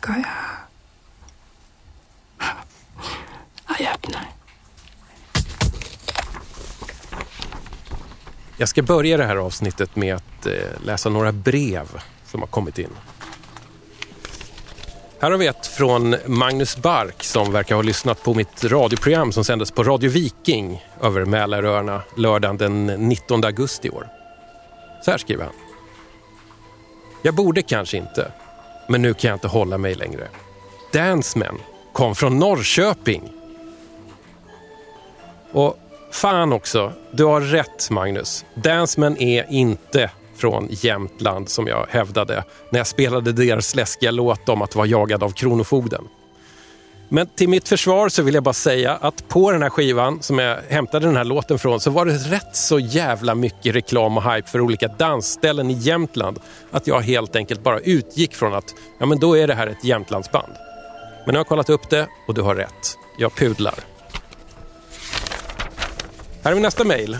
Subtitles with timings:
[0.00, 0.24] Ska jag?
[3.68, 4.26] Ja, jag öppnar.
[8.56, 10.52] Jag ska börja det här avsnittet med att eh,
[10.84, 12.90] läsa några brev som har kommit in.
[15.20, 19.44] Här har vi ett från Magnus Bark som verkar ha lyssnat på mitt radioprogram som
[19.44, 24.08] sändes på Radio Viking över Mälaröarna lördagen den 19 augusti i år.
[25.04, 25.54] Så här skriver han.
[27.22, 28.32] Jag borde kanske inte,
[28.90, 30.28] men nu kan jag inte hålla mig längre.
[30.92, 31.60] Danceman
[31.92, 33.22] kom från Norrköping.
[35.52, 35.76] Och
[36.12, 38.44] fan också, du har rätt Magnus.
[38.54, 44.62] Danceman är inte från Jämtland som jag hävdade när jag spelade deras läskiga låt om
[44.62, 46.04] att vara jagad av Kronofogden.
[47.12, 50.38] Men till mitt försvar så vill jag bara säga att på den här skivan som
[50.38, 54.32] jag hämtade den här låten från så var det rätt så jävla mycket reklam och
[54.32, 56.38] hype för olika dansställen i Jämtland
[56.70, 59.84] att jag helt enkelt bara utgick från att ja, men då är det här ett
[59.84, 60.52] Jämtlandsband.
[61.24, 62.96] Men nu har jag kollat upp det och du har rätt.
[63.18, 63.74] Jag pudlar.
[66.42, 67.14] Här har vi nästa mejl.
[67.14, 67.18] Eh,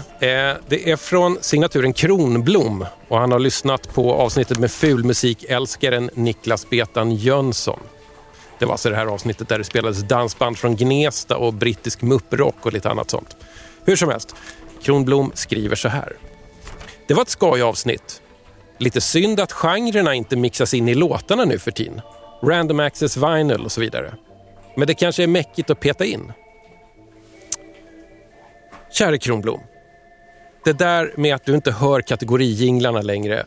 [0.69, 7.14] det är från signaturen Kronblom och han har lyssnat på avsnittet med fulmusikälskaren Niklas Betan
[7.14, 7.81] Jönsson.
[8.61, 12.67] Det var alltså det här avsnittet där det spelades dansband från Gnesta och brittisk mupprock
[12.67, 13.36] och lite annat sånt.
[13.84, 14.34] Hur som helst,
[14.83, 16.17] Kronblom skriver så här.
[17.06, 18.22] Det var ett skoj avsnitt.
[18.78, 22.00] Lite synd att genrerna inte mixas in i låtarna nu för tiden.
[22.42, 24.14] Random access vinyl och så vidare.
[24.77, 26.33] Men det kanske är mäckigt att peta in.
[28.92, 29.61] Käre Kronblom.
[30.64, 33.47] Det där med att du inte hör kategorijinglarna längre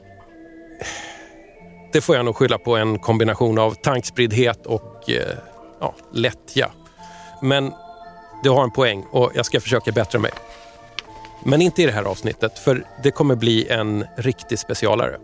[1.93, 5.37] det får jag nog skylla på en kombination av tankspriddhet och eh,
[5.79, 6.71] ja, lättja.
[7.41, 7.73] Men
[8.43, 10.31] du har en poäng och jag ska försöka bättra mig.
[11.45, 15.17] Men inte i det här avsnittet, för det kommer bli en riktig specialare.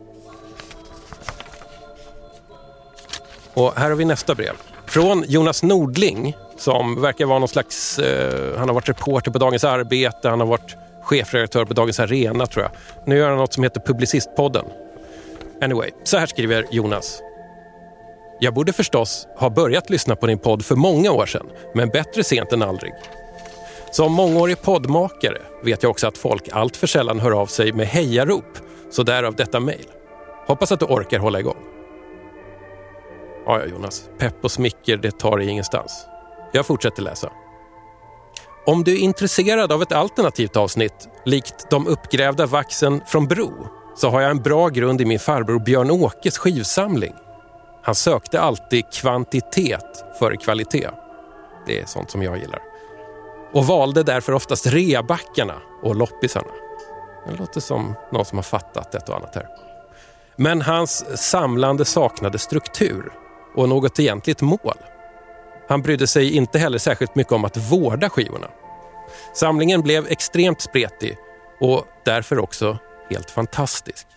[3.53, 4.53] Och här har vi nästa brev.
[4.85, 7.99] Från Jonas Nordling som verkar vara någon slags...
[7.99, 12.45] Eh, han har varit reporter på Dagens Arbete, han har varit chefredaktör på Dagens Arena
[12.45, 12.71] tror jag.
[13.05, 14.65] Nu gör han något som heter Publicistpodden.
[15.61, 17.21] Anyway, så här skriver Jonas.
[18.39, 22.23] Jag borde förstås ha börjat lyssna på din podd för många år sedan, men bättre
[22.23, 22.93] sent än aldrig.
[23.91, 27.87] Som mångårig poddmakare vet jag också att folk allt för sällan hör av sig med
[27.87, 28.57] hejarop,
[28.89, 29.85] så därav detta mejl.
[30.47, 31.57] Hoppas att du orkar hålla igång.
[33.45, 34.09] Ja, ja, Jonas.
[34.17, 36.05] Pepp och smicker, det tar dig ingenstans.
[36.51, 37.31] Jag fortsätter läsa.
[38.65, 43.67] Om du är intresserad av ett alternativt avsnitt, likt de uppgrävda vaxen från Bro,
[44.01, 47.13] så har jag en bra grund i min farbror Björn Åkes skivsamling.
[47.83, 50.89] Han sökte alltid kvantitet före kvalitet.
[51.65, 52.59] Det är sånt som jag gillar.
[53.53, 56.47] Och valde därför oftast rebackarna och loppisarna.
[57.27, 59.47] Det låter som någon som har fattat ett och annat här.
[60.35, 63.11] Men hans samlande saknade struktur
[63.55, 64.77] och något egentligt mål.
[65.69, 68.47] Han brydde sig inte heller särskilt mycket om att vårda skivorna.
[69.33, 71.17] Samlingen blev extremt spretig
[71.59, 72.77] och därför också
[73.09, 74.07] helt fantastisk.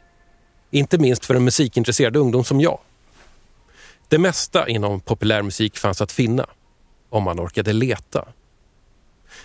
[0.71, 2.79] Inte minst för en musikintresserad ungdom som jag.
[4.09, 6.47] Det mesta inom populärmusik fanns att finna,
[7.11, 8.29] om man orkade leta.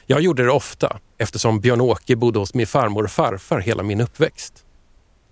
[0.06, 4.64] Jag gjorde det ofta eftersom Björn-Åke bodde hos min farmor och farfar hela min uppväxt.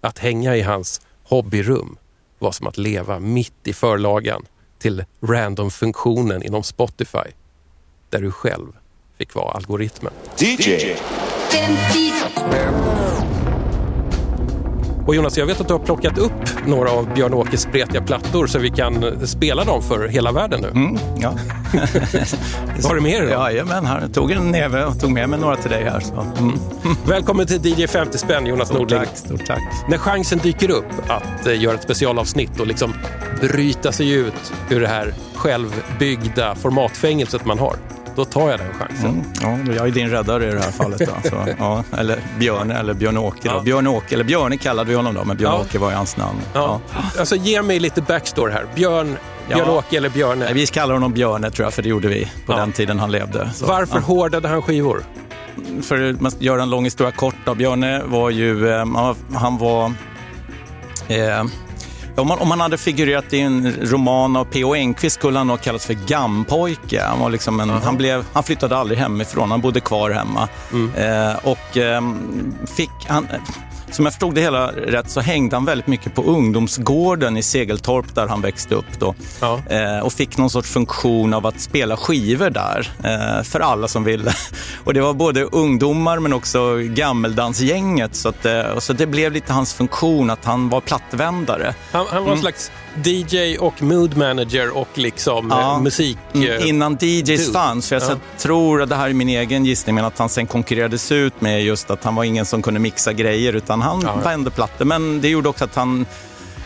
[0.02, 1.98] Att hänga i hans hobbyrum
[2.40, 4.46] var som att leva mitt i förlagan
[4.80, 7.32] till random-funktionen inom Spotify
[8.10, 8.68] där du själv
[9.18, 10.14] fick vara algoritmen.
[10.38, 10.96] DJ.
[15.06, 18.60] Och Jonas, jag vet att du har plockat upp några av Björn-Åkes spretiga plattor så
[18.60, 20.68] vi kan spela dem för hela världen nu.
[20.68, 21.30] Mm, ja.
[22.84, 23.32] Har du med dig?
[23.32, 26.00] Jajamän, han tog en neve och tog med mig några till dig här.
[26.00, 26.14] Så.
[26.40, 26.60] Mm.
[27.08, 29.00] Välkommen till DJ 50 spänn, Jonas stort Nordling.
[29.00, 29.64] Tack, stort tack.
[29.90, 32.94] När chansen dyker upp att eh, göra ett specialavsnitt och liksom
[33.42, 37.76] bryta sig ut ur det här självbyggda formatfängelset man har,
[38.16, 39.24] då tar jag den chansen.
[39.42, 41.00] Mm, ja, jag är din räddare i det här fallet.
[41.00, 43.40] Då, så, ja, eller Björn eller Björn-Åke.
[43.48, 43.62] Ja.
[43.62, 45.80] Björn-Åke, eller Björne kallade vi honom då, men Björn-Åke ja.
[45.80, 46.40] var ju hans namn.
[46.54, 46.80] Ja.
[47.20, 48.66] Alltså, ge mig lite backstory här.
[48.76, 49.18] Björn,
[49.48, 50.54] Björn-Åke eller Björne?
[50.54, 53.50] Vi kallar honom Björne tror jag, för det gjorde vi på den tiden han levde.
[53.56, 55.04] Så, Varför hårdade han skivor?
[55.84, 58.86] För att göra en lång historia kort, då, Björne var ju, eh,
[59.34, 59.86] han var
[61.08, 61.44] eh,
[62.16, 64.76] om man, om man hade figurerat i en roman av P.O.
[64.76, 67.02] Enquist skulle han nog kallats för gampojke.
[67.02, 67.82] Han, var liksom en, -huh.
[67.84, 70.48] han, blev, han flyttade aldrig hemifrån, han bodde kvar hemma.
[70.74, 70.96] Mm.
[70.96, 72.02] Eh, och eh,
[72.76, 73.28] fick, han,
[73.96, 78.16] som jag förstod det hela rätt så hängde han väldigt mycket på ungdomsgården i Segeltorp
[78.16, 79.16] där han växte upp då.
[79.42, 79.60] Ja.
[79.70, 84.04] Eh, och fick någon sorts funktion av att spela skivor där eh, för alla som
[84.04, 84.32] ville.
[84.84, 88.16] Och det var både ungdomar men också gammeldansgänget.
[88.16, 91.74] Så, att, eh, så det blev lite hans funktion att han var plattvändare.
[91.92, 92.72] Han, han var en slags
[93.04, 95.76] DJ och mood manager och liksom Ja.
[95.76, 96.18] eh, musik...
[96.34, 98.16] Mm, eh, Innan DJs fanns, för jag Ja.
[98.38, 101.64] tror, att det här är min egen gissning, men att han sen konkurrerades ut med
[101.64, 104.30] just att han var ingen som kunde mixa grejer, utan han Ja, ja.
[104.30, 104.86] vände plattor.
[104.86, 106.06] Men det gjorde också att han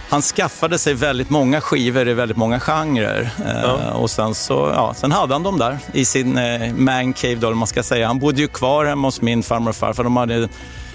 [0.10, 3.30] han skaffade sig väldigt många skivor i väldigt många genrer.
[3.46, 3.92] Eh, Ja.
[3.94, 7.48] och sen, så, ja, sen hade han dem där i sin eh, man cave, då,
[7.48, 8.08] eller man ska säga.
[8.08, 10.04] Han bodde ju kvar hemma hos min farmor och farfar.
[10.04, 10.50] De hade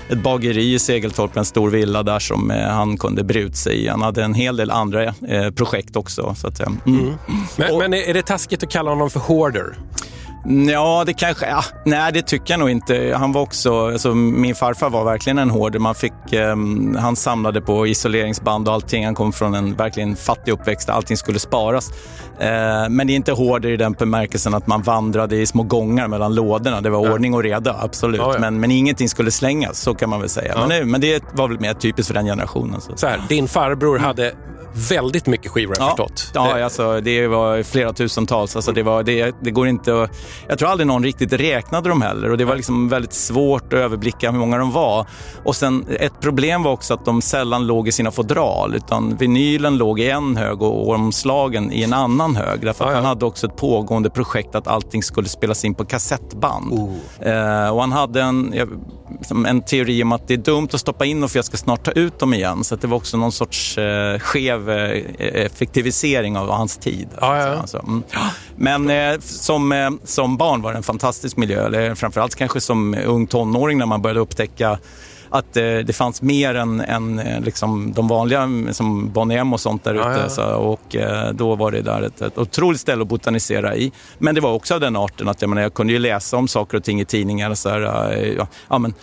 [0.08, 3.84] ett bageri i Segeltorp, en stor villa där som eh, han kunde bre ut sig
[3.84, 3.88] i.
[3.88, 6.34] Han hade en hel del andra eh, projekt också.
[6.38, 7.14] Så att, eh, mm.
[7.56, 9.74] Men, Och- men är är det taskigt att kalla honom för hoarder?
[10.46, 11.46] Ja, det kanske...
[11.46, 13.14] Ja, nej, det tycker jag nog inte.
[13.16, 13.86] Han var också...
[13.86, 15.80] Alltså, min farfar var verkligen en hård.
[15.80, 16.56] Man fick, eh,
[16.98, 19.04] han samlade på isoleringsband och allting.
[19.04, 21.92] Han kom från en verkligen fattig uppväxt där allting skulle sparas.
[22.40, 26.08] Eh, men det är inte hård i den bemärkelsen att man vandrade i små gångar
[26.08, 26.80] mellan lådorna.
[26.80, 28.20] Det var ordning och reda, absolut.
[28.20, 28.40] Ja, ja.
[28.40, 30.54] Men, men ingenting skulle slängas, så kan man väl säga.
[30.58, 32.80] Men, det- men det var väl mer typiskt för den generationen.
[32.80, 32.92] Så.
[32.96, 34.32] Så här, din farbror hade
[34.90, 36.30] väldigt mycket skivor har jag förstått.
[36.34, 38.56] Ja, Det- alltså, det var flera tusentals.
[38.56, 40.10] Alltså, det, var, det, det går inte att,
[40.48, 43.78] Jag tror aldrig någon riktigt räknade dem heller och det var liksom väldigt svårt att
[43.78, 45.06] överblicka hur många de var.
[45.44, 49.76] Och sen ett problem var också att de sällan låg i sina fodral utan vinylen
[49.76, 52.60] låg i en hög och omslagen i en annan hög.
[52.60, 52.94] Därför att Ja, ja.
[52.96, 56.72] han hade också ett pågående projekt att allting skulle spelas in på kassettband.
[57.20, 58.54] Eh, och han hade en,
[59.46, 61.84] en teori om att det är dumt att stoppa in dem för jag ska snart
[61.84, 62.64] ta ut dem igen.
[62.64, 67.08] Så det var också någon sorts eh, skev eh, effektivisering av hans tid.
[67.20, 67.54] Ja, ja, ja.
[67.54, 68.02] Alltså, mm.
[68.56, 71.66] Men eh, som, eh, som barn var det en fantastisk miljö.
[71.66, 74.78] Eller framförallt kanske som ung tonåring när man började upptäcka
[75.34, 79.52] att eh, det fanns mer än, än eh, liksom de vanliga mm, som Bonnie M
[79.52, 80.20] och sånt där Ja, ute.
[80.20, 80.28] ja.
[80.28, 83.92] Så, och eh, då var det där ett, ett otroligt ställe att botanisera i.
[84.18, 86.48] Men det var också av den arten att jag, menar, jag kunde ju läsa om
[86.48, 87.54] saker och ting i tidningar.
[87.54, 87.80] Så här,
[88.38, 88.94] ja, ja, men,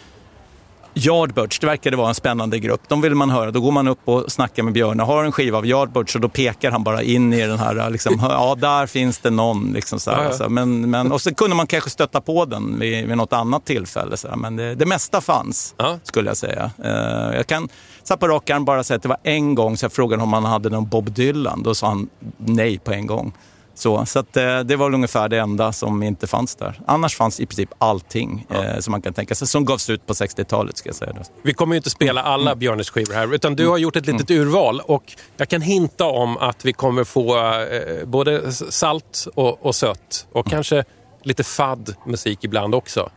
[0.94, 2.82] Yardbirds, det verkade vara en spännande grupp.
[2.88, 3.52] De vill man höra.
[3.52, 5.00] Då går man upp och snackar med Björn.
[5.00, 8.18] Har en skiva av Yardbirds och då pekar han bara in i den här, liksom,
[8.22, 9.72] ja där finns det någon.
[9.74, 10.34] Liksom, så här, Ja, ja.
[10.34, 10.50] Så här.
[10.50, 14.18] Men, men, och så kunde man kanske stötta på den vid, vid något annat tillfälle.
[14.18, 14.36] Så här.
[14.36, 16.00] Men det, det mesta fanns, Ja.
[16.04, 16.72] skulle jag säga.
[16.84, 17.70] Eh, jag kan
[18.04, 20.34] så på rak arm bara säga att det var en gång så jag frågade om
[20.34, 21.64] han hade någon Bob Dylan.
[21.64, 23.34] Då sa han nej på en gång.
[23.74, 26.80] Så, så att, eh, det var väl ungefär det enda som inte fanns där.
[26.88, 30.14] Annars fanns i princip allting eh, som man kan tänka sig, som gavs ut på
[30.14, 30.78] 60-talet.
[30.78, 31.14] Ska jag säga.
[31.44, 32.34] Vi kommer ju inte spela Mm.
[32.34, 34.80] alla Björnes skivor här, utan du har gjort ett litet urval.
[34.86, 35.04] Och
[35.38, 40.28] jag kan hinta om att vi kommer få eh, både salt och, och sött.
[40.32, 40.52] Och Mm.
[40.52, 40.84] kanske
[41.24, 43.10] lite fadd musik ibland också.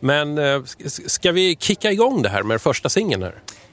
[0.00, 0.60] Men eh,
[1.06, 3.24] ska- vi kicka igång det här med första singeln?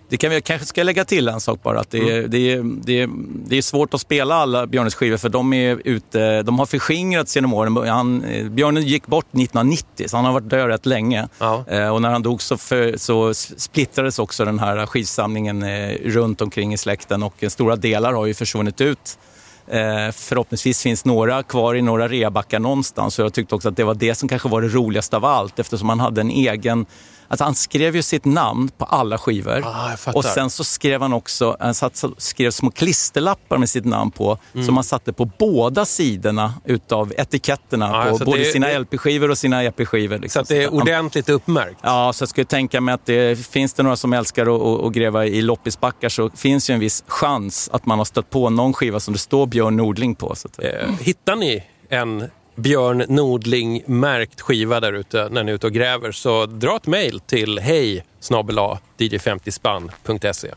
[0.10, 1.80] Det kan vi, jag kanske ska lägga till en sak bara.
[1.80, 3.10] Att det, är, det, är, det, är,
[3.46, 7.36] det är svårt att spela alla Björnes skivor för de, är ute, de har förskingrats
[7.36, 7.78] genom åren.
[7.90, 11.28] Han, eh, Björne gick bort 1990 så han har varit död rätt länge.
[11.40, 11.66] Ja.
[11.68, 16.42] Eh, och när han dog så, för, så splittrades också den här skivsamlingen eh, runt
[16.42, 19.18] omkring i släkten och stora delar har ju försvunnit ut.
[19.68, 23.20] Eh, förhoppningsvis finns några kvar i några reabackar någonstans.
[23.20, 25.60] Och jag tyckte också att det var det som kanske var det roligaste av allt
[25.60, 26.86] eftersom han hade en egen...
[27.28, 29.64] Alltså han skrev ju sitt namn på alla skivor.
[29.66, 33.86] Ah, och sen så skrev han också han satt, så- skrev små klisterlappar med sitt
[33.86, 34.66] namn på Mm.
[34.66, 39.32] som han satte på båda sidorna utav etiketterna Ja, på så både det- sina LP-skivor
[39.32, 40.16] och sina EP-skivor.
[40.16, 40.42] Så Liksom.
[40.42, 41.80] att det är ordentligt uppmärkt.
[41.82, 44.86] Ja, så jag skulle tänka mig att det, finns det några som älskar att, att,
[44.86, 48.50] att gräva i loppisbackar så finns ju en viss chans att man har stött på
[48.50, 50.36] någon skiva som det står Björn Nordling på.
[50.36, 55.68] Så att, Eh, hittar ni en Björn Nordling-märkt skiva där ute när ni är ute
[55.68, 58.06] och gräver så dra ett mejl till hej
[58.98, 60.52] dj50spann.se.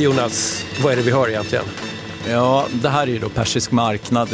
[0.00, 1.64] Jonas, vad är det vi hör egentligen?
[2.28, 4.28] Ja, det här är ju då Persisk marknad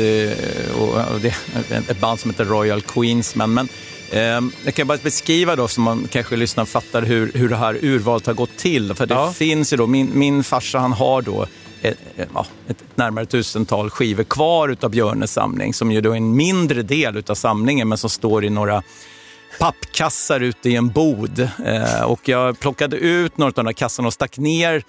[0.79, 1.35] och det
[1.71, 3.55] är ett band som heter Royal Queensmen.
[3.55, 3.69] Men
[4.11, 7.57] eh, jag kan bara beskriva då, så man kanske lyssnar och fattar hur, hur det
[7.57, 8.95] här urvalet har gått till.
[8.95, 9.33] För det ja.
[9.33, 11.47] finns ju då, min, min farsa han har då
[11.83, 11.99] ett,
[12.69, 17.17] ett närmare tusental skivor kvar utav Björnes samling, som ju då är en mindre del
[17.17, 18.83] utav samlingen, men som står i några
[19.59, 21.49] pappkassar ute i en bod.
[21.65, 24.83] Eh, och jag plockade ut några av de där kassarna och stack ner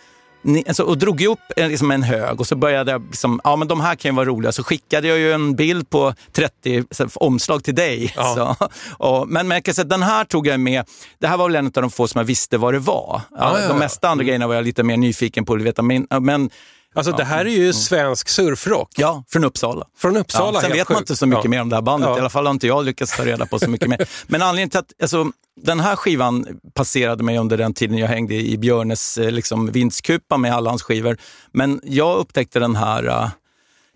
[0.68, 3.68] alltså, och drog upp en, liksom en hög och så började jag, liksom, ja men
[3.68, 4.52] de här kan ju vara roliga.
[4.52, 8.14] Så skickade jag ju en bild på 30 så, omslag till dig.
[8.16, 8.28] Ja.
[8.60, 10.86] Så, och, men, men jag kan säga, den här tog jag med,
[11.20, 13.22] det här var väl en av de få som jag visste vad det var.
[13.38, 14.28] Ja, ja, de mesta andra mm.
[14.28, 15.82] grejerna var jag lite mer nyfiken på att veta.
[15.82, 16.50] Men, men
[16.98, 17.18] Alltså ja.
[17.18, 17.74] det här är ju mm.
[17.74, 18.90] svensk surfrock.
[18.98, 19.86] Ja, från Uppsala.
[19.98, 21.50] Från Uppsala, ja, Sen vet man inte så mycket ja.
[21.50, 22.18] mer om det här bandet.
[22.18, 24.08] I alla fall har inte jag lyckats ta reda på så mycket mer.
[24.28, 28.36] Men anledningen till att alltså, den här skivan passerade mig under den tiden jag hängde
[28.36, 31.18] i Björnes eh, liksom, vindskupa med alla hans skivor.
[31.52, 33.30] Men jag upptäckte den här uh,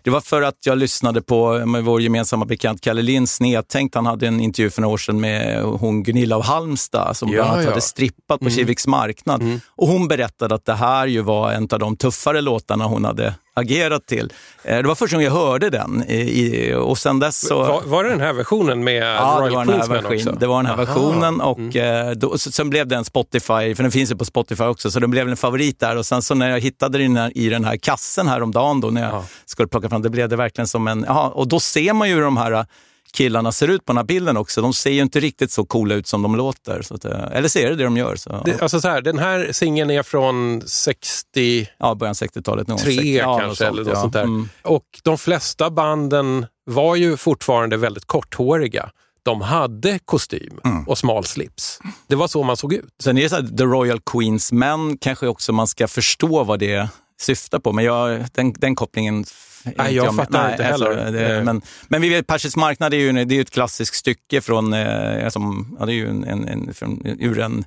[0.04, 3.94] det var för att jag lyssnade på med vår gemensamma bekant Kalle Linds Snedtänkt.
[3.94, 7.34] Han hade en intervju för några år sedan med hon Gunilla av Halmstad som ja,
[7.34, 7.70] bland annat ja.
[7.70, 8.56] hade strippat på mm.
[8.56, 9.42] Kiviks marknad.
[9.42, 9.60] Mm.
[9.68, 13.34] Och hon berättade att det här ju var en av de tuffare låtarna hon hade
[13.54, 14.32] agerat till.
[14.64, 17.58] Eh, det var första gången jag hörde den i, och sen dess så...
[17.58, 20.32] Var, var det den här versionen med ja, Royal det var den här version, också?
[20.40, 20.84] det var den här Aha.
[20.84, 22.08] versionen och mm.
[22.08, 25.10] Eh, då, sen blev den Spotify, för den finns ju på Spotify också, så den
[25.10, 28.28] blev en favorit där och sen så när jag hittade den i den här kassen
[28.28, 29.24] häromdagen då när jag ja.
[29.44, 32.20] skulle plocka fram, det blev det verkligen som en, ja, och då ser man ju
[32.20, 32.66] de här
[33.12, 34.62] killarna ser ut på den här bilden också.
[34.62, 36.82] De ser ju inte riktigt så coola ut som de låter.
[36.82, 38.16] Så att, eh, eller ser det det de gör.
[38.16, 41.68] Så, det, alltså så här, den här singeln är från 60...
[41.78, 42.78] Ja, början 60-talet.
[42.78, 44.00] Tre ja, kanske, eller något ja.
[44.00, 44.22] sånt där.
[44.22, 44.48] Mm.
[44.62, 48.90] Och de flesta banden var ju fortfarande väldigt korthåriga
[49.24, 50.88] de hade kostym mm.
[50.88, 51.80] och smal slips.
[52.06, 52.94] Det var så man såg ut.
[53.02, 56.58] Sen är det så här, The Royal Queens Men kanske också man ska förstå vad
[56.58, 56.88] det
[57.20, 57.72] syftar på.
[57.72, 59.24] Men jag, den, den kopplingen
[59.64, 60.90] Nej, jag, fattar nej, inte heller.
[60.90, 64.40] Alltså, det, men, men vi vet, Persisk marknad är ju, det är ett klassiskt stycke
[64.40, 67.64] från, eh, som, ja, det är ju en, en, en, från, ur en,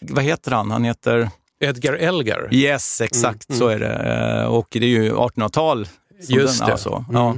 [0.00, 0.70] vad heter han?
[0.70, 1.30] Han heter...
[1.60, 2.48] Edgar Elgar.
[2.54, 3.94] Yes, exakt mm, så är det.
[4.40, 5.88] Eh, och det är ju 1800-tal.
[6.28, 6.72] Just den, det.
[6.72, 7.04] Alltså.
[7.08, 7.22] Mm.
[7.22, 7.36] Ja.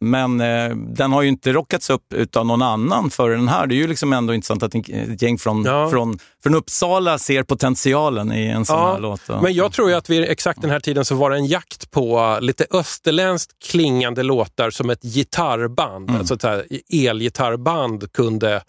[0.00, 3.66] Men eh, den har ju inte rockats upp av någon annan före den här.
[3.66, 5.90] Det är ju liksom ändå intressant att ett gäng från, ja.
[5.90, 9.28] från, från Uppsala ser potentialen i en sån ja, här låt.
[9.28, 11.90] Men jag tror ju att vid exakt den här tiden så var det en jakt
[11.90, 16.20] på lite österländskt klingande låtar som ett gitarrband, mm.
[16.20, 18.62] alltså ett elgitarrband kunde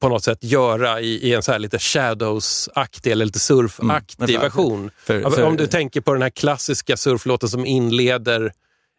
[0.00, 4.40] på något sätt göra i, i en så här lite Shadows-aktig eller lite surfaktig mm.
[4.40, 4.90] version.
[5.04, 8.52] För, för, Om du tänker på den här klassiska surflåten som inleder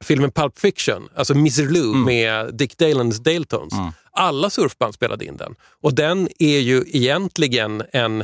[0.04, 2.04] filmen Pulp Fiction, alltså Mr Lou mm.
[2.04, 3.74] med Dick Dalens Daletones.
[3.74, 3.92] Mm.
[4.12, 5.56] Alla surfband spelade in den.
[5.82, 8.24] Och den är ju egentligen en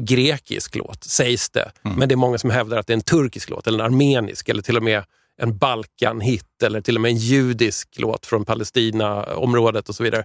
[0.00, 1.72] grekisk låt, sägs det.
[1.84, 1.98] Mm.
[1.98, 4.48] Men det är många som hävdar att det är en turkisk låt, eller en armenisk,
[4.48, 5.04] eller till och med
[5.42, 10.24] en Balkan-hit, eller till och med en judisk låt från Palestina-området och så vidare.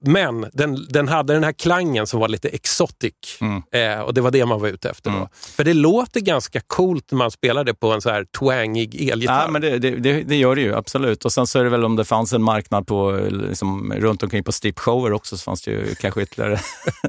[0.00, 3.62] Men den, den hade den här klangen som var lite exotic mm.
[3.72, 5.10] eh, och det var det man var ute efter.
[5.10, 5.16] Då.
[5.16, 5.28] Mm.
[5.56, 9.42] För det låter ganska coolt när man spelar det på en så här twangig elgitarr.
[9.42, 11.24] Ja, men det, det, det, gör det ju absolut.
[11.24, 14.44] Och sen så är det väl om det fanns en marknad på, liksom, runt omkring
[14.44, 16.60] på stripshower också så fanns det ju kanske ytterligare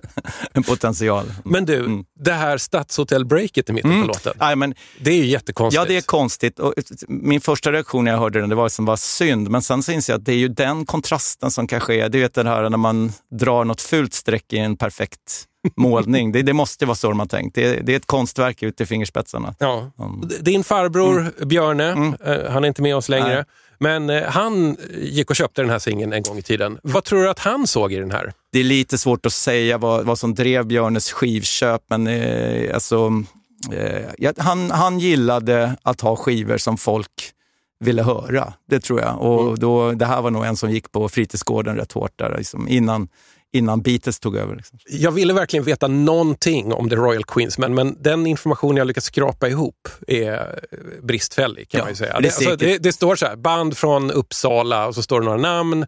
[0.53, 1.25] en potential.
[1.45, 2.05] Men du, mm.
[2.19, 4.01] det här stadshotell-breaket i mitten mm.
[4.01, 4.33] på låten.
[4.39, 5.81] Ja, men, det är ju jättekonstigt.
[5.81, 6.59] Ja, det är konstigt.
[6.59, 6.73] Och
[7.07, 9.49] min första reaktion när jag hörde den det var som var synd.
[9.49, 12.19] Men sen så inser jag att det är ju den kontrasten som kanske är, du
[12.19, 15.45] vet den här man drar något fult streck i en perfekt
[15.75, 16.31] målning.
[16.31, 17.55] Det, det måste vara så de har tänkt.
[17.55, 19.55] Det, det är ett konstverk ut i fingerspetsarna.
[19.59, 19.91] Ja.
[19.99, 20.29] Mm.
[20.41, 21.33] Din farbror mm.
[21.47, 22.15] Björne, mm.
[22.25, 23.45] Eh, han är inte med oss längre, Nej.
[23.79, 26.79] men eh, han gick och köpte den här singeln en gång i tiden.
[26.83, 28.33] Vad tror du att han såg i den här?
[28.51, 33.23] Det är lite svårt att säga vad, vad som drev Björnes skivköp, men eh, alltså,
[33.71, 37.33] eh, han, han gillade att ha skivor som folk
[37.79, 38.53] ville höra.
[38.69, 39.21] Det tror jag.
[39.21, 39.59] Och mm.
[39.59, 43.07] då, det här var nog en som gick på fritidsgården rätt hårt där, liksom, innan,
[43.51, 44.55] innan Beatles tog över.
[44.55, 44.79] Liksom.
[44.89, 49.07] Jag ville verkligen veta någonting om The Royal Queens, men, men den information jag lyckats
[49.07, 50.59] skrapa ihop är
[51.01, 52.19] bristfällig kan ja, man säga.
[52.19, 55.41] Det, alltså, det, det, står så här, band från Uppsala och så står det några
[55.41, 55.85] namn,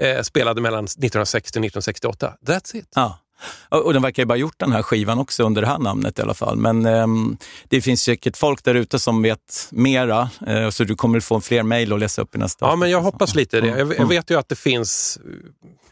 [0.00, 2.34] eh, spelade mellan 1960 och 1968.
[2.46, 2.88] That's it.
[2.94, 3.18] Ja.
[3.68, 6.22] Och den verkar ju bara gjort den här skivan också under det här namnet i
[6.22, 6.56] alla fall.
[6.56, 7.36] Men um,
[7.68, 11.62] det finns säkert folk där ute som vet mera, uh, så du kommer få fler
[11.62, 13.66] mejl att läsa upp i nästa Ja, men jag hoppas lite det.
[13.66, 14.08] Jag, jag mm.
[14.08, 15.18] vet ju att det finns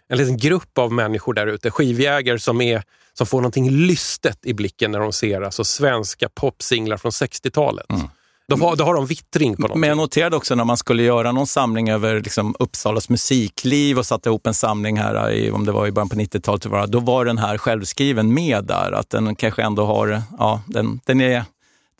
[0.08, 2.82] en liten grupp av människor där ute, skivjägare som, är,
[3.14, 7.90] som får någonting lystet i blicken när de ser alltså, svenska popsinglar från 60-talet.
[7.90, 8.08] Mm.
[8.48, 9.78] Då har, då har de vittring på något.
[9.78, 14.06] Men jag noterade också när man skulle göra någon samling över liksom Uppsalas musikliv och
[14.06, 17.24] satte ihop en samling här, i, om det var i början på 90-talet, då var
[17.24, 18.92] den här självskriven med där.
[18.92, 21.44] Att den kanske ändå har, ja, den, den är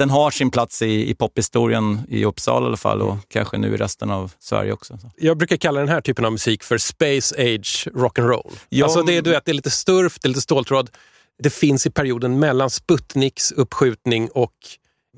[0.02, 3.74] den har sin plats i, i pophistorien i Uppsala i alla fall och kanske nu
[3.74, 4.98] i resten av Sverige också.
[4.98, 5.10] Så.
[5.16, 8.50] Jag brukar kalla den här typen av musik för space age rock'n'roll.
[8.68, 10.90] Ja, alltså det, är, du vet, det är lite sturf, det är lite ståltråd.
[11.42, 14.52] Det finns i perioden mellan Sputniks uppskjutning och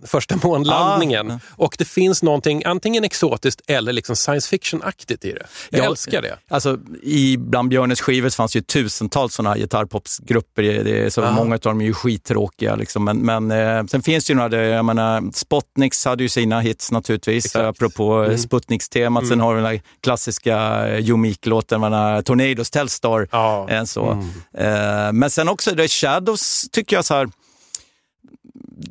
[0.07, 1.31] första månlandningen.
[1.31, 1.39] Ah.
[1.57, 5.47] Och det finns någonting antingen exotiskt eller liksom science fiction-aktigt i det.
[5.71, 6.37] Jag Ja, älskar det.
[6.49, 10.63] Alltså, i bland Björnes skivor fanns ju tusentals sådana gitarrpopsgrupper.
[10.63, 11.31] Det är så Ja.
[11.33, 12.75] Många av dem är ju skittråkiga.
[12.77, 13.05] Liksom.
[13.05, 16.91] Men, men eh, sen finns det ju några, jag menar, Spotniks hade ju sina hits
[16.93, 17.65] naturligtvis, Exakt.
[17.65, 18.39] apropå mm.
[18.39, 19.29] Sputniks-temat.
[19.29, 23.29] Sen har vi den där klassiska eh, Unique-låten, menar, Tornadoes Telstar.
[23.33, 23.69] Ja.
[23.71, 24.11] Eh, så.
[24.59, 27.29] Eh, men sen också, The Shadows tycker jag så här,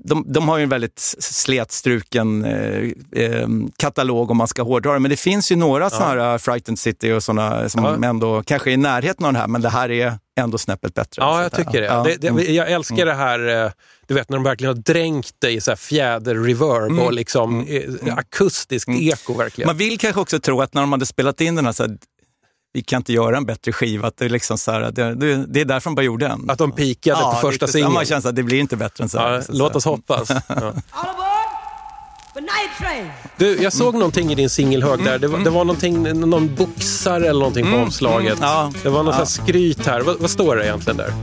[0.04, 2.90] de, de har ju en väldigt slätstruken eh,
[3.24, 3.48] eh,
[3.78, 5.00] katalog om man ska hårdra det.
[5.00, 8.10] Men det finns ju några sådana här Frightened City och sådana som Ja.
[8.10, 11.22] ändå kanske är i närheten av den här, men det här är ändå snäppet bättre.
[11.22, 11.88] Ja, jag tycker det.
[11.88, 12.04] ja.
[12.04, 12.54] det, det Mm.
[12.56, 13.72] jag älskar det här, eh,
[14.08, 18.18] du vet när de verkligen har dränkt det i så här fjäder-reverb och liksom eh,
[18.18, 19.68] akustiskt eko verkligen.
[19.68, 21.98] Man vill kanske också tro att när de hade spelat in den här, så här
[22.74, 24.08] vi kan inte göra en bättre skiva.
[24.08, 26.50] Att det, är liksom så här, det, det, är därför de bara gjorde en.
[26.50, 27.94] Att de pikade på första singeln.
[27.94, 29.20] Man känner att det blir inte bättre än så.
[29.20, 29.34] här.
[29.34, 29.78] Ja, Så- låt så.
[29.78, 30.30] oss hoppas.
[30.48, 30.74] Ja.
[33.38, 35.20] Du, jag såg någonting i din singelhög där.
[35.20, 38.38] Det var, det var någonting, någon boxare eller någonting på omslaget.
[38.42, 38.72] Ja.
[38.84, 39.26] Det var något Ja.
[39.26, 40.02] skryt här.
[40.02, 41.14] Vad, vad står det egentligen där?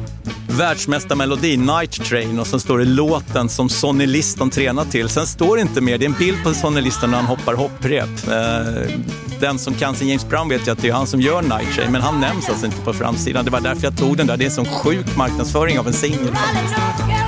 [0.49, 5.09] världsmästarmelodi, Night Train, och så står det låten som Sonny Liston tränar till.
[5.09, 7.55] Sen står det inte mer, det är en bild på Sonny Liston när han hoppar
[7.55, 8.09] hopprep.
[8.29, 8.95] Eh,
[9.41, 11.91] den som kan sin James Brown vet ju att det är han som gör Night
[11.91, 13.45] men han nämns alltså inte på framsidan.
[13.45, 14.37] Det var därför jag tog den där.
[14.37, 16.35] Det är en sån sjuk marknadsföring av en singel.
[16.35, 17.20] faktiskt.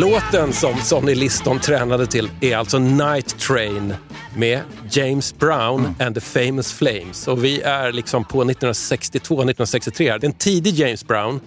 [0.00, 3.94] Låten som Sonny Liston tränade till är alltså Night Train
[4.36, 4.60] med
[4.90, 7.28] James Brown and the Famous Flames.
[7.28, 9.90] Och vi är liksom på 1962-1963.
[9.98, 11.40] Det är en tidig James Brown.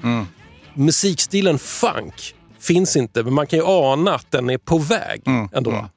[0.74, 5.22] Musikstilen funk finns inte, men man kan ju ana att den är på väg
[5.54, 5.90] ändå.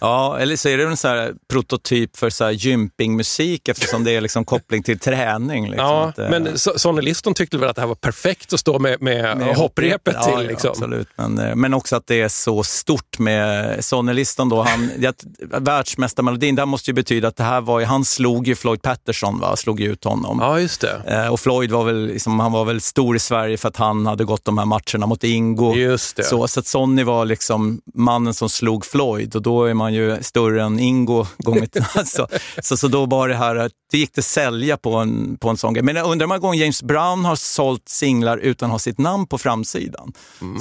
[0.00, 4.10] Ja, eller så är det en så här prototyp för så här gympingmusik eftersom det
[4.16, 5.64] är liksom koppling till träning.
[5.70, 5.86] Liksom.
[5.86, 8.60] Ja, Att, eh, men So- Sonny Liston tyckte väl att det här var perfekt att
[8.60, 10.44] stå med, med, med hopprepet ja, till.
[10.44, 10.70] Ja, Liksom.
[10.70, 11.08] absolut.
[11.16, 14.48] Men, eh, men också att det är så stort med Sonny-listan.
[14.48, 14.90] Då, han,
[15.58, 19.40] världsmästarmelodin, det här måste ju betyda att det här var, han slog ju Floyd Patterson,
[19.40, 19.56] va?
[19.56, 20.38] slog ut honom.
[20.40, 21.02] Ja, just det.
[21.06, 24.06] Eh, och Floyd var väl, liksom, han var väl stor i Sverige för att han
[24.06, 25.74] hade gått de här matcherna mot Ingo.
[25.74, 26.24] Just det.
[26.24, 30.22] Så, så att Sonny var liksom mannen som slog Floyd och då är man ju
[30.22, 32.26] större än Ingo gånger alltså,
[32.62, 35.56] så, så då var det här, att det gick det sälja på en, på en
[35.56, 35.82] sån grej.
[35.82, 38.98] Men jag undrar hur många gånger James Brown har sålt singlar utan att ha sitt
[38.98, 40.12] namn på framsidan.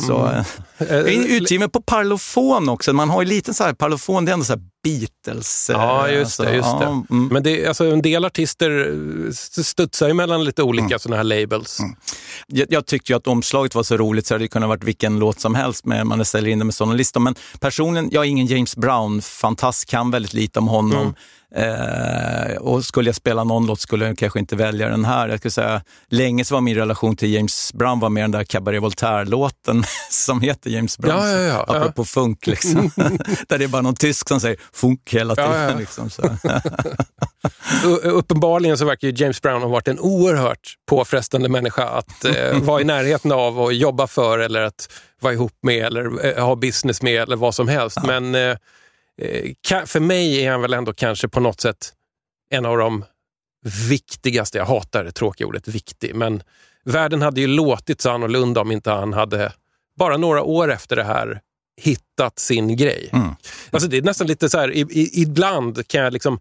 [0.07, 0.45] Så, eh,
[0.77, 2.93] jag är utgiven på Parlophone också.
[2.93, 5.69] Man har ju lite så här, Parlophone det är ändå så här Beatles.
[5.69, 6.43] eh, Ja, just det.
[6.43, 6.85] alltså, Just det.
[6.85, 7.27] ja, mm.
[7.27, 8.89] Men det, alltså, en del artister
[9.27, 9.31] eh,
[9.63, 10.99] studsar ju mellan lite olika Mm.
[10.99, 11.77] såna här labels.
[12.47, 15.19] jag, jag tyckte ju att omslaget var så roligt så det hade kunnat varit vilken
[15.19, 17.19] låt som helst med man ställer in det med sådana listor.
[17.21, 21.15] Men personligen, jag är ingen James Brown-fantast, kan väldigt lite om honom.
[21.55, 25.29] Eh, och skulle jag spela någon låt skulle jag kanske inte välja den här.
[25.29, 28.43] Jag skulle säga, länge så var min relation till James Brown var mer den där
[28.43, 31.17] Cabaret Voltaire-låten som heter James Brown.
[31.17, 31.75] Ja, ja, ja, ja.
[31.77, 32.91] Apropå funk, liksom.
[33.47, 35.69] där det är bara någon tysk som säger funk hela Ja, tiden.
[35.71, 35.77] ja.
[35.79, 36.21] Liksom, så.
[38.03, 42.81] Uppenbarligen så verkar ju James Brown ha varit en oerhört påfrestande människa att eh, vara
[42.81, 44.89] i närheten av och jobba för eller att
[45.21, 47.97] vara ihop med eller eh, ha business med eller vad som helst.
[48.03, 48.57] Men eh,
[49.85, 51.93] för mig är han väl ändå kanske på något sätt
[52.49, 53.05] en av de
[53.89, 56.43] viktigaste, jag hatar det tråkiga ordet viktig, men
[56.85, 59.53] världen hade ju låtit så annorlunda om inte han hade,
[59.95, 61.41] bara några år efter det här,
[61.81, 63.09] hittat sin grej.
[63.13, 63.29] Mm.
[63.71, 66.39] Alltså det är nästan lite så här, i, i, ibland kan jag liksom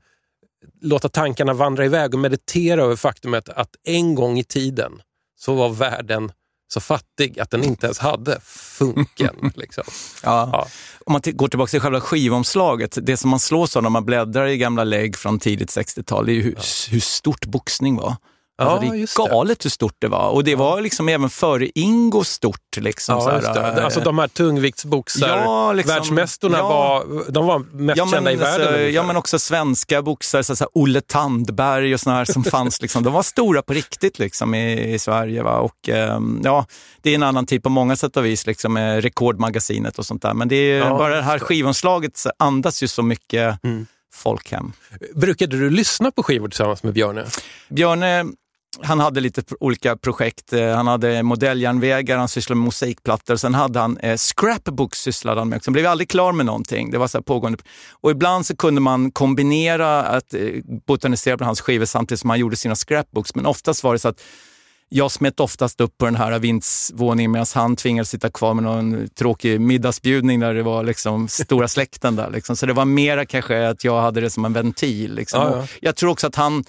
[0.81, 5.03] låta tankarna vandra iväg och meditera över faktumet att en gång i tiden
[5.39, 6.33] så var världen
[6.69, 9.53] så fattig att den inte ens hade funken.
[9.55, 9.85] liksom.
[10.23, 10.51] Ja.
[10.53, 10.69] Ja.
[11.07, 14.47] Om man går tillbaka till själva skivomslaget, det som man slås av när man bläddrar
[14.47, 16.57] i gamla lägg från tidigt 60-tal, det är ju hur,
[16.91, 18.17] hur stort boxning var.
[18.59, 20.29] Alltså, Ja, det är galet hur stort det var.
[20.31, 22.61] Och det var liksom även före Ingo stort.
[22.77, 23.61] Liksom, så Ja, här, just det.
[23.61, 25.95] eh, Alltså de här tungviktsboxar, Ja, liksom.
[25.95, 26.69] världsmästarna Ja.
[26.69, 28.61] var, de var mest Ja kända i men, världen.
[28.61, 28.95] alltså, ungefär.
[28.95, 32.83] ja, men också svenska boxare, så, så här, Olle Tandberg och såna här som fanns.
[32.83, 35.43] Liksom, de var stora på riktigt liksom, i, i Sverige.
[35.43, 35.59] Va?
[35.59, 36.67] Och, ehm, ja,
[37.03, 40.23] det är en annan tid på många sätt och vis, liksom, med Rekordmagasinet och sånt
[40.23, 40.35] där.
[40.35, 43.87] Men det är, Ja, bara det här skivomslaget så andas ju så mycket Mm.
[44.15, 44.73] folkhem.
[45.15, 47.25] Brukade du lyssna på skivor tillsammans med Björne?
[47.69, 48.25] Björne,
[48.83, 50.53] han hade lite olika projekt.
[50.53, 53.37] Eh, Han hade modelljärnvägar, han sysslade med mosaikplattor.
[53.37, 55.57] Sen hade han eh, scrapbooks sysslade han med.
[55.57, 55.69] också.
[55.69, 56.91] Han blev aldrig klar med någonting.
[56.91, 57.59] Det var så pågående.
[58.01, 60.41] Och ibland så kunde man kombinera att eh,
[60.87, 63.35] botanisera bland hans skivor samtidigt som han gjorde sina scrapbooks.
[63.35, 64.23] Men oftast var det så att
[64.89, 69.09] jag smet oftast upp på den här vindsvåningen medan han tvingades sitta kvar med någon
[69.09, 72.31] tråkig middagsbjudning där det var liksom stora släkten där.
[72.31, 72.57] Liksom.
[72.57, 75.15] Så det var mera kanske att jag hade det som en ventil.
[75.15, 75.41] Liksom.
[75.43, 75.59] Ja, ja.
[75.63, 76.65] Och Jag tror också att han,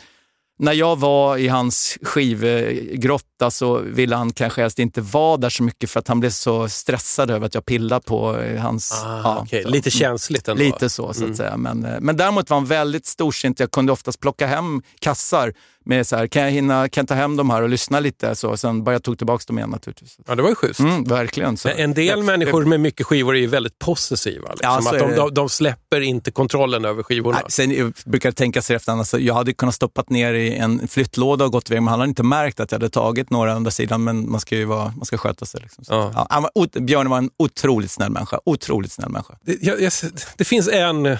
[0.60, 5.63] när jag var i hans skivgrotta så ville han kanske helst inte vara där så
[5.63, 9.04] mycket för att han blev så stressad över att jag pillade på eh, hans...
[9.06, 9.70] Ah, ja, så.
[9.70, 10.63] Lite känsligt ändå.
[10.63, 11.58] Lite så, så att säga.
[11.58, 13.60] Men, eh, men däremot var han väldigt storsint.
[13.60, 15.54] Jag kunde oftast plocka hem kassar
[15.88, 18.36] med så här, kan jag hinna, kan jag ta hem de här och lyssna lite?
[18.36, 20.17] Så, sen bara jag tog tillbaka dem igen naturligtvis.
[20.28, 20.80] Ja, det var ju schysst.
[20.80, 21.58] Mm, verkligen.
[21.58, 21.69] Så.
[21.69, 24.50] En del Jag- människor med mycket skivor är ju väldigt possessiva.
[24.50, 24.60] Liksom.
[24.62, 27.38] Ja, att de, de, de släpper inte kontrollen över skivorna.
[27.41, 30.88] Nej, sen jag brukar tänka sig efter, alltså, jag hade kunnat stoppat ner i en
[30.88, 33.71] flyttlåda och gått iväg, men han hade inte märkt att jag hade tagit några andra
[33.71, 35.62] sidan, men man ska ju vara, man ska sköta sig.
[35.62, 35.84] Liksom.
[35.88, 36.28] Ja.
[36.30, 38.39] ja, var, Björn var en otroligt snäll människa.
[38.45, 39.38] Otroligt snäll människa.
[39.41, 39.91] Det, jag, jag,
[40.38, 41.17] det finns en,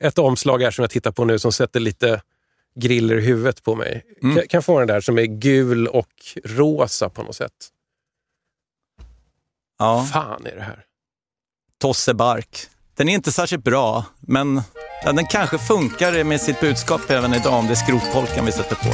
[0.00, 2.20] ett omslag här som jag tittar på nu som sätter lite
[2.74, 4.04] griller i huvudet på mig.
[4.22, 4.36] Mm.
[4.36, 6.08] Kan, kan jag få den där som är gul och
[6.44, 7.52] rosa på något sätt?
[9.78, 10.08] Ja.
[10.12, 10.84] fan är det här?
[11.80, 12.66] Tosse Bark.
[12.96, 14.62] Den är inte särskilt bra, men
[15.04, 18.88] den kanske funkar med sitt budskap även idag om det är skrotpolkan vi sätter på.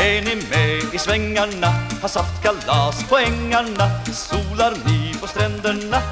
[0.00, 1.66] Är ni med i svängarna?
[2.02, 4.04] Har saftkalas på ängarna?
[4.04, 6.02] Solar ni på stränderna?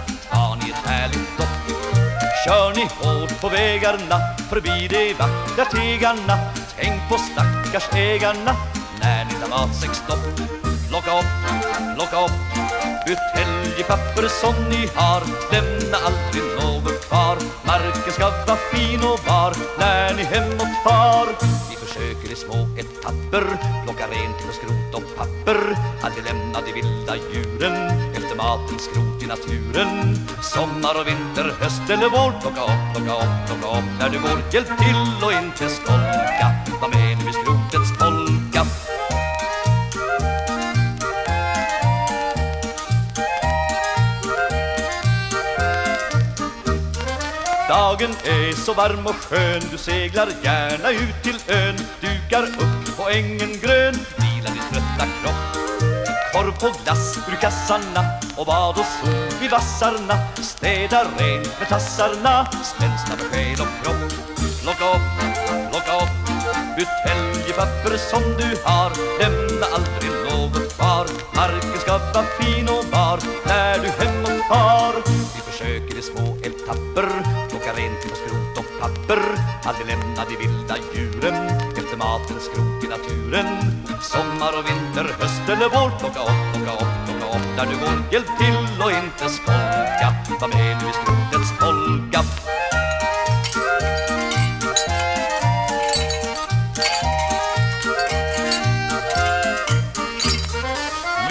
[2.46, 4.20] Kör ni hårt på vägarna?
[4.50, 6.38] Förbi de vackra tegarna?
[6.76, 8.56] Tänk på stackars ägarna
[9.00, 10.18] när ni tar matsäcksstopp.
[10.88, 12.56] Plocka upp, plocka upp
[13.06, 20.14] buteljepapper som ni har Lämna aldrig något kvar Marken ska vara fin och var när
[20.14, 21.26] ni hemåt far
[21.70, 23.44] Vi försöker i små etapper
[23.84, 25.58] Plocka rent till skrot och papper
[26.02, 27.76] Aldrig lämna de vilda djuren
[28.16, 30.18] Efter maten skrot naturen.
[30.42, 32.30] Sommar och vinter, höst eller vår.
[32.40, 36.46] Plocka upp, plocka upp, plocka upp när du går Hjälp till och inte skolka
[36.80, 38.66] Var med nu i skrotets polka.
[47.68, 51.76] Dagen är så varm och skön Du seglar gärna ut till ön.
[52.00, 55.65] Dukar upp på ängen grön Vila din trötta kropp.
[56.36, 58.02] Korv på glass ur kassarna
[58.36, 60.14] och bad och sol vid vassarna.
[60.42, 64.12] Städa rent med tassarna, spänsta med själ och kropp.
[64.62, 65.08] Plocka upp,
[65.70, 66.16] plocka upp
[66.76, 68.90] buteljepapper som du har.
[69.20, 71.06] Lämna aldrig något kvar.
[71.36, 74.94] Marken ska vara fin och bar när du hemåt far.
[75.34, 77.08] Vi försöker i små etapper
[77.50, 79.22] Plocka rent på skrot och papper.
[79.64, 81.34] Aldrig lämna de vilda djuren
[81.76, 83.75] Efter maten skrot i naturen.
[84.12, 87.56] Sommar och vinter, höst eller vår Plocka upp, plocka upp, plocka upp.
[87.56, 90.08] Där du går, hjälp till och inte skolka.
[90.40, 92.20] Var med nu i skrotets polka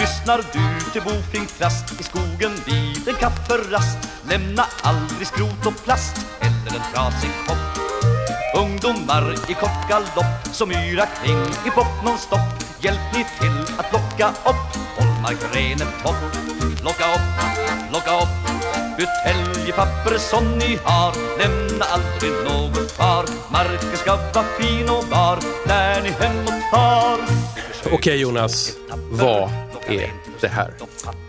[0.00, 6.78] Lyssnar du till bofinkrast i skogen vid en kafferast Lämna aldrig skrot och plast eller
[6.78, 7.56] en trasig kopp.
[8.56, 12.55] Ungdomar i kort galopp som yra kring i pop nonstop.
[12.80, 16.14] Hjälp ni till att plocka upp Bollmarkrenen topp
[16.80, 18.56] Plocka upp, plocka upp
[18.96, 21.38] buteljpapper som ni har.
[21.38, 25.38] Lämna aldrig något kvar Marken ska vara fin och bar.
[25.66, 27.18] När ni hemåt far
[27.92, 28.72] Okej Jonas,
[29.10, 29.50] vad
[29.86, 30.74] är det här?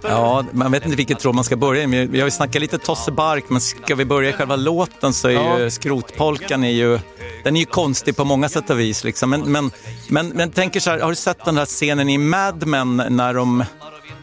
[0.01, 2.05] Ja, man vet inte vilket tråd man ska börja i.
[2.05, 5.27] Vi har ju snackat lite Tosse Bark, men ska vi börja i själva låten så
[5.27, 6.99] är ju skrotpolkan är ju,
[7.43, 9.03] den är ju konstig på många sätt och vis.
[9.03, 9.29] Liksom.
[9.29, 9.71] Men, men,
[10.07, 13.33] men, men tänker så här, har du sett den där scenen i Mad Men när
[13.33, 13.63] de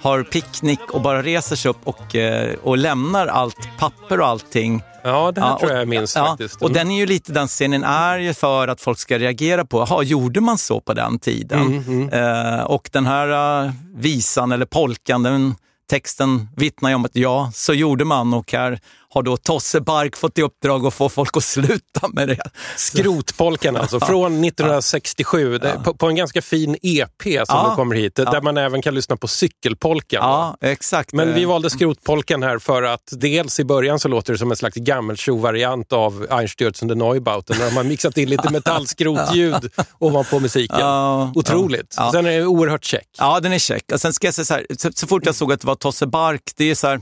[0.02, 4.83] har picknick och bara reser sig upp och, eh, och lämnar allt papper och allting
[5.04, 6.54] Ja, det här Ja, tror jag jag minns ja, faktiskt.
[6.62, 6.72] Och Mm.
[6.72, 10.02] den är ju lite, den scenen är ju för att folk ska reagera på, jaha,
[10.02, 11.82] gjorde man så på den tiden?
[11.86, 15.54] Mm, Eh, och den här eh, visan eller polkan, den
[15.90, 18.78] texten vittnar ju om att ja, så gjorde man och här
[19.14, 22.38] har då Tosse Bark fått i uppdrag att få folk att sluta med det.
[22.77, 25.59] Skrotpolkan alltså, från 1967.
[25.59, 27.68] Det, på, på en ganska fin EP som Ja.
[27.70, 30.20] nu kommer hit, där man även kan lyssna på cykelpolkan.
[30.22, 31.12] Ja, exakt.
[31.12, 34.50] Men vi Eh, valde skrotpolkan här för att dels i början så låter det som
[34.50, 40.79] en slags gammeltjo-variant av Einstürzende Neubauten de har mixat in lite metallskrotljud ovanpå musiken.
[40.81, 41.94] Ja, Otroligt.
[41.96, 42.12] ja.
[42.12, 43.09] Sen är det oerhört check.
[43.18, 43.85] Ja, den är check.
[43.92, 45.74] Och sen ska jag säga så här, så, så fort jag såg att det var
[45.74, 47.00] Tosse Bark, det är så här,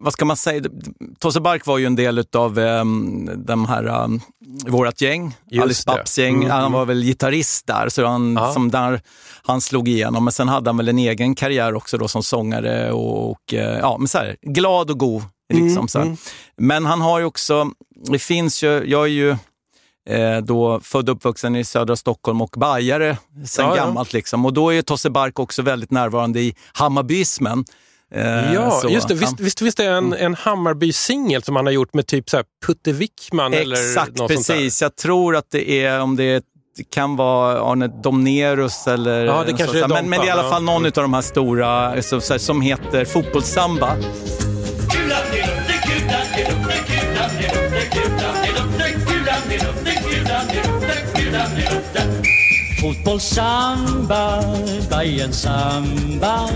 [0.00, 0.62] vad ska man säga?
[1.18, 4.20] Tosse Bark var ju en del av um, de här, um,
[4.66, 5.82] vårat gäng, Just Alice.
[5.86, 6.48] Babs gäng.
[6.50, 9.00] Han var väl gitarrist där, så han, som där
[9.42, 10.24] han slog igenom.
[10.24, 13.78] Men sen hade han väl en egen karriär också då som sångare och, och eh,
[13.78, 15.22] ja, men så här, glad och god.
[15.52, 16.16] Liksom, så här.
[16.56, 17.70] Men han har ju också,
[18.10, 19.30] det finns ju, jag är ju
[20.08, 23.84] eh, då född och uppvuxen i södra Stockholm och bajare sen Ja, ja.
[23.84, 24.12] gammalt.
[24.12, 24.44] Liksom.
[24.46, 27.64] Och då är Tosse Bark också väldigt närvarande i Hammarbyismen.
[28.14, 29.14] Eh, Ja, så, just det.
[29.14, 29.20] ja.
[29.20, 32.44] Visst, visst finns det en, en Hammarby-singel som han har gjort med typ så här
[32.66, 34.54] Putte Wickman eller Exakt, något sånt där?
[34.54, 34.82] precis.
[34.82, 36.42] Jag tror att det är, om det är
[36.76, 40.24] det kan vara Arne Domnerus eller Ja, det kanske är så, men, Dompa, men det
[40.24, 40.50] är i alla ja.
[40.50, 43.96] fall någon av de här stora så, så, här, som heter Fotbollssamba.
[52.80, 54.42] Fotbollssamba,
[54.90, 56.48] Bajen samba.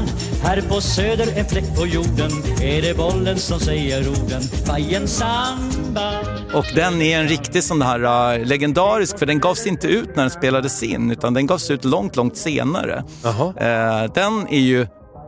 [0.42, 2.30] Här på söder en fläck på jorden
[2.62, 4.42] Är det bollen som säger orden.
[4.66, 6.20] Bajen samba.
[6.54, 10.22] Och den är en riktig sån här uh, legendarisk, för den gavs inte ut när
[10.22, 13.04] den spelades in, utan den gavs ut långt, långt senare.
[13.24, 14.86] Eh, den är ju,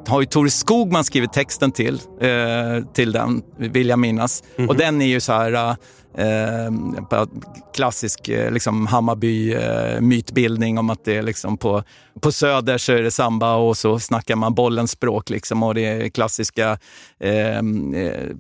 [0.08, 4.42] har ju Tore Skogman skrivit texten till, eh, till den, vill jag minnas.
[4.68, 5.76] Och den är ju så här
[6.18, 6.70] eh,
[7.10, 7.26] bara
[7.74, 11.82] klassisk eh, liksom Hammarby eh, om att det är liksom på,
[12.20, 15.84] på söder så är det samba och så snackar man bollens språk liksom och det
[15.84, 16.78] är klassiska
[17.20, 17.62] eh, eh,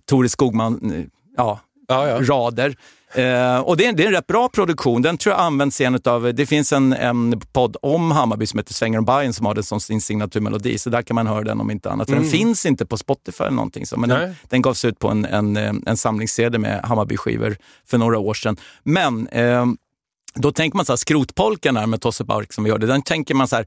[0.08, 1.04] Tore Skogman, eh,
[1.36, 2.20] ja, Ja, ja.
[2.20, 2.76] rader.
[3.14, 5.02] Eh, och det är, det är en rätt bra produktion.
[5.02, 8.58] Den tror jag används i en av, det finns en, en podd om Hammarby som
[8.58, 10.78] heter Svänger om Bajen som har den som sin signaturmelodi.
[10.78, 12.08] Så där kan man höra den om inte annat.
[12.08, 13.86] För den finns inte på Spotify eller någonting.
[13.86, 14.28] Så, men Mm.
[14.28, 18.34] Den, den gavs ut på en, en, eh, en samlingsserie med Hammarby-skivor för några år
[18.34, 18.56] sedan.
[18.82, 19.66] Men eh,
[20.34, 23.34] då tänker man så här, skrotpolkan här med Tosse Bark som vi hörde, den tänker
[23.34, 23.66] man så här,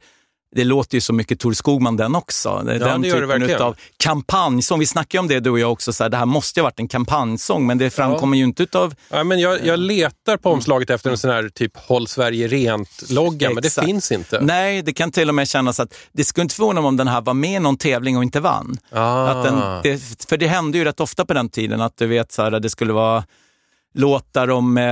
[0.56, 2.62] det låter ju så mycket Tor Skogman den också.
[2.66, 3.62] Det Ja, den det det typen verkligen.
[3.62, 4.80] av kampanjsång.
[4.80, 6.66] Vi snackade om det du och jag också, så här, det här måste ju ha
[6.66, 10.52] varit en kampanjsång, men det framkommer ju inte utav Ja, men jag, jag letar på
[10.52, 14.42] omslaget efter en sån här typ Håll Sverige Rent-logga, men det finns inte.
[14.42, 17.08] Nej, det kan till och med kännas att det skulle inte förvåna mig om den
[17.08, 18.78] här var med i någon tävling och inte vann.
[18.92, 19.28] Ah.
[19.28, 22.32] Att den, det, för det hände ju rätt ofta på den tiden att du vet
[22.32, 23.24] så här, det skulle vara
[24.00, 24.84] låtar om eh,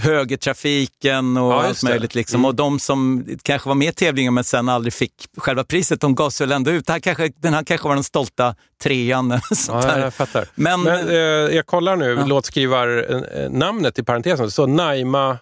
[0.00, 1.82] högertrafiken och Ja, allt.
[1.82, 1.92] Mm.
[1.92, 2.14] möjligt.
[2.14, 2.44] Liksom.
[2.44, 6.14] Och de som kanske var med i tävlingen men sen aldrig fick själva priset, de
[6.14, 6.86] gavs väl ändå ut.
[6.86, 9.40] Det här kanske, den här kanske var den stolta trean.
[9.54, 10.48] sånt Ja, jag fattar.
[10.54, 11.14] Men- Men, eh,
[11.56, 12.26] jag kollar nu Ja.
[12.26, 14.50] låtskrivarnamnet i parentesen.
[14.50, 15.38] Står Naima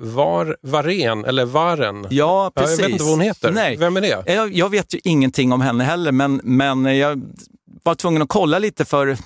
[0.00, 2.06] Var, Varen, eller Varen.
[2.10, 2.78] Ja, Ja, precis.
[2.78, 3.50] jag vet inte vad hon heter.
[3.52, 3.76] Nej.
[3.76, 4.22] Vem är det?
[4.26, 7.22] Jag, jag vet ju ingenting om henne heller, men, men jag
[7.82, 9.16] var tvungen att kolla lite för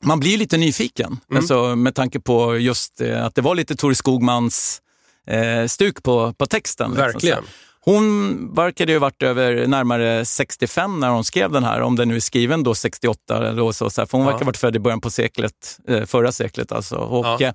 [0.00, 1.38] man blir lite nyfiken Mm.
[1.40, 4.82] alltså, med tanke på just eh, att det var lite Tore Skogmans
[5.26, 6.90] eh, stuk på, på texten.
[6.90, 7.04] liksom.
[7.06, 7.36] Verkligen.
[7.42, 7.48] Så
[7.80, 12.16] Hon verkade ju varit över närmare 65 när hon skrev den här, om den nu
[12.16, 13.90] är skriven då 68 eller så.
[13.90, 14.32] så här, för hon Ja.
[14.32, 16.96] verkar ha varit född i början på seklet, eh, förra seklet alltså.
[16.96, 17.52] Och, Ja.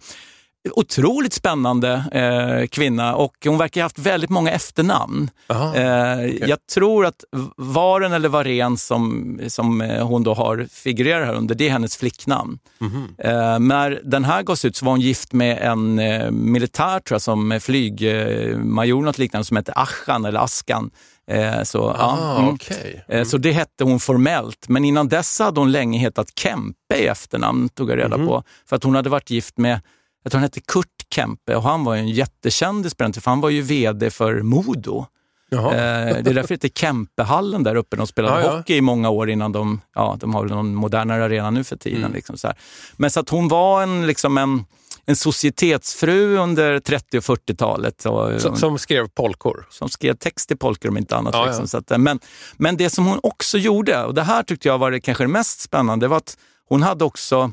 [0.66, 5.30] Eh, otroligt spännande eh, kvinna och hon verkar ha haft väldigt många efternamn.
[5.50, 5.76] Aha.
[5.76, 7.24] Eh, Jag tror att
[7.58, 11.98] Varen eller Varen som, som eh, hon då har figurerar här under, det är hennes
[11.98, 12.60] flicknamn.
[12.80, 13.08] Mhm.
[13.18, 17.16] Eh, när den här gavs ut så var hon gift med en eh, militär, tror
[17.16, 20.92] jag, som flygmajor, något liknande, som hette Askan eller Askan.
[21.28, 22.54] Eh, så, ja, Ah, mm.
[22.54, 23.06] okej.
[23.08, 27.08] Eh, Så det hette hon formellt, men innan dess hade hon länge hetat Kempe i
[27.08, 28.28] efternamn, tog jag reda Mhm.
[28.28, 28.44] på.
[28.70, 29.82] För att hon hade varit gift med,
[30.24, 33.22] jag tror han hette Kurt Kempe och han var ju en jättekändis på den tiden,
[33.22, 35.06] för han var ju VD för Modo.
[35.52, 37.96] Eh, det är därför det heter Kempehallen där uppe.
[37.96, 41.26] De spelade Ja, hockey i många år innan de, ja, de har väl någon modernare
[41.26, 42.00] arena nu för tiden.
[42.00, 42.14] Mm.
[42.14, 42.58] Liksom så här.
[42.98, 44.66] Men så att hon var en, liksom en,
[45.06, 48.06] en societetsfru under 30 och 40-talet.
[48.06, 49.68] Och, Som, som skrev polkor.
[49.70, 51.34] som skrev text till polkor om inte annat.
[51.34, 51.68] Ja, liksom.
[51.68, 52.20] Så att, eh, men,
[52.58, 55.28] men det som hon också gjorde, och det här tyckte jag var det kanske det
[55.28, 56.38] mest spännande, var att
[56.70, 57.52] hon hade också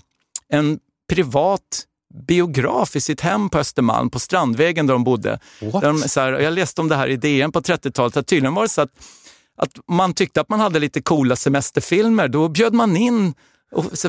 [0.53, 0.79] en
[1.09, 1.87] privat
[2.27, 5.39] biograf i sitt hem på Östermalm, på Strandvägen där de bodde.
[5.63, 5.83] What?
[5.83, 8.55] Där de, så här, jag läste om det här i DN på 30-talet, att tydligen
[8.55, 8.91] var det så att,
[9.57, 13.35] att man tyckte att man hade lite coola semesterfilmer, då bjöd man in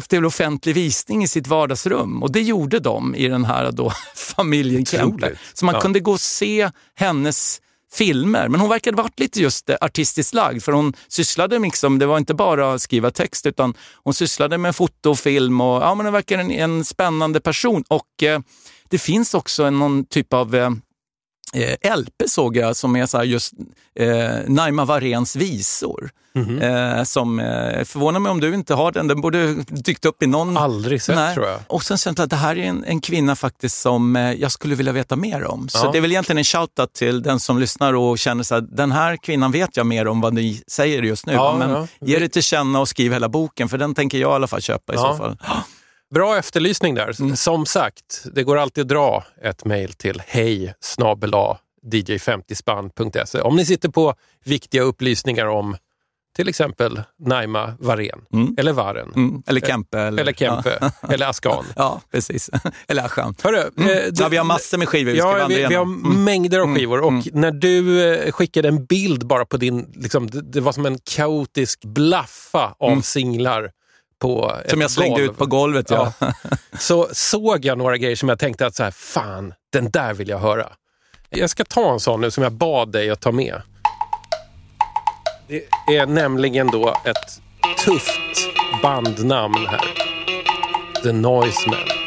[0.10, 2.24] till offentlig visning i sitt vardagsrum.
[2.24, 5.32] Och det gjorde de i den här då, familjen Kempe.
[5.54, 5.82] Så man Ja.
[5.82, 7.62] kunde gå och se hennes
[7.94, 8.48] filmer.
[8.48, 12.18] Men hon verkade varit lite just eh, artistiskt lagd, för hon sysslade liksom, det var
[12.18, 13.74] inte bara att skriva text, utan
[14.04, 17.84] hon sysslade med foto och film och ja, men hon verkar en, en spännande person.
[17.88, 18.40] Och eh,
[18.90, 20.70] det finns också en, någon typ av eh,
[21.54, 23.54] eh, LP såg jag som är så här just
[24.00, 26.10] eh, Naima Warens visor.
[26.34, 26.62] Mhm.
[26.62, 29.08] Eh, som eh, förvånar mig om du inte har den.
[29.08, 30.58] Den borde dykt upp i någon...
[30.58, 31.34] Aldrig sett Nej.
[31.34, 31.60] tror jag.
[31.68, 34.52] Och sen kände jag att det här är en, en kvinna faktiskt som eh, jag
[34.52, 35.70] skulle vilja veta mer om.
[35.70, 35.92] Så Ja.
[35.92, 38.92] det är väl egentligen en shoutout till den som lyssnar och känner så här, den
[38.92, 41.34] här kvinnan vet jag mer om vad ni säger just nu.
[41.34, 41.88] Ja, Men ja.
[42.02, 44.62] ge det till känna och skriv hela boken, för den tänker jag i alla fall
[44.62, 45.38] köpa i så fall.
[46.14, 47.22] Bra efterlysning där.
[47.22, 47.36] Mm.
[47.36, 50.74] Som sagt, det går alltid att dra ett mejl till hej
[51.86, 54.14] dj50spann.se om ni sitter på
[54.46, 55.76] viktiga upplysningar om
[56.36, 58.56] till exempel Naima Varen, Mm.
[58.58, 59.44] eller Varen, Mm.
[59.48, 60.00] Eller Kempe.
[60.00, 61.66] Eller, eller Kempe, Ja, eller Askan.
[61.76, 62.50] ja precis.
[62.88, 63.36] eller Ashan.
[63.44, 63.90] Hörru, Mm.
[63.90, 65.84] eh, Ja, vi har massor med skivor vi ska Ja, vandra vi, vi har.
[65.84, 66.24] Mm.
[66.24, 70.42] mängder av skivor och när du eh, skickade en bild bara på din, liksom, det,
[70.42, 73.72] det var som en kaotisk blaffa av singlar
[74.22, 74.58] på.
[74.68, 75.32] Som jag slängde golv.
[75.32, 75.90] ut på golvet.
[75.90, 76.14] Ja.
[76.80, 80.30] Så såg jag några grejer som jag tänkte att så här, fan, den där vill
[80.30, 80.68] jag höra.
[81.30, 83.62] Jag ska ta en sån nu som jag bad dig att ta med.
[85.88, 87.42] Det är nämligen då ett
[87.86, 88.50] tufft
[88.82, 89.94] bandnamn här.
[91.04, 92.01] The Noisemen.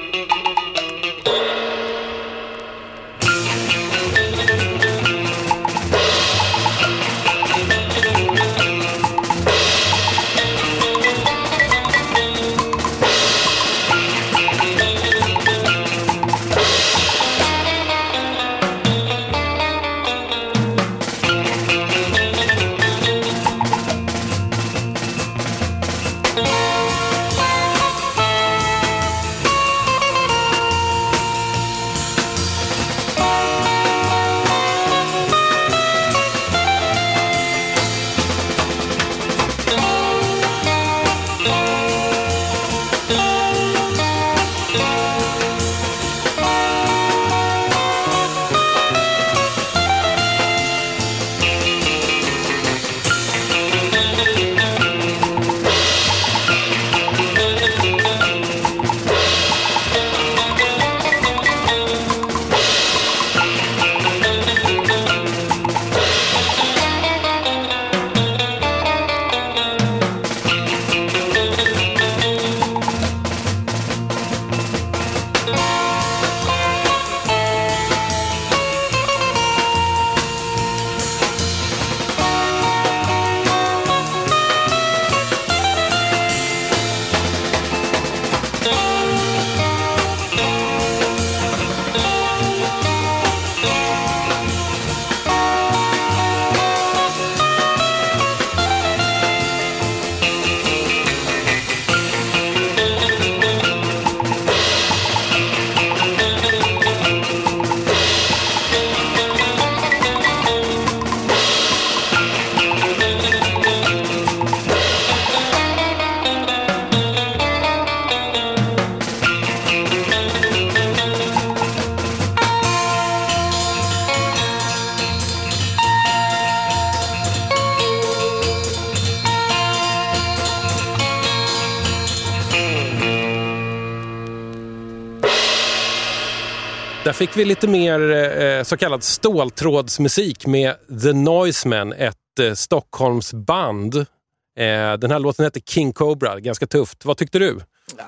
[137.27, 143.95] Fick vi lite mer eh, så kallad ståltrådsmusik med The Noisemen, ett eh, Stockholmsband.
[143.97, 147.05] Eh, den här låten heter King Cobra, ganska tufft.
[147.05, 147.61] Vad tyckte du?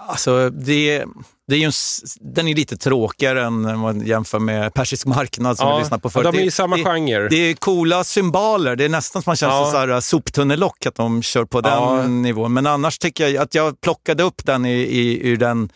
[0.08, 1.04] Alltså, det,
[1.48, 1.72] det är ju en,
[2.20, 6.10] den är lite tråkigare än man jämför med Persisk marknad som Ja, vi lyssnade på
[6.10, 6.32] förut.
[6.32, 7.28] de är i Det- samma det, genre.
[7.28, 8.76] Det är coola symboler.
[8.76, 9.62] Det är nästan som man känner Ja.
[9.64, 12.02] som så här soptunnellock, att de kör på den Ja.
[12.06, 12.52] nivån.
[12.52, 15.68] Men annars tycker jag att jag plockade upp den i, i, ur den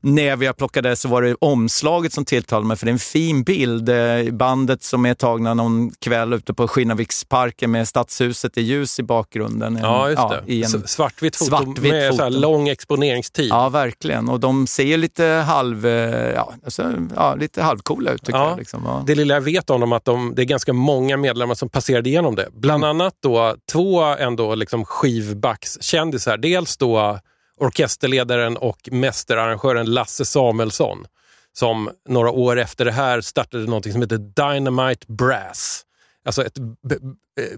[0.00, 3.42] när jag plockade så var det omslaget som tilltalade mig, för det är en fin
[3.42, 3.88] bild.
[3.88, 9.02] Eh, Bandet som är tagna någon kväll ute på Skinnarviksparken med stadshuset i ljus i
[9.02, 9.76] bakgrunden.
[9.76, 10.52] En- Ja, just det.
[10.52, 12.28] i en- Svartvitt foto Svartvitt med foto.
[12.28, 13.48] lång exponeringstid.
[13.48, 14.28] Ja, verkligen.
[14.28, 18.48] Och de ser lite halv, eh, ja, alltså, ja, lite halvcoola ut tycker Ja.
[18.48, 18.58] jag.
[18.58, 18.82] Liksom.
[18.84, 19.02] Ja.
[19.06, 22.08] Det lilla jag vet om dem att de, det är ganska många medlemmar som passerade
[22.08, 22.48] igenom det.
[22.52, 23.00] Bland Mm.
[23.00, 26.36] annat då två ändå liksom skivbackskändisar.
[26.36, 27.18] Dels då
[27.60, 31.06] orkesterledaren och mästerarrangören Lasse Samuelsson
[31.52, 35.82] som några år efter det här startade något som heter Dynamite Brass.
[36.24, 36.58] Alltså ett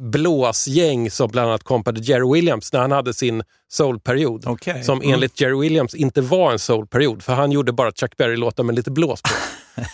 [0.01, 4.45] blåsgäng som bland annat kompade Jerry Williams när han hade sin soulperiod.
[4.47, 4.85] Okej.
[4.85, 5.15] Som Mm.
[5.15, 8.91] enligt Jerry Williams inte var en soulperiod för han gjorde bara Chuck Berry-låtar med lite
[8.91, 9.31] blås på.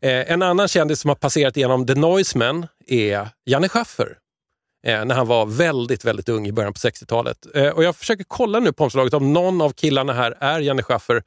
[0.00, 4.16] Eh, en annan kändis som har passerat igenom The Noisemen är Janne Schaffer.
[4.84, 7.46] Eh, när han var väldigt, väldigt ung i början på 60-talet.
[7.54, 10.82] Eh, och jag försöker kolla nu på omslaget om någon av killarna här är Janne
[10.82, 11.22] Schaffer.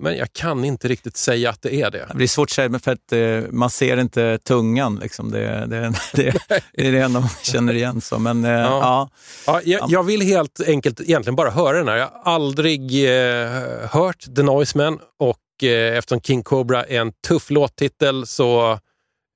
[0.00, 2.06] Men jag kan inte riktigt säga att det är det.
[2.08, 4.98] Det blir svårt att säga, för att eh, man ser inte tungan.
[5.02, 5.30] Liksom.
[5.30, 6.34] Det, det, det,
[6.72, 8.00] det är det enda man känner igen.
[8.00, 8.18] Så.
[8.18, 9.10] Men eh, ja.
[9.46, 11.96] Ja, jag, jag vill helt enkelt egentligen bara höra den här.
[11.96, 13.50] Jag har aldrig eh,
[13.90, 18.78] hört The Noisemen och eh, eftersom King Cobra är en tuff låttitel så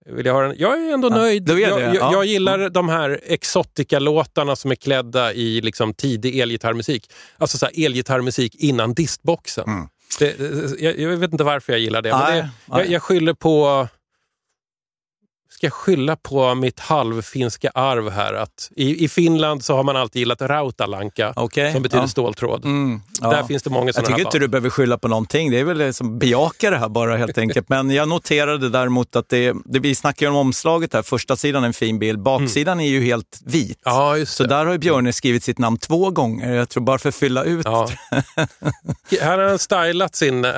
[0.06, 0.54] vill jag höra.
[0.54, 1.50] Jag är ändå Ja, nöjd.
[1.50, 2.12] är jag, jag, ja.
[2.12, 7.10] jag gillar de här exotica-låtarna som är klädda i liksom, tidig elgitarrmusik.
[7.38, 9.64] Alltså så här, elgitarrmusik innan distboxen.
[10.18, 12.16] Det, det- jag, jag vet inte varför jag gillar det.
[12.18, 12.48] Nej, det
[12.78, 13.88] jag, jag skyller på
[15.62, 18.34] Ska jag skylla på mitt halvfinska arv här?
[18.34, 22.08] Att i, I Finland så har man alltid gillat rautalanka, Okej, som betyder ja.
[22.08, 22.64] ståltråd.
[22.64, 23.30] Mm, ja.
[23.30, 25.50] Där finns det många Jag sådana tycker här inte du behöver skylla på någonting.
[25.50, 27.68] Det är väl det som bejakar det här bara helt enkelt.
[27.68, 31.02] Men jag noterade däremot att det, det vi snackar om omslaget här.
[31.02, 32.22] Första sidan är en fin bild.
[32.22, 33.78] Baksidan är ju helt vit.
[33.84, 36.52] Ja, Så där har ju Björne skrivit sitt namn två gånger.
[36.52, 37.64] Jag tror bara för att fylla ut.
[37.64, 37.88] Ja.
[39.20, 40.52] Här har han stylat sin äh,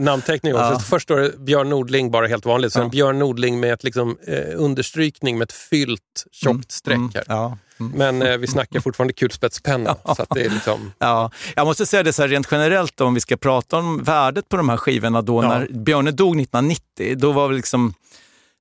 [0.00, 0.78] namnteckning också.
[0.78, 2.72] Först står det Björn Nordling bara helt vanligt.
[2.72, 2.90] Sen.
[2.90, 7.24] Björn Nordling med ett liksom, eh, understrykning med ett fyllt tjockt streck Mm, här.
[7.28, 7.58] ja.
[7.80, 7.92] Mm.
[7.92, 9.96] Men eh, vi snackar fortfarande kulspetspenna.
[10.04, 10.92] så att det är liksom...
[10.98, 14.48] Ja, jag måste säga det så här rent generellt om vi ska prata om värdet
[14.48, 15.48] på de här skivorna då Ja.
[15.48, 17.94] när Björne dog 1990, då var vi liksom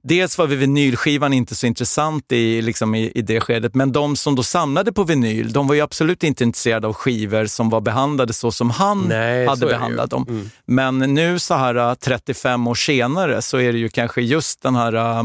[0.06, 4.16] Dels var vi vinylskivan inte så intressant i, liksom i, i det skedet, men de
[4.16, 7.82] som då samlade på vinyl, de var ju absolut inte intresserade av skivor som var
[7.82, 10.26] behandlade så som han Nej, hade behandlat dem.
[10.30, 10.50] Mm.
[10.66, 14.76] Men nu så här äh, 35 år senare så är det ju kanske just den
[14.76, 15.24] här äh,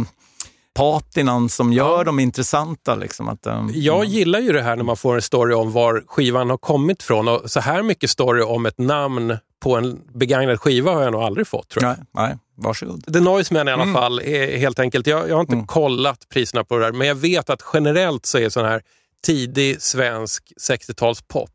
[0.78, 2.04] patinan som gör Ja.
[2.04, 2.94] dem intressanta.
[2.94, 6.04] Liksom, att, ähm, Jag gillar ju det här när man får en story om var
[6.06, 7.28] skivan har kommit från.
[7.28, 11.22] Och så här mycket story om ett namn på en begagnad skiva har jag nog
[11.22, 11.68] aldrig fått.
[11.68, 11.96] Tror jag.
[11.96, 13.12] nej, nej, varsågod.
[13.12, 15.06] The Noiseman i alla fall, är helt enkelt.
[15.06, 15.66] Jag, jag har inte Mm.
[15.66, 18.82] kollat priserna på det där, men jag vet att generellt så är sån här
[19.26, 21.50] tidig svensk 60-talspop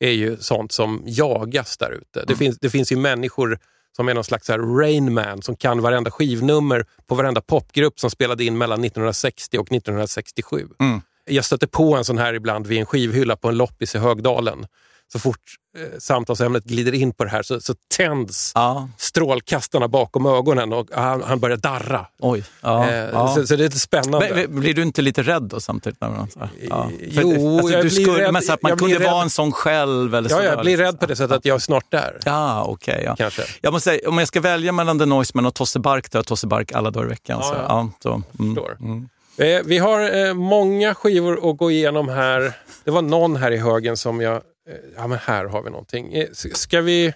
[0.00, 2.20] är ju sånt som jagas där ute.
[2.20, 2.26] Mm.
[2.28, 3.58] Det, finns, det finns ju människor
[3.96, 8.10] som är någon slags här Rain Man som kan varenda skivnummer på varenda popgrupp som
[8.10, 10.68] spelade in mellan 1960 och 1967.
[10.80, 11.00] Mm.
[11.24, 14.66] Jag stöter på en sån här ibland vid en skivhylla på en loppis i Högdalen.
[15.14, 15.38] Så fort
[15.78, 20.86] eh, samtalsämnet glider in på det här så, så tänds Ja, strålkastarna bakom ögonen och
[20.92, 22.06] han, han börjar darra.
[22.18, 22.44] oj.
[22.60, 23.34] Ja, eh, ja.
[23.34, 24.46] Så, så det är lite spännande.
[24.48, 26.00] Men, blir du inte lite rädd då samtidigt?
[26.00, 26.90] När man, så här, ja.
[27.14, 29.10] För- Jo, alltså, jag blir rädd- Men så att man jag kunde rädd.
[29.10, 30.14] vara en sån själv?
[30.14, 30.84] Eller ja, så jag där, blir liksom.
[30.86, 32.18] rädd på det sättet att jag är snart där.
[32.24, 33.02] Ja, okej.
[33.06, 33.16] ja.
[33.16, 33.42] Kanske.
[33.60, 36.22] Jag måste säga, om jag ska välja mellan The Noiseman och Tosse Bark, då är
[36.22, 37.38] Tosse Bark alla dagar i veckan.
[37.42, 37.64] Ja, så, ja.
[37.68, 39.08] ja, så, mm, mm.
[39.36, 42.52] Eh, vi har eh, många skivor att gå igenom här.
[42.84, 44.42] Det var någon här i högen som jag...
[44.68, 46.12] Eh, ja, men här har vi någonting.
[46.12, 47.14] Eh, ska, vi,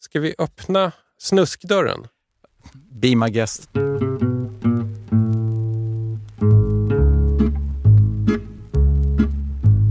[0.00, 2.06] ska vi öppna snuskdörren?
[2.90, 3.70] Be my guest.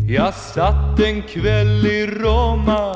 [0.10, 2.95] Jag satt en kväll i Roma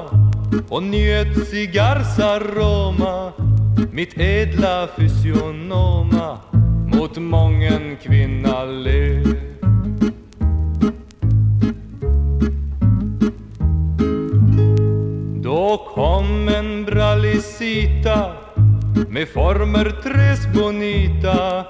[0.70, 3.34] och njöt cigars aroma
[3.92, 6.40] Mitt ädla fysionoma
[6.94, 9.24] mot mången kvinna le
[17.44, 18.32] brallisita
[19.10, 21.66] med former tres bonita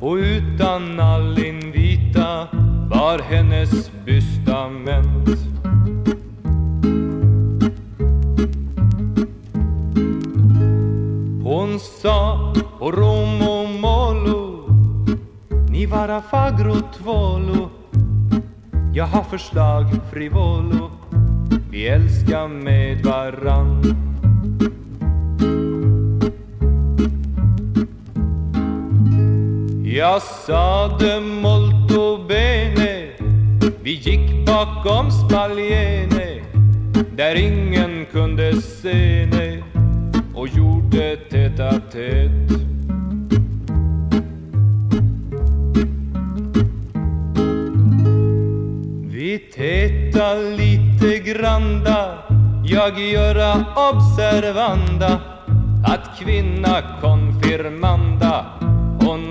[0.00, 2.48] och utan all invita
[2.90, 5.28] var hennes bystament.
[11.44, 14.68] Hon sa och rom och molo
[15.70, 17.70] Ni vara fagro tvålo
[18.94, 20.90] Jag har förslag frivolo
[21.70, 24.06] Vi älskar med varann
[29.96, 33.08] Jag sade molto bene
[33.82, 36.44] Vi gick bakom spaljene
[37.16, 39.62] Där ingen kunde se ne
[40.34, 42.30] Och gjorde täta tät.
[49.02, 52.18] Vi täta lite granda
[52.64, 55.20] Jag göra observanda
[55.84, 58.55] Att kvinna konfirmanda.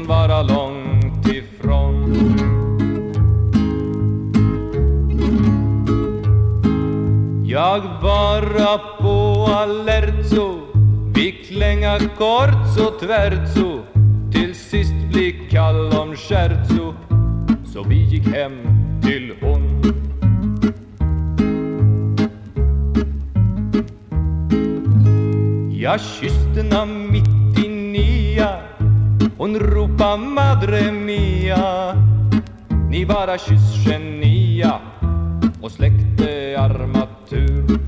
[0.08, 2.16] Vara långt ifrån.
[7.46, 10.60] Jag vara på alerzo
[11.16, 13.80] Vi klänga kortzo tvärzo
[14.32, 16.94] Till sist bli kall om scherzo
[17.74, 18.52] Så vi gick hem
[19.02, 19.82] till hon.
[25.82, 27.05] Jag kysste namn
[29.46, 31.94] hon ropa madre mia
[32.90, 34.80] Ni bara kyss genia
[35.62, 37.80] och släckte armatur.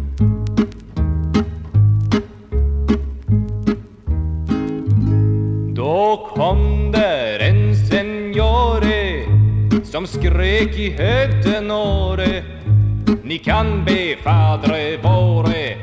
[5.76, 9.26] Då kom där en seniore
[9.84, 12.44] som skrek i hög tenore
[13.24, 15.78] Ni kan be fadre våre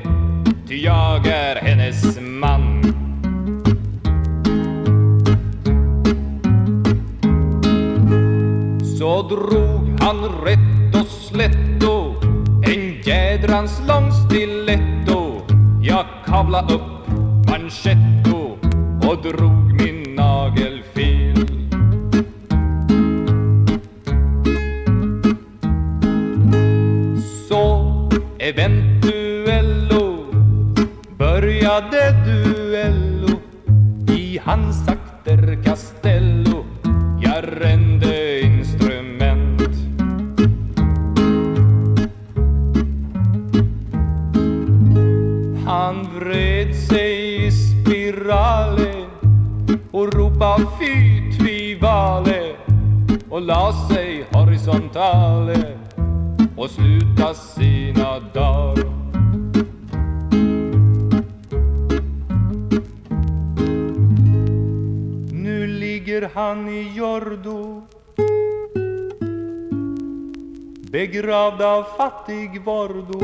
[0.69, 2.15] ty jag är hennes
[9.25, 12.25] Så drog han rätt och slätt och
[12.69, 15.43] En jädrans lång stiletto
[15.83, 17.09] Jag kavla upp
[17.49, 18.59] manschetto
[19.09, 21.47] och drog min nagel fel
[27.49, 27.91] Så
[28.39, 30.25] eventuello
[31.19, 33.39] började duello
[34.09, 36.44] i hans akter Castello
[54.95, 55.79] horisontale
[56.57, 58.85] och sluta sina dagar.
[65.33, 67.83] Nu ligger han i jordo
[70.93, 73.19] Begravd av fattig fattigvordo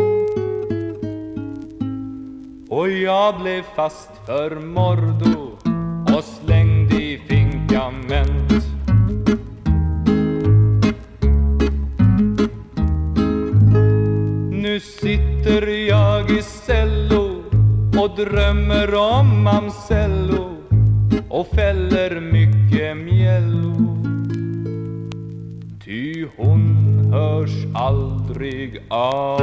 [2.69, 5.50] Och jag blev fast för mordo.
[18.11, 20.57] Och drömmer om Amsello
[21.29, 23.75] och fäller mycket mjällo
[25.85, 26.77] Ty hon
[27.13, 29.41] hörs aldrig av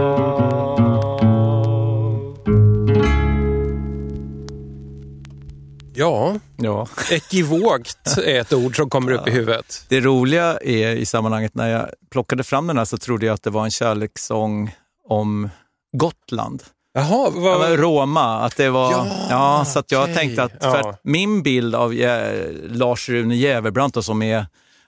[5.94, 6.88] Ja, Ja.
[7.12, 9.86] ekivokt är ett ord som kommer upp i huvudet.
[9.90, 13.44] Det roliga är i sammanhanget, när jag plockade fram den här så trodde jag att
[13.44, 14.76] det var en kärlekssång
[15.08, 15.50] om
[15.98, 16.64] Gotland.
[16.98, 17.60] Jaha, Ja, vad...
[17.60, 18.92] men Roma, att det var...
[18.92, 20.16] Ja, Ja, så att jag okej.
[20.16, 20.72] tänkte att, Ja.
[20.72, 24.46] för att min bild av Jä- Lars Rune Jäverbrandt då, som är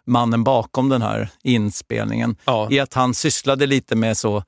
[0.07, 2.68] mannen bakom den här inspelningen, Ja.
[2.72, 4.43] är att han sysslade lite med så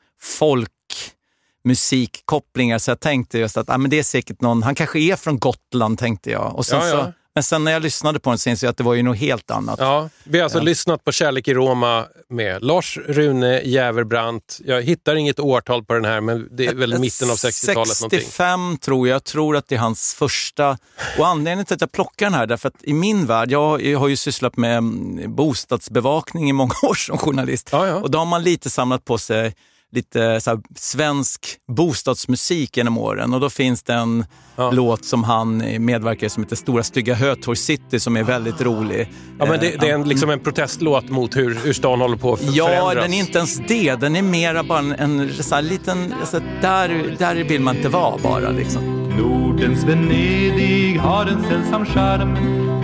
[1.64, 2.78] folkmusikkopplingar.
[2.78, 5.40] Så jag tänkte just att ah, men det är säkert någon, han kanske är från
[5.40, 6.56] Gotland tänkte jag.
[6.56, 7.06] Och sen Ja, ja.
[7.06, 9.04] Så, men sen när jag lyssnade på den så insåg jag att det var ju
[9.04, 9.76] något helt annat.
[9.80, 10.64] Ja, vi har alltså Ja.
[10.64, 14.60] lyssnat på Kärlek i Roma med Lars Rune Jäverbrandt.
[14.66, 17.76] Jag hittar inget årtal på den här, men det är väl mitten av 60-talet.
[17.76, 18.20] någonting.
[18.20, 19.16] 65 tror jag.
[19.16, 20.78] Jag tror att det är hans första.
[21.18, 24.00] Och anledningen till att jag plockar den här, därför att i min värld, jag, jag
[24.00, 27.70] har ju sysslat med mm, bostadsbevakning i många år som journalist.
[27.72, 27.96] Ja, ja.
[27.96, 29.56] Och då har man lite samlat på sig
[29.92, 34.26] lite så här, svensk bostadsmusik genom åren och då finns det en
[34.56, 34.72] Ja.
[34.72, 39.10] låt som han medverkar i som heter Stora stygga Hötorg City som är väldigt rolig.
[39.40, 42.18] Ja, men det, Eh, det är en, liksom en protestlåt mot hur, hur stan håller
[42.18, 42.96] på att Ja, förändras.
[42.96, 43.96] den är inte ens det.
[43.96, 46.14] Den är mera bara en, en så här, liten...
[46.20, 48.50] Alltså, där, där vill man inte vara bara.
[48.50, 48.84] Liksom.
[49.18, 52.38] Nordens Venedig har en sällsam charm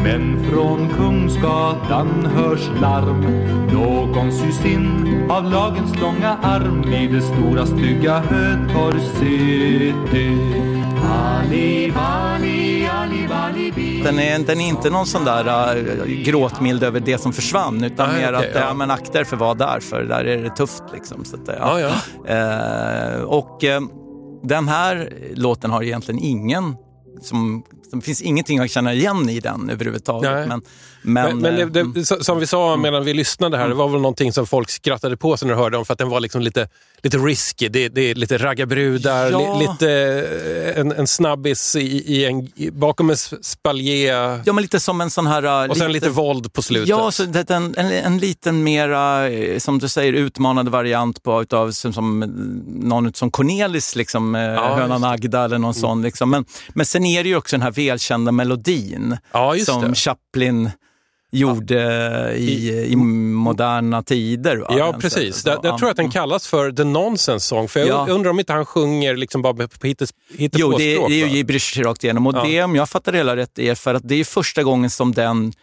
[0.04, 3.22] Men från Kungsgatan hörs larm
[3.74, 10.38] Någon sys in av lagens långa arm I det stora stygga Hötorgs city
[11.10, 16.84] Ali, bali, ali, bali, bi den är, den är inte någon sån där uh, gråtmild
[16.84, 18.62] över det som försvann, utan Nej, mer okej, att ja.
[18.62, 18.74] ja.
[18.74, 20.84] men akta er för vad där, för där är det tufft.
[20.94, 21.92] Liksom, så att, Ja, ja.
[22.34, 23.82] Eh, och eh,
[24.44, 26.76] den här låten har egentligen ingen
[27.22, 30.32] som, det finns ingenting att känna igen i den överhuvudtaget.
[30.32, 30.48] Nej.
[30.48, 30.62] Men,
[31.08, 33.76] men, Men, men eh, det, det, så- som vi sa medan vi lyssnade här, det
[33.76, 36.10] var väl någonting som folk skrattade på sig när de hörde om för att den
[36.10, 36.70] var liksom lite,
[37.04, 37.68] lite risky.
[37.70, 39.60] Det, det är lite raggarbrudar, Ja.
[39.60, 39.92] li, lite
[40.76, 41.80] eh, en, en snabbis i,
[42.16, 42.48] i en,
[42.80, 45.64] bakom en s- spaljer Ja, men lite som en sån här...
[45.64, 46.90] uh, och sen lite våld på slutet.
[46.90, 51.42] Ja, så det, en, en, en liten mera, eh, som du säger, utmanande variant på,
[51.42, 52.30] utav, som, som eh,
[52.90, 54.42] någon som Cornelis, liksom, eh,
[54.76, 56.02] Hönan Agda eller någon sån.
[56.02, 56.30] Liksom.
[56.30, 59.96] Men, men sen är det ju också den här välkända melodin Ja, som det.
[59.96, 60.70] Chaplin
[61.32, 64.58] gjorde i, i moderna tider.
[64.58, 64.68] Va?
[64.78, 65.46] Ja, precis.
[65.46, 65.78] jag, jag ja.
[65.80, 67.68] tror att den kallas för The Nonsense Song.
[67.68, 68.14] För jag Ja.
[68.14, 70.78] undrar om inte han sjunger liksom bara på hittes- Jo, hittepåspråk.
[70.78, 72.28] det, är- det är ju gibberish rakt igenom.
[72.28, 72.44] Och Ja.
[72.44, 75.12] det, om jag fattar det hela rätt, är för att det är första gången som
[75.12, 75.54] den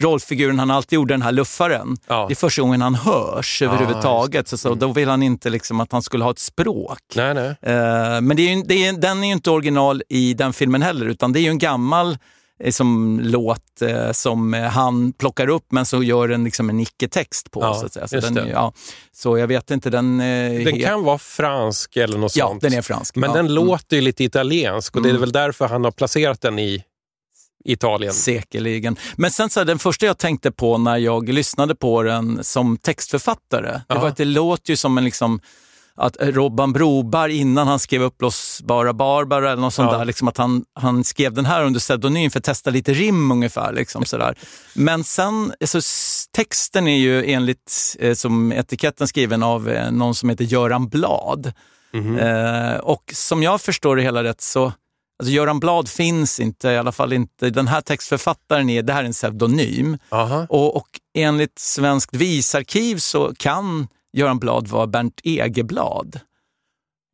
[0.00, 2.24] rollfiguren han alltid gjorde, den här luffaren, Ja.
[2.28, 4.48] det är första gången han hörs överhuvudtaget.
[4.48, 6.98] Så, så, då vill han inte liksom att han skulle ha ett språk.
[7.14, 7.46] Nej, nej.
[7.62, 10.82] Eh, men det är ju, det är, den är ju inte original i den filmen
[10.82, 12.16] heller, utan det är ju en gammal eh,
[12.72, 17.50] som låt eh, som eh, han plockar upp men så gör den liksom en icke-text
[17.50, 17.60] på.
[17.62, 18.08] Ja, så, att säga.
[18.08, 18.48] Så, den, det.
[18.48, 18.72] ja,
[19.12, 20.20] så jag vet inte, den...
[20.20, 22.62] eh, Den kan vara fransk eller något Ja, sånt.
[22.62, 23.16] den är fransk.
[23.16, 23.36] Men ja.
[23.36, 23.54] den Mm.
[23.66, 25.20] låter ju lite italiensk och det är Mm.
[25.20, 26.82] väl därför han har placerat den i
[27.64, 28.12] Italien.
[28.14, 28.96] Säkerligen.
[29.16, 32.76] Men sen så här, den första jag tänkte på när jag lyssnade på den som
[32.76, 33.98] textförfattare, det Ja.
[34.00, 35.40] var att det låter ju som en liksom
[35.96, 39.98] att Robban Broberg innan han skrev Uppblåsbara Barbara eller något sånt Ja.
[39.98, 43.30] där, liksom att han, han skrev den här under pseudonym för att testa lite rim
[43.30, 43.72] ungefär.
[43.72, 44.38] Liksom, sådär.
[44.74, 45.80] Men sen, alltså,
[46.32, 51.52] texten är ju enligt eh, som etiketten skriven av eh, någon som heter Göran Blad.
[51.92, 52.18] Mhm.
[52.18, 54.72] Eh, och som jag förstår det hela rätt så
[55.18, 57.50] Alltså Göran Blad finns inte, i alla fall inte.
[57.50, 59.98] Den här textförfattaren är, det här är en pseudonym.
[60.10, 60.46] Aha.
[60.48, 66.20] Och, och enligt Svenskt visarkiv så kan Göran Blad vara Bernt Egeblad.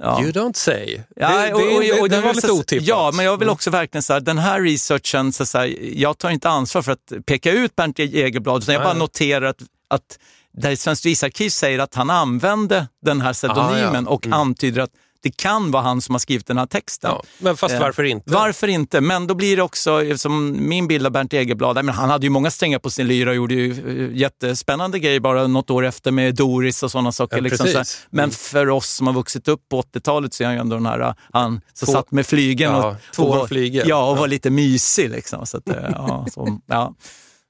[0.02, 0.22] Ja.
[0.22, 1.00] You don't say.
[1.16, 2.86] Ja, det, och- och- och det var lite så- otippat.
[2.88, 3.52] Ja, men jag vill Mm.
[3.52, 7.52] också verkligen säga den här researchen, så säga, jag tar inte ansvar för att peka
[7.52, 10.18] ut Bernt Egeblad, utan jag bara noterar att, att
[10.52, 14.14] där Svenskt visarkiv säger att han använde den här pseudonymen Ah, ja.
[14.14, 14.90] och antyder att
[15.22, 17.10] det kan vara han som har skrivit den här texten.
[17.10, 18.30] Ja, men fast Eh, varför inte?
[18.30, 19.00] Varför inte?
[19.00, 22.26] Men då blir det också, som min bild av Bernt Egeblad, nej, men han hade
[22.26, 23.70] ju många strängar på sin lyra och gjorde ju
[24.10, 27.36] eh, jättespännande grejer bara något år efter med Doris och sådana saker.
[27.36, 27.86] Ja, liksom här.
[28.10, 30.86] Men för oss som har vuxit upp på 80-talet så är han ju ändå den
[30.86, 33.84] här, han som Två- satt med flygen Ja, och, och, flyger.
[33.86, 35.10] Ja, och var lite mysig.
[35.10, 36.60] Liksom, så att, eh, ja, så.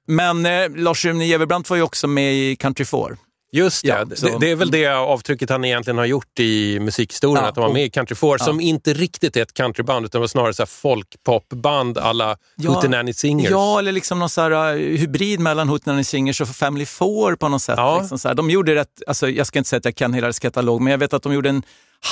[0.07, 3.17] Men eh, Lars-Rune Jäverbrandt var ju också med i Country 4.
[3.53, 3.89] Just det.
[3.89, 7.57] Ja, det, det är väl det avtrycket han egentligen har gjort i musikhistorien, Ja, att
[7.57, 8.45] han var med i Country 4, ja.
[8.45, 13.13] som inte riktigt är ett countryband utan var snarare så här folkpopband alla Ja, Hootenanny
[13.13, 13.51] Singers.
[13.51, 17.49] Ja, eller liksom någon så här, uh, hybrid mellan Hootenanny Singers och Family Four på
[17.49, 17.79] något sätt.
[17.79, 17.99] Ja.
[18.01, 18.35] Liksom så här.
[18.35, 20.91] De gjorde rätt, alltså, jag ska inte säga att jag kan hela deras katalog, men
[20.91, 21.63] jag vet att de gjorde en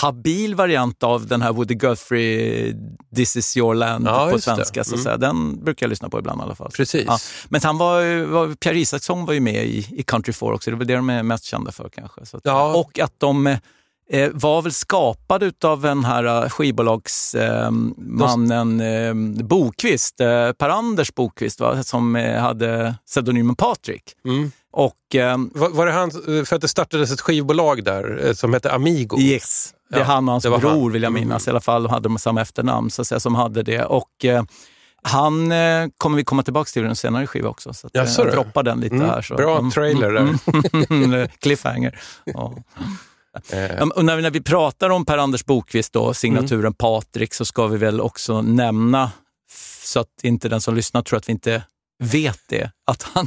[0.02, 2.74] habil variant av den här Woody Guthrie
[3.16, 4.84] This is your land Ja, på svenska.
[4.84, 5.04] Så, Mm.
[5.04, 6.70] så den brukar jag lyssna på ibland i alla fall.
[6.70, 7.04] Precis.
[7.06, 7.18] Ja.
[7.48, 10.74] Men han var, var, Pierre Isaksson var ju med i, i Country 4 också, det
[10.74, 12.26] är väl det de är mest kända för kanske.
[12.26, 12.74] Så Ja.
[12.74, 13.46] Och att de
[14.10, 19.14] eh, var väl skapade av den här skivbolagsmannen eh, eh,
[19.44, 21.82] Bokvist, eh, Per-Anders Bokvist, va?
[21.82, 24.02] som eh, hade pseudonymen Patrik.
[24.24, 24.52] Mm.
[24.72, 26.10] Och eh, Var, var det han,
[26.46, 29.20] för att det startades ett skivbolag där eh, som hette Amigo?
[29.20, 30.92] yes, det är Ja, han och hans bror han.
[30.92, 31.20] vill jag Mm.
[31.22, 31.46] minnas.
[31.46, 33.84] I alla fall hade de samma efternamn så att säga, som hade det.
[33.84, 34.42] Och eh,
[35.02, 37.72] han eh, kommer vi komma tillbaka till i en senare skiva också.
[37.74, 39.22] Så att, eh, Jaså jag droppar den lite Mm, här.
[39.22, 39.34] Så.
[39.34, 40.34] bra Mm, trailer där.
[41.04, 42.00] mm, Cliffhanger.
[42.24, 42.54] Ja.
[43.52, 46.74] Eh, Ja, och när, vi, när vi pratar om Per-Anders Bokvist, då, signaturen Mm.
[46.74, 49.10] Patrik, så ska vi väl också nämna,
[49.84, 51.62] så att inte den som lyssnar tror att vi inte
[52.02, 53.26] vet det, att han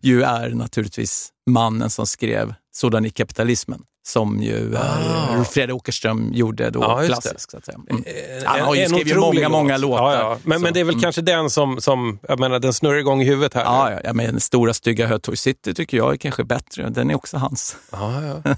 [0.00, 5.44] ju är naturligtvis mannen som skrev Sådan i kapitalismen, som ju Ah.
[5.44, 7.50] Fredrik Åkerström gjorde då Ja, klassisk.
[7.50, 7.78] Så att säga.
[7.90, 8.04] Mm.
[8.06, 9.90] En- Han har ju en skrivit många, många låt.
[9.90, 10.04] låtar.
[10.12, 10.38] Ja, ja.
[10.42, 11.02] Men, Så, men det är väl mm.
[11.02, 13.64] kanske den som, som, jag menar, den snurrar igång i huvudet här.
[13.64, 16.90] Ja, ja, ja, men Stora stygga Hötorg City tycker jag är kanske bättre.
[16.90, 17.76] Den är också hans.
[17.92, 18.54] Ja, ja.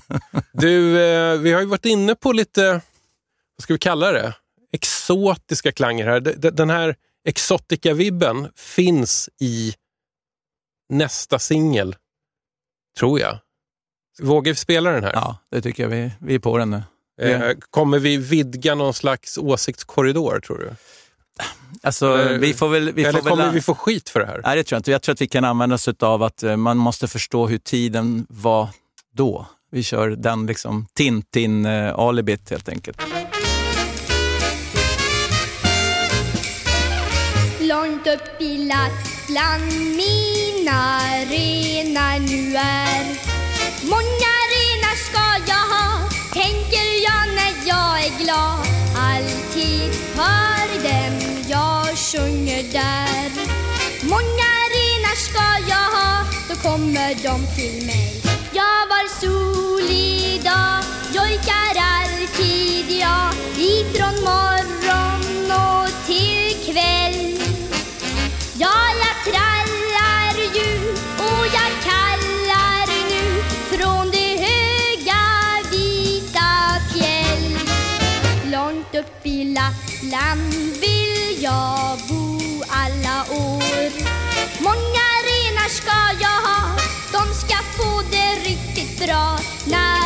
[0.53, 2.73] Du, eh, vi har ju varit inne på lite,
[3.57, 4.35] vad ska vi kalla det,
[4.73, 6.21] exotiska klanger här.
[6.51, 6.95] Den här
[7.29, 9.75] exotica-vibben finns i
[10.89, 11.97] nästa singel,
[12.99, 13.39] tror jag.
[14.23, 15.13] Vågar vi spela den här?
[15.15, 15.91] Ja, det tycker jag.
[15.91, 16.83] Vi, vi är på den nu.
[17.31, 20.71] Eh, Kommer vi vidga någon slags åsiktskorridor, tror du?
[21.83, 22.93] Alltså, Eller- vi får väl...
[22.93, 24.41] Vi Eller får väl kommer vi få skit för det här?
[24.45, 24.91] Nej, det tror jag inte.
[24.91, 28.27] Jag tror att vi kan använda oss av att eh, man måste förstå hur tiden
[28.29, 28.69] var
[29.15, 29.47] då.
[29.73, 33.01] Vi kör den liksom Tintin-alibit helt enkelt.
[37.61, 39.65] Långt upp i Lappland
[39.97, 40.99] mina
[41.31, 43.05] renar nu är
[43.83, 48.67] Många renar ska jag ha, tänker jag när jag är glad.
[48.97, 53.31] Alltid för dem jag sjunger där.
[54.03, 58.23] Många renar ska jag ha, då kommer de till mig.
[58.53, 64.60] Jag var solig dag, jojkar alltid jag Ifrån morgon
[81.61, 83.91] jag bo alla år.
[84.69, 86.61] Många renar ska jag ha,
[87.13, 89.39] de ska få det riktigt bra.
[89.65, 90.00] När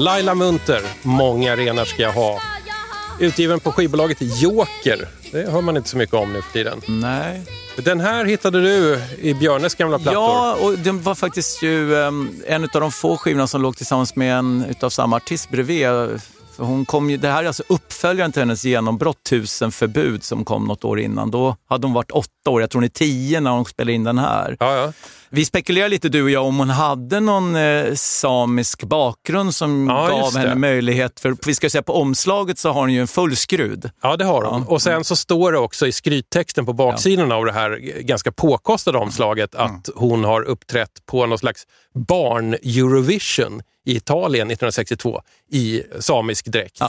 [0.00, 2.40] Laila Munter, Många renar ska jag ha.
[3.18, 5.08] Utgiven på skivbolaget Joker.
[5.32, 6.80] Det hör man inte så mycket om nu för tiden.
[6.86, 7.42] Nej.
[7.76, 10.22] Den här hittade du i Björnes gamla plattor.
[10.22, 14.16] Ja, och det var faktiskt ju um, en av de få skivorna som låg tillsammans
[14.16, 15.86] med en utav samma artist bredvid.
[16.56, 20.44] För hon kom ju, det här är alltså uppföljaren till hennes genombrott Tusen förbud som
[20.44, 21.30] kom något år innan.
[21.30, 24.04] Då hade hon varit åtta år, jag tror hon är tio när hon spelade in
[24.04, 24.56] den här.
[24.60, 24.92] Ja, ja.
[25.32, 30.06] Vi spekulerar lite du och jag om hon hade någon eh, samisk bakgrund som Ja,
[30.08, 31.20] gav henne möjlighet.
[31.20, 33.90] För vi ska säga på omslaget så har hon ju en fullskrud.
[34.02, 34.60] Ja, det har hon.
[34.68, 34.72] Ja.
[34.74, 38.98] Och sen så står det också i skryttexten på baksidan av det här ganska påkostade
[38.98, 39.66] omslaget Mm.
[39.76, 45.20] att hon har uppträtt på någon slags barn-Eurovision i Italien 1962
[45.52, 46.80] i samisk dräkt.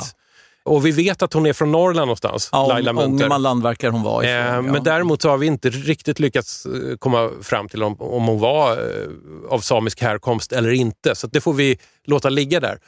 [0.64, 3.10] Och vi vet att hon är från Norrland någonstans, Ja, Laila Munter.
[3.10, 4.48] Ångermanland verkar hon vara ifrån.
[4.48, 4.62] Eh, ja.
[4.62, 8.40] Men däremot så har vi inte riktigt lyckats eh, komma fram till om, om hon
[8.40, 9.08] var eh,
[9.50, 11.16] av samisk härkomst eller inte.
[11.16, 12.80] Så det får vi låta ligga där.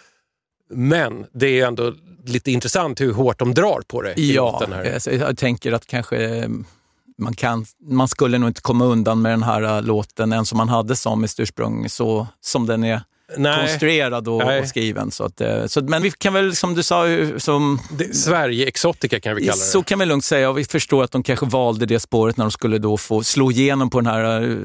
[0.74, 1.94] Men det är ändå
[2.26, 4.66] lite intressant hur hårt de drar på det Ja,
[5.06, 6.50] jag tänker att kanske eh,
[7.18, 10.58] man, kan, man skulle nog inte komma undan med den här eh, låten, ens om
[10.58, 13.02] man hade samiskt ursprung, så som den är
[13.38, 14.62] Nej, konstruerad och, Nej.
[14.62, 15.12] och skriven.
[15.12, 19.20] Så att, eh, så, men vi kan väl, som du sa, eh, som, det, Sverige-exotica
[19.20, 19.60] kan vi kalla det.
[19.60, 20.50] så kan vi lugnt säga.
[20.50, 23.52] Och vi förstår att de kanske valde det spåret när de skulle då få slå
[23.52, 24.58] igenom på den här eh,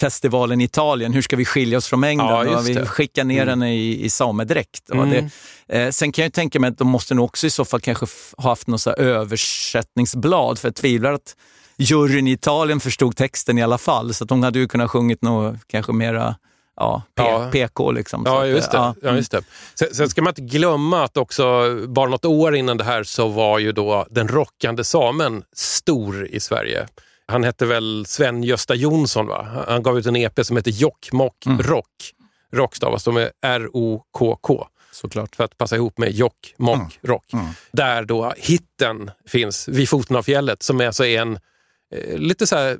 [0.00, 1.12] festivalen i Italien.
[1.12, 2.46] Hur ska vi skilja oss från England?
[2.46, 3.48] Ja, vi skickar ner Mm.
[3.48, 4.90] henne i, i samedräkt.
[4.90, 5.30] Mm.
[5.68, 8.06] Eh, sen kan jag tänka mig att de måste nog också i så fall kanske
[8.36, 11.36] ha haft något översättningsblad, för jag tvivlar att
[11.78, 14.14] juryn i Italien förstod texten i alla fall.
[14.14, 16.36] Så att de hade ju kunnat sjungit något kanske mera
[16.76, 17.48] ja, P- Ja.
[17.52, 17.90] PK.
[17.92, 18.22] Liksom.
[18.26, 18.76] Ja, just det.
[18.78, 19.42] eh, Ja, just det.
[19.74, 23.28] Sen, sen ska man inte glömma att också, bara något år innan det här så
[23.28, 26.86] var ju då den rockande samen stor i Sverige.
[27.28, 29.64] Han hette väl Sven-Gösta Jonsson, va?
[29.68, 31.62] Han gav ut en EP som heter Jokkmokk Mm.
[31.62, 31.86] Rock.
[32.52, 34.66] Rock stavas med R-O-K-K.
[34.92, 35.36] Såklart.
[35.36, 37.24] För att passa ihop med Jokkmokk Rock.
[37.72, 41.38] Där då hitten finns, Vid foten av fjället, som alltså är en
[41.94, 42.78] Eh, lite så här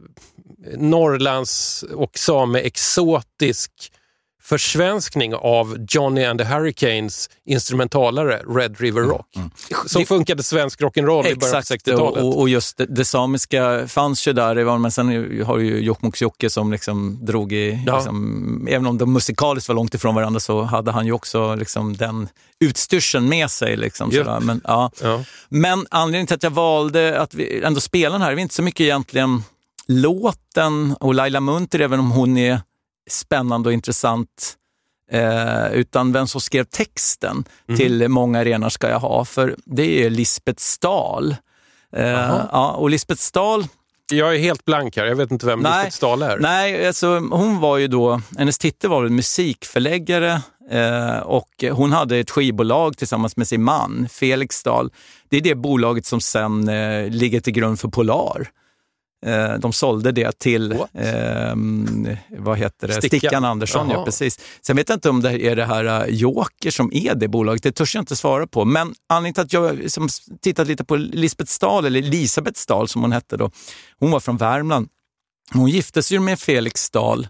[0.67, 3.71] eh, Norrlands och same-exotisk
[4.47, 9.27] försvenskning av Johnny and the Hurricanes instrumentalare Red River Rock.
[9.87, 12.23] Som funkade svensk rock'n'roll i början Exakt, 60-talet.
[12.25, 15.09] och, och just det, det samiska fanns ju där, det men sen
[15.47, 17.97] har ju Jokkmokks Jokke som liksom drog i, Ja.
[17.97, 21.97] liksom, även om de musikaliskt var långt ifrån varandra så hade han ju också liksom
[21.97, 22.29] den
[22.61, 23.77] utstyrseln med sig.
[23.77, 24.27] Liksom, Japp.
[24.27, 24.41] sådär.
[24.41, 24.91] Men, ja.
[25.03, 25.25] Ja.
[25.49, 28.63] men anledningen till att jag valde att vi ändå spela den här, är inte så
[28.63, 29.43] mycket egentligen
[29.87, 32.61] låten och Laila Munter, även om hon är
[33.11, 34.55] spännande och intressant,
[35.11, 37.77] eh, utan vem som skrev texten Mhm.
[37.79, 41.37] till Många renar ska jag ha, för det är Lisbeth Stahl.
[41.97, 42.09] Eh,
[42.53, 43.67] ja, och Lisbeth Stahl
[44.13, 45.73] Jag är helt blank här, jag vet inte vem Nej.
[45.73, 46.39] Lisbeth Stahl är.
[46.39, 50.41] Nej, alltså, hon var ju då, hennes titel var väl musikförläggare
[50.71, 54.91] eh, och hon hade ett skivbolag tillsammans med sin man, Felix Dahl.
[55.29, 58.49] Det är det bolaget som sen eh, ligger till grund för Polar.
[59.27, 63.19] Eh, de sålde det till, ehm, vad heter det, Stickan.
[63.19, 63.91] Stickan, Andersson.
[63.91, 64.41] Ja, precis.
[64.61, 67.63] Sen vet jag inte om det är det här eh, Joker som är det bolaget,
[67.63, 68.65] det törs jag inte svara på.
[68.65, 70.09] Men anledningen till att jag som
[70.41, 73.51] tittat lite på Lisbeth Stahl, eller Elisabeth Stahl som hon hette då,
[73.99, 74.89] hon var från Värmland.
[75.53, 77.29] Hon gifte sig med Felix Stahl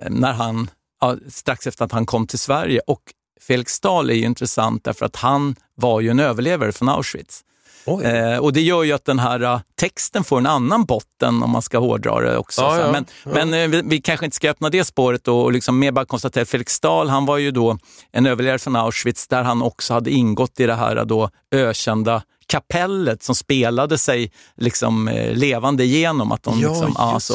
[0.00, 0.70] eh, när han,
[1.00, 2.80] ja, strax efter att han kom till Sverige.
[2.86, 3.02] Och
[3.40, 7.44] Felix Stahl är ju intressant därför att han var ju en överlevare från Auschwitz.
[7.88, 11.50] Eh, och det gör ju att den här eh, texten får en annan botten om
[11.50, 12.62] man ska hårdra det också.
[12.62, 13.30] Ja, ja, men ja.
[13.34, 16.04] men eh, vi, vi kanske inte ska öppna det spåret och, och liksom mer bara
[16.04, 17.78] konstatera att Felix Stahl, han var ju då
[18.12, 23.22] en överlevare från Auschwitz där han också hade ingått i det här då ökända kapellet
[23.22, 26.32] som spelade sig liksom eh, levande igenom.
[26.32, 27.34] Att de Ja, liksom, ja, så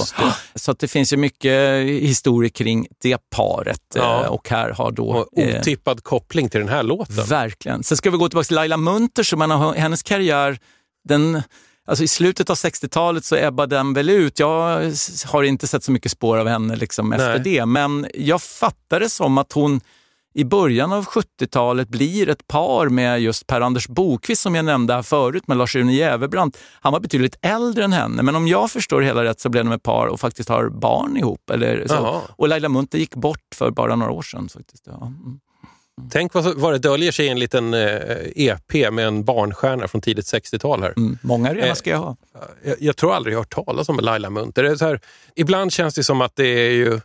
[0.55, 4.23] så att det finns ju mycket historia kring det paret Ja.
[4.23, 5.05] eh, och här har då...
[5.07, 7.25] Och eh, otippad koppling till den här låten.
[7.25, 7.83] Verkligen.
[7.83, 10.59] Sen ska vi gå tillbaka till Laila Munter, så man har, hennes karriär,
[11.07, 11.41] den,
[11.87, 14.39] alltså i slutet av 60-talet så ebbade den väl ut.
[14.39, 14.91] Jag
[15.25, 17.39] har inte sett så mycket spår av henne liksom efter Nej.
[17.43, 19.81] det, men jag fattar det som att hon
[20.33, 25.01] i början av 70-talet blir ett par med just Per-Anders Bokvist som jag nämnde här
[25.01, 26.57] förut med Lars-Rune Jävebrant.
[26.81, 29.63] Han var betydligt äldre än henne, men om jag förstår det hela rätt så blev
[29.65, 31.49] de ett par och faktiskt har barn ihop.
[31.49, 31.93] Eller så.
[31.93, 32.21] Jaha.
[32.35, 34.49] Och Laila Munter gick bort för bara några år sedan.
[34.49, 34.83] Faktiskt.
[34.87, 35.05] Ja.
[35.05, 35.39] Mm.
[36.11, 37.99] Tänk vad, vad det döljer sig i en liten eh,
[38.35, 40.93] EP med en barnstjärna från tidigt 60-tal här.
[40.97, 41.17] Mm.
[41.21, 42.15] Många renar Eh, ska jag ha.
[42.63, 44.63] Jag, jag tror aldrig jag har hört talas om Laila Munter.
[44.63, 44.99] Det är så här,
[45.35, 46.99] ibland känns det som att det är ju...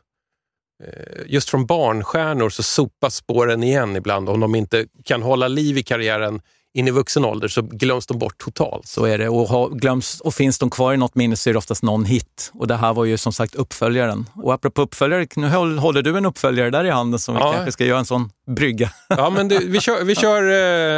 [0.85, 4.29] eh, Just från barnstjärnor så sopas spåren igen ibland.
[4.29, 6.41] Om de inte kan hålla liv i karriären
[6.75, 8.87] in i vuxen ålder så glöms de bort totalt.
[8.87, 9.29] Så är det.
[9.29, 12.05] Och, ha, glöms, och finns de kvar i något minne så är det oftast någon
[12.05, 12.51] hit.
[12.55, 14.27] Och det här var ju som sagt uppföljaren.
[14.35, 17.53] Och apropå uppföljare, nu håll- håller du en uppföljare där i handen som vi Ja.
[17.53, 18.91] kanske ska göra en sån brygga.
[19.09, 20.43] Ja, men det, vi kör, vi kör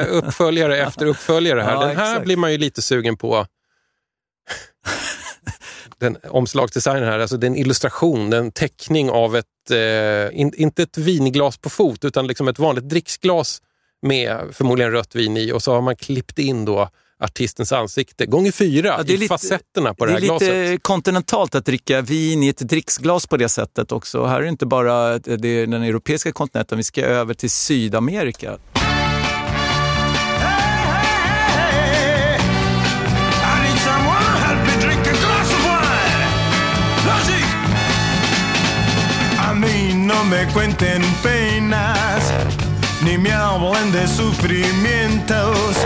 [0.01, 1.72] eh, uppföljare efter uppföljare här.
[1.74, 2.24] Ja, Den här exakt.
[2.24, 3.47] blir man ju lite sugen på.
[6.01, 10.82] Den omslagsdesignen här, alltså det är en illustration, en teckning av ett, eh, in, inte
[10.82, 13.62] ett vinglas på fot, utan liksom ett vanligt dricksglas
[14.03, 16.88] med förmodligen rött vin i och så har man klippt in då
[17.22, 20.26] artistens ansikte gånger fyra Ja, det är i lite- facetterna på det, det här är
[20.26, 20.48] glaset.
[20.48, 24.24] lite kontinentalt att dricka vin i ett dricksglas på det sättet också.
[24.24, 28.57] Här är det inte bara det är den europeiska kontinenten, vi ska över till Sydamerika.
[40.53, 42.22] Cuenten penas,
[43.03, 45.76] ni me hablen de sufrimientos.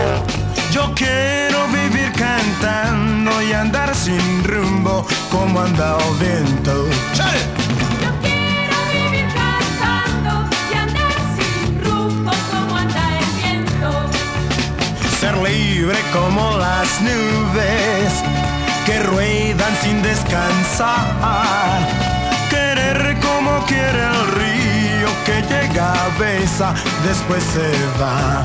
[0.72, 6.86] Yo quiero vivir cantando y andar sin rumbo como anda el viento.
[8.00, 13.90] Yo quiero vivir cantando y andar sin rumbo como anda el viento.
[15.20, 18.22] Ser libre como las nubes
[18.86, 22.13] que ruedan sin descansar.
[23.66, 26.74] Quiere el río que llega, besa,
[27.06, 28.44] después se va.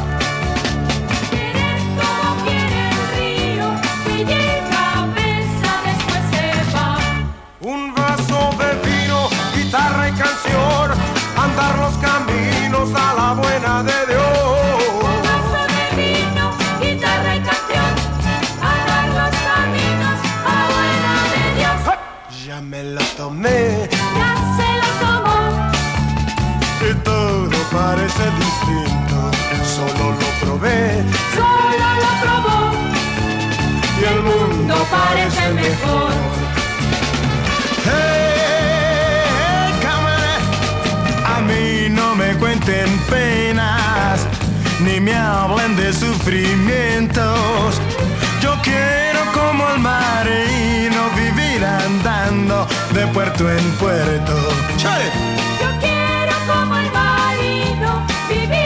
[2.43, 3.67] Quiere el río
[4.05, 6.45] que llega, besa, después se
[6.76, 6.97] va.
[7.61, 10.91] Un vaso de vino, guitarra y canción,
[11.38, 13.99] andar los caminos a la buena de
[28.70, 29.32] distinto,
[29.76, 31.03] solo lo probé
[31.36, 32.59] solo lo probó,
[33.99, 36.11] y el mundo parece mejor.
[37.86, 40.34] Hey, cámara,
[41.36, 44.28] a mí no me cuenten penas,
[44.82, 47.82] ni me hablen de sufrimientos.
[48.41, 54.34] Yo quiero como el marino vivir andando de puerto en puerto.
[54.78, 55.05] ¡Chale!
[55.61, 58.59] Yo quiero como el marino vivir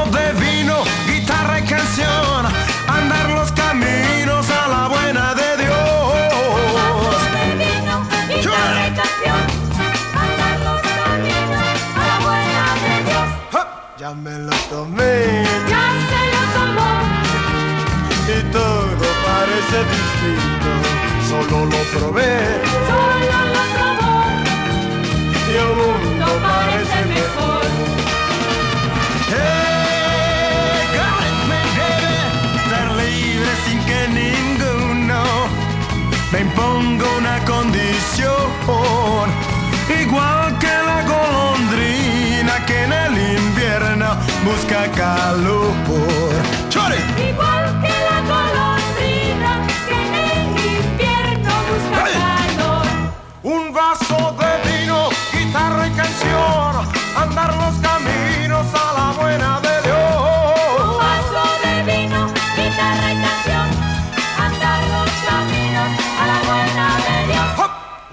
[0.00, 2.46] vaso de vino, guitarra y canción,
[2.88, 6.12] andar los caminos a la buena de Dios.
[6.74, 9.42] Vaso de vino, guitarra y canción,
[10.14, 11.64] andar los caminos
[11.96, 13.26] a la buena de Dios.
[13.52, 13.62] ¡Ja!
[13.98, 15.44] Ya me lo tomé.
[15.68, 16.92] Ya se lo tomó,
[18.28, 20.70] y todo parece distinto.
[21.28, 22.32] Solo lo probé
[22.88, 24.12] solo lo probó,
[25.46, 27.62] y el mundo parece parece mejor.
[27.62, 27.90] mejor.
[29.30, 29.69] Hey,
[36.60, 38.30] imponga una condición.
[40.02, 45.72] Igual que la golondrina que en el invierno busca calor.
[46.68, 46.98] ¡Chore!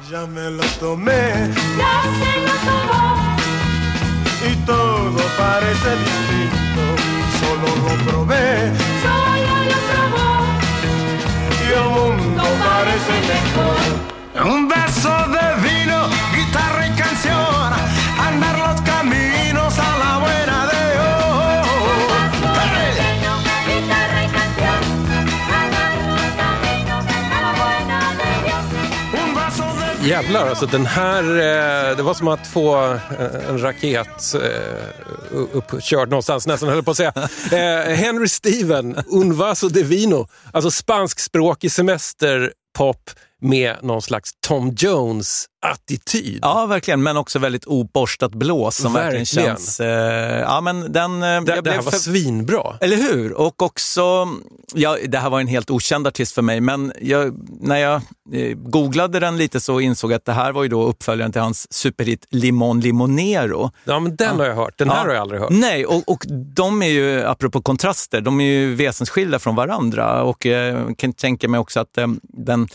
[0.10, 3.36] Ya me lo tomé Ya se lo tomó,
[4.50, 6.84] y todo parece distinto.
[7.42, 8.72] Solo lo probé
[9.04, 10.30] solo lo probó.
[11.62, 14.50] y el mundo parece mejor.
[14.50, 15.57] Un vaso de
[30.24, 36.10] Jävlar, alltså den här, eh, det var som att få eh, en raket eh, uppkörd
[36.10, 37.14] någonstans, nästan höll jag på att säga.
[37.52, 43.10] Eh, Henry Steven, Un vaso de vino, alltså spanskspråkig semesterpop
[43.42, 46.40] med någon slags Tom Jones-attityd.
[46.42, 47.04] Ja, verkligen.
[47.04, 49.48] Men också väldigt oborstat blås som verkligen, Verkligen.
[49.56, 49.80] känns...
[49.80, 51.14] Eh, ja, men den...
[51.14, 52.78] Eh, Det, jag det här blev var för- svinbra.
[52.82, 53.34] Eller hur?
[53.34, 54.28] Och också,
[54.74, 58.02] ja, det här var en helt okänd artist för mig, men jag, när jag
[58.34, 61.42] eh, googlade den lite så insåg jag att det här var ju då uppföljaren till
[61.42, 63.72] hans superhit Limon Limonero.
[63.84, 64.78] Ja, men den har jag hört.
[64.78, 65.02] Den här Ja.
[65.04, 65.50] har jag aldrig hört.
[65.52, 66.26] Nej, och, och
[66.56, 70.24] de är ju, apropå kontraster, de är ju väsensskilda från varandra.
[70.24, 72.68] Och eh, kan tänka mig också att eh, den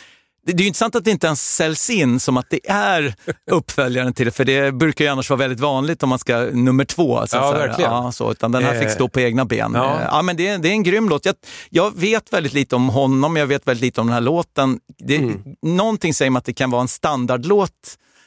[0.47, 3.15] det det är ju intressant att det inte ens säljs in som att det är
[3.51, 6.85] uppföljaren till det, för det brukar ju annars vara väldigt vanligt om man ska nummer
[6.85, 7.17] två.
[7.17, 7.67] Så att Ja, säga.
[7.67, 7.91] verkligen.
[7.91, 9.73] Ja, så, utan den här fick Eh, stå på egna ben.
[9.75, 9.95] ja.
[10.01, 11.25] Eh, Ja, men det, är- det är en grym låt.
[11.27, 11.35] Jag,
[11.71, 14.79] jag vet väldigt lite om honom, jag vet väldigt lite om den här låten.
[14.99, 15.41] Det, Mm.
[15.67, 17.71] Någonting säger mig att det kan vara en standardlåt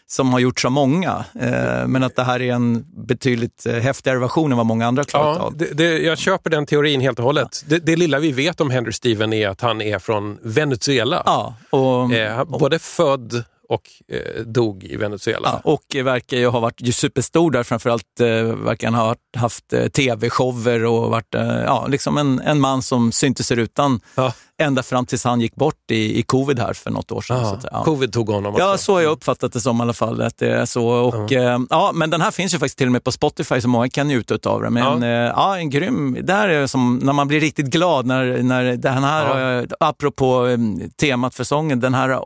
[0.07, 4.19] som har gjorts av många, eh, men att det här är en betydligt eh, häftigare
[4.19, 5.57] version än vad många andra klarat Ja, av.
[5.57, 7.63] det, det, jag köper den teorin helt och hållet.
[7.67, 11.23] Det, det lilla vi vet om Henry Steven är att han är från Venezuela.
[11.25, 13.81] Ja, och, Eh, både född och
[14.13, 15.49] eh, dog i Venezuela.
[15.63, 19.87] ja, och verkar ju ha varit superstor där, framförallt eh, verkar han ha haft eh,
[19.87, 24.33] tv-shower och varit eh, ja, liksom en, en man som syntes i rutan Ja.
[24.61, 27.37] Ända fram tills han gick bort i, i covid här för något år sedan.
[27.39, 27.83] så Ja, att, ja.
[27.83, 28.65] Covid tog honom också.
[28.65, 30.21] Ja, så har jag uppfattat det som i alla fall.
[30.21, 30.87] Att det är så.
[30.87, 31.59] Och, ja.
[31.69, 34.07] ja, men den här finns ju faktiskt till och med på Spotify så många kan
[34.07, 34.73] njuta av den.
[34.73, 35.07] Men Ja.
[35.07, 35.33] ja.
[35.35, 36.17] ja, en grym.
[36.23, 39.59] Det här är som när man blir riktigt glad när, när den här, Ja.
[39.61, 40.57] eh, apropå eh,
[40.99, 42.19] temat för sången, den här,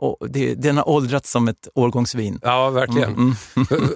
[0.56, 2.38] den har åldrats som ett årgångsvin.
[2.42, 3.10] Ja, verkligen.
[3.10, 3.34] Mm,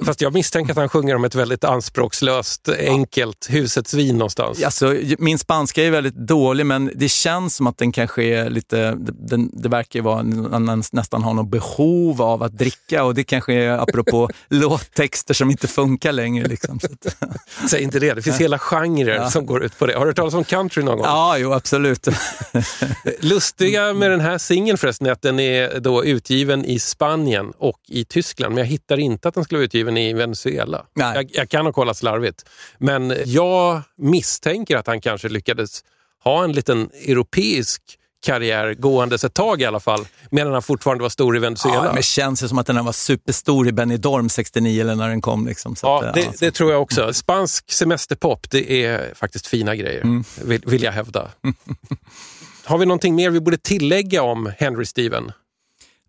[0.04, 4.62] Fast jag misstänker att han sjunger om ett väldigt anspråkslöst, enkelt husets vin någonstans.
[4.64, 8.94] Alltså, min spanska är väldigt dålig, men det känns som att den kanske är lite...
[8.98, 13.24] Den, det verkar ju vara man nästan har något behov av att dricka och det
[13.24, 16.48] kanske är apropå låttexter som inte funkar längre.
[16.48, 16.80] Liksom.
[17.70, 19.94] Säg inte det, det finns hela genrer som går ut på det.
[19.94, 21.06] Har du hört talas om country någon gång?
[21.06, 22.08] ja, jo, absolut.
[23.20, 27.80] Lustiga med den här singeln förresten är att den är då utgiven i Spanien och
[27.88, 28.54] i Tyskland.
[28.54, 30.86] Men jag hittar inte att den skulle vara utgiven i Venezuela.
[30.94, 31.14] Nej.
[31.14, 32.44] Jag, jag kan ha kollat slarvigt.
[32.78, 35.84] Men jag misstänker att han kanske lyckades
[36.24, 37.82] ha en liten europeisk
[38.24, 41.76] karriär gåendes ett tag i alla fall, medan han fortfarande var stor i Venezuela.
[41.78, 44.94] Ja, men det känns ju som att den här var superstor i Benidorm 69 eller
[44.94, 45.46] när den kom.
[45.46, 45.76] Liksom.
[45.76, 47.12] Så Ja, att, det, ja, så- det tror jag också.
[47.12, 50.24] Spansk semesterpop, det är faktiskt fina grejer, Mm.
[50.44, 51.28] vill, vill jag hävda.
[52.64, 55.32] Har vi någonting mer vi borde tillägga om Henry Steven?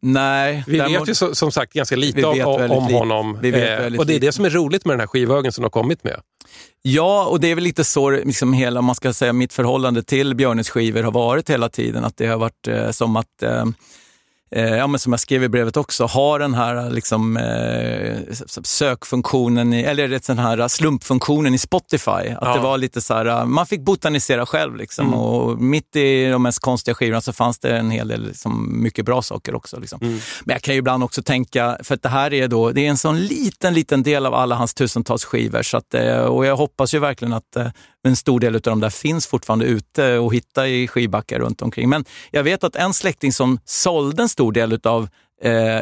[0.02, 2.42] Nej, Vi däremot- vet ju så, som sagt ganska lite om,
[2.72, 3.40] om honom.
[3.42, 5.62] Vi vet Eh, och det är det som är roligt med den här skivhögen som
[5.62, 6.20] de har kommit med.
[6.82, 10.36] Ja, och det är väl lite så liksom hela, man ska säga, mitt förhållande till
[10.36, 12.06] Björnes skivor har varit hela tiden.
[12.06, 13.66] Att det har varit eh, som att, eh,
[14.50, 18.18] ja, men som jag skrev i brevet också, ha den här liksom, eh,
[18.64, 22.12] sökfunktionen, i, eller rätt den här slumpfunktionen i Spotify.
[22.12, 22.54] Att Ja.
[22.56, 24.76] det var lite så här, eh, man fick botanisera själv.
[24.76, 28.82] Liksom, Och mitt i de mest konstiga skivorna så fanns det en hel del liksom,
[28.84, 29.80] mycket bra saker också.
[29.80, 30.00] Liksom.
[30.02, 32.90] Men jag kan ju ibland också tänka, för att det här är då, det är
[32.90, 35.64] en sån liten, liten del av alla hans tusentals skivor.
[35.64, 37.58] Så att, eh, och jag hoppas ju verkligen att
[38.10, 41.90] en stor del av de där finns fortfarande ute och hitta i skivbackar runt omkring.
[41.90, 45.10] Men jag vet att en släkting som sålde en stor del av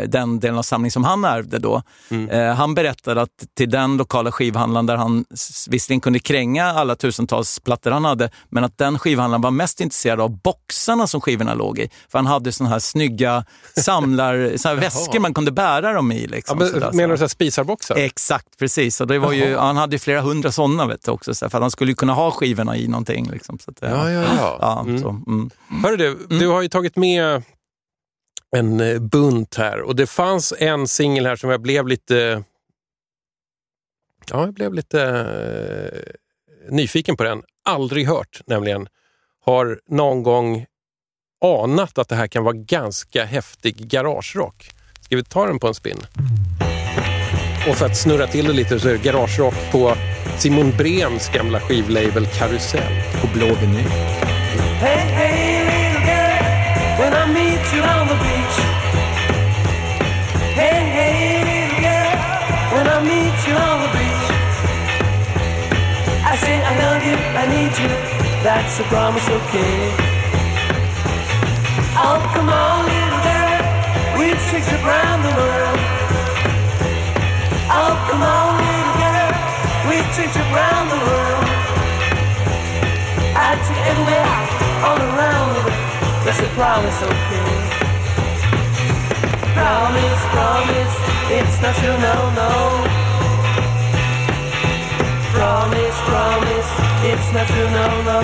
[0.07, 1.81] den delen av samlingen som han ärvde då.
[2.31, 5.25] Eh, han berättade att till den lokala skivhandlaren där han
[5.69, 10.21] visserligen kunde kränga alla tusentals plattor han hade, men att den skivhandlaren var mest intresserad
[10.21, 11.89] av boxarna som skivorna låg i.
[12.11, 13.45] För han hade såna här snygga
[13.81, 16.23] samlar, såna här väskor man kunde bära dem i.
[16.23, 17.29] Ja, Liksom, men, sådär, menar du så.
[17.29, 17.95] spisarboxar?
[17.95, 19.01] Exakt, precis.
[19.01, 21.49] Och det var ju, han hade ju flera hundra sådana vet du, också, så här,
[21.49, 23.29] för han skulle kunna ha skivorna i någonting.
[23.31, 24.57] Liksom, så att, Ja, ja, ja.
[24.61, 25.01] ja Mm.
[25.01, 25.49] så, mm.
[25.83, 27.43] Hörru du, du har ju tagit med
[28.57, 32.43] en eh, bunt här och det fanns en singel här som jag blev lite...
[34.29, 37.43] Ja, jag blev lite eh, nyfiken på den.
[37.65, 38.87] Aldrig hört nämligen.
[39.45, 40.65] Har någon gång
[41.45, 44.69] anat att det här kan vara ganska häftig garagerock.
[45.01, 45.97] Ska vi ta den på en spin?
[47.69, 49.95] Och för att snurra till det lite så är det garagerock på
[50.37, 53.03] Simon Brems gamla skivlabel Karusell.
[53.21, 53.89] På blå vinyl.
[54.79, 58.32] Hey, hey, little girl, when I meet you on the beach,
[67.35, 67.89] I need you.
[68.45, 70.13] That's a promise, okay?
[71.97, 73.61] Oh, come on, little girl,
[74.21, 75.79] we'll you around the world.
[77.73, 79.33] Oh, come on, little girl,
[79.89, 81.47] we'll you around the world.
[83.33, 84.29] I'd take you everywhere,
[84.85, 86.25] all around the world.
[86.29, 87.49] That's a promise, okay?
[89.57, 90.95] Promise, promise,
[91.33, 92.51] it's not true, no, no.
[95.33, 98.19] Promise, promise, it's not true, no, no.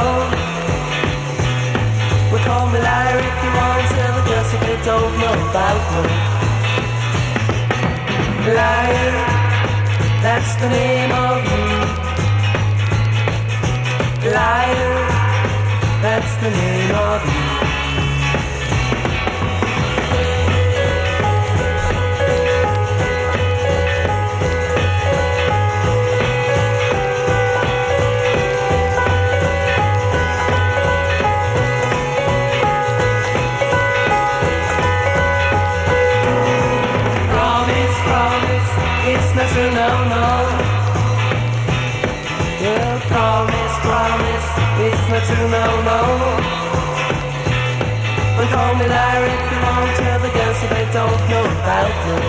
[2.31, 5.81] Well, call me liar if you want, tell me just if you don't know about
[5.93, 6.03] me.
[8.55, 9.11] Liar,
[10.23, 11.67] that's the name of you.
[14.31, 14.93] Liar,
[16.01, 17.48] that's the name of you.
[45.59, 45.99] No, no.
[48.37, 51.91] But call me liar if you want, tell the girls that they don't know about
[52.07, 52.19] me.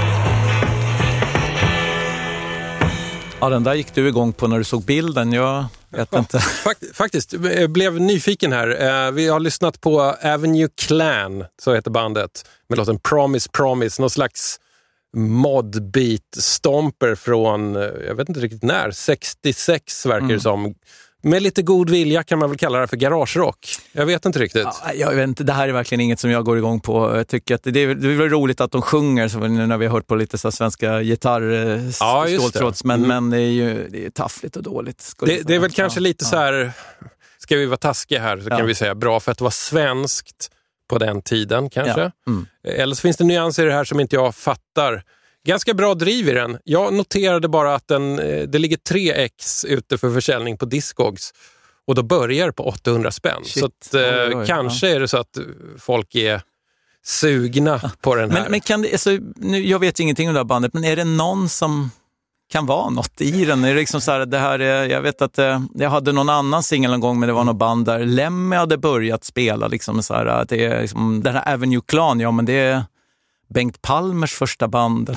[3.43, 5.33] Ja, den där gick du igång på när du såg bilden.
[5.33, 6.39] Jag vet inte.
[6.65, 8.69] Fakt, faktiskt, jag blev nyfiken här.
[9.07, 14.11] Eh, Vi har lyssnat på Avenue Clan, så heter bandet, med låten Promise Promise, någon
[14.11, 14.61] slags
[15.17, 20.75] modbeat-stomper från, eh, jag vet inte riktigt när, 66 verkar det som.
[21.23, 23.67] Med lite god vilja kan man väl kalla det för garagerock.
[23.93, 24.63] Jag vet inte riktigt.
[24.65, 27.17] Ja, jag vet inte, det här är verkligen inget som jag går igång på.
[27.17, 29.93] Jag tycker att det är, det är roligt att de sjunger, nu när vi har
[29.93, 31.43] hört på lite så svenska gitarr
[32.01, 32.49] Ja, just det.
[32.51, 33.09] ståltråds, men, Mm.
[33.09, 35.13] men det är ju det är taffligt och dåligt.
[35.21, 36.29] Det, det är väl kanske Ja, lite ja.
[36.31, 36.73] så här,
[37.39, 38.57] ska vi vara taskiga här så Ja.
[38.57, 40.51] kan vi säga bra för att vara svenskt
[40.91, 42.01] på den tiden kanske.
[42.01, 42.11] Ja.
[42.33, 42.47] Mm.
[42.65, 45.03] Eller så finns det nyanser i det här som inte jag fattar.
[45.47, 46.59] Ganska bra driv i den.
[46.65, 51.33] Jag noterade bara att den, eh, det ligger 3 ex ute för försäljning på Discogs
[51.87, 53.45] och då börjar på 800 spänn.
[53.45, 53.59] Shit.
[53.59, 55.39] Så att, eh, Oj, oj, kanske är det så att
[55.79, 56.43] folk är
[57.05, 58.43] sugna på den här.
[58.43, 60.97] Men, men kan det, alltså, nu, jag vet ingenting om det här bandet, men är
[60.97, 61.91] det någon som
[62.53, 63.65] kan vara något i den?
[63.65, 66.29] Är det liksom så här, det här är, jag vet att eh, jag hade någon
[66.29, 69.69] annan singel en gång, men det var något band där Lemmy hade börjat spela.
[69.69, 72.85] Liksom så här, det är liksom, den här Avenue Clan, ja men det är
[73.55, 75.17] Bengt Palmers första band.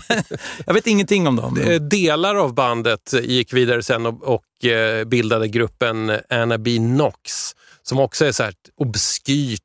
[0.66, 1.58] Jag vet ingenting om dem.
[1.60, 6.76] Eh, Delar av bandet gick vidare sen och, och eh, bildade gruppen Anna B.
[6.76, 7.32] Knox
[7.82, 9.60] som också är så här obskyrt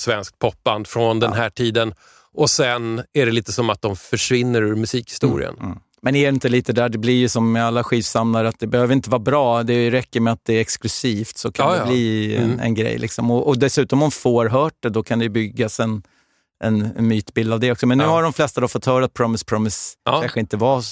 [0.00, 1.94] svenskt popband från den här tiden.
[2.34, 5.54] Och sen är det lite som att de försvinner ur musikhistorien.
[6.04, 8.66] Men är det inte lite där, det blir ju som med alla skivsamlare, att det
[8.66, 11.78] behöver inte vara bra, det räcker med att det är exklusivt så kan Ja, det
[11.78, 11.86] ja.
[11.86, 12.60] bli en, Mm.
[12.60, 12.98] en grej.
[12.98, 13.30] Liksom.
[13.30, 16.02] Och, och dessutom om får hört det, då kan det byggas en,
[16.62, 17.86] en, en mytbild av det också.
[17.86, 18.10] Men nu Ja.
[18.10, 20.20] har de flesta då fått höra att Promise Promise Ja.
[20.20, 20.84] kanske inte var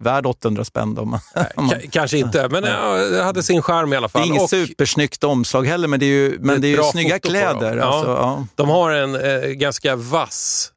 [0.00, 0.98] värd 800 spänn.
[0.98, 1.20] Om man-
[1.56, 4.22] om man- kanske inte, men det hade sin charm i alla Det fall.
[4.22, 7.18] är inget Och supersnyggt omslag heller, men det är ju, men det är ju snygga
[7.18, 7.76] kläder.
[7.78, 8.46] Alltså, ja.
[8.54, 10.70] De har en eh, ganska vass,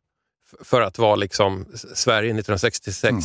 [0.64, 1.66] för att vara liksom
[1.96, 3.22] Sverige 1966, Mm.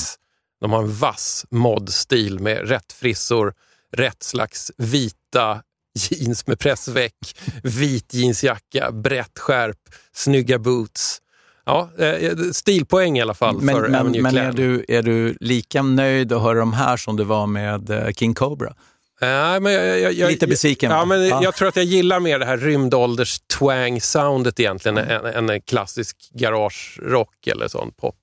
[0.61, 3.55] de har en vass modstil med rätt frissor,
[3.97, 5.63] rätt slags vita
[5.95, 9.79] jeans med pressväck, vit jeansjacka, brett skärp,
[10.15, 11.19] snygga boots.
[11.67, 14.47] Ja, eh, stilpoäng i alla fall Men, för men, Avenue men Clan.
[14.47, 18.09] är, du, är du lika nöjd att höra de här som du var med eh,
[18.13, 18.75] King Cobra?
[19.21, 21.43] Nej, men jag, jag, jag, Lite besviken, Ja, men Ja.
[21.43, 25.27] Jag tror att jag gillar mer det här rymdålders twang-soundet egentligen Mm.
[25.27, 28.17] än, än en klassisk garage-rock eller sån pop.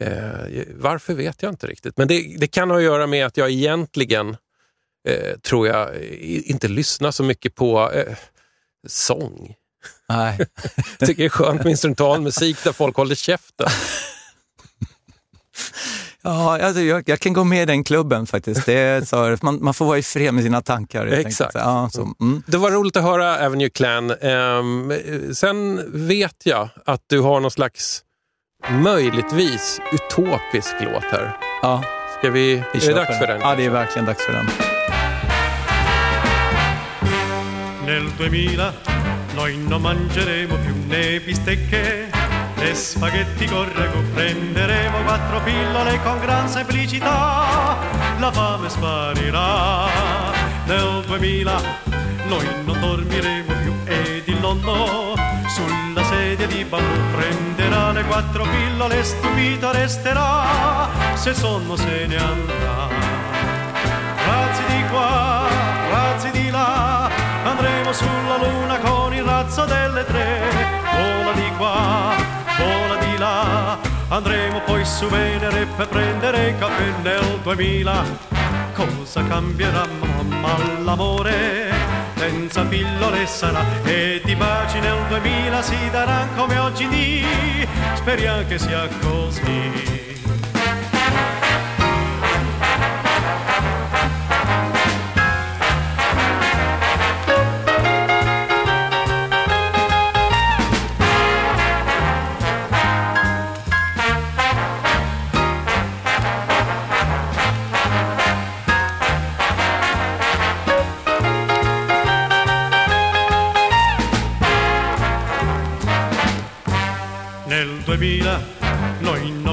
[0.00, 0.10] Eh,
[0.76, 1.98] varför vet jag inte riktigt.
[1.98, 4.36] Men det, det kan ha att göra med att jag egentligen,
[5.08, 8.16] eh, tror jag, inte lyssnar så mycket på eh,
[8.86, 9.54] sång.
[10.08, 10.38] Nej.
[10.98, 13.68] Tycker det är skönt med instrumental musik där folk håller käften.
[16.26, 18.66] Ja, alltså, jag, jag kan gå med i den klubben faktiskt.
[18.66, 21.06] Det är så, man, man får vara i fred med sina tankar.
[21.06, 21.54] Exakt.
[21.54, 22.42] Ja, så, mm.
[22.46, 24.10] Det var roligt att höra Avenue Clan.
[24.10, 24.92] Ehm,
[25.34, 28.02] sen vet jag att du har någon slags,
[28.70, 31.36] möjligtvis, utopisk låt här.
[31.62, 31.84] ja,
[32.18, 33.40] Ska vi, vi är det dags för den?
[33.40, 34.73] Ja, det är verkligen dags för den.
[37.84, 38.74] Nel 2000
[39.34, 42.08] noi non mangeremo più né bistecche
[42.56, 44.02] né spaghetti con ragù.
[44.14, 47.76] Prenderemo quattro pillole con gran semplicità
[48.18, 49.84] la fame sparirà.
[50.64, 51.62] Nel 2000
[52.26, 55.14] noi non dormiremo più ed il nonno
[55.48, 62.88] sulla sedia di bambù prenderà le quattro pillole stupito resterà se sonno se ne andrà.
[64.26, 65.46] Razzi di qua
[65.90, 67.03] razzi di là
[67.44, 70.40] andremo sulla luna con il razzo delle tre.
[70.92, 72.14] Vola di qua
[72.58, 73.78] vola di là.
[74.08, 78.32] Andremo poi su Venere per prendere caffè nel 2000
[78.74, 81.70] cosa cambierà mamma l'amore?
[82.16, 83.62] Senza pillole sarà.
[83.84, 87.24] E di baci nel 2000 si darà come oggi di.
[87.94, 90.03] Speriamo che sia così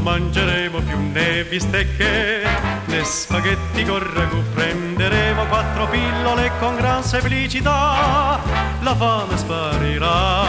[0.01, 2.43] mangeremo più né bistecche
[2.85, 4.41] né spaghetti con ragù.
[4.53, 8.39] Prenderemo quattro pillole con gran semplicità.
[8.81, 10.43] La fame sparirà.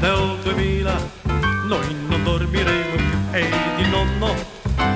[0.00, 0.94] Nel 2000
[1.66, 3.18] noi non dormiremo più.
[3.32, 4.34] Ed il nonno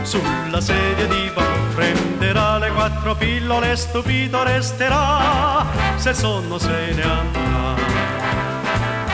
[0.03, 5.65] sulla sedia di vapore prenderà le quattro pillole stupito resterà
[5.97, 7.75] se sonno se ne andrà.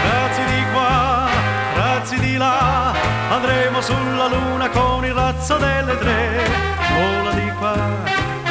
[0.03, 1.29] Razzi di qua,
[1.75, 2.86] razzi di là,
[3.29, 6.49] andremo sulla luna con il razzo delle tre.
[6.95, 7.75] Vola di qua,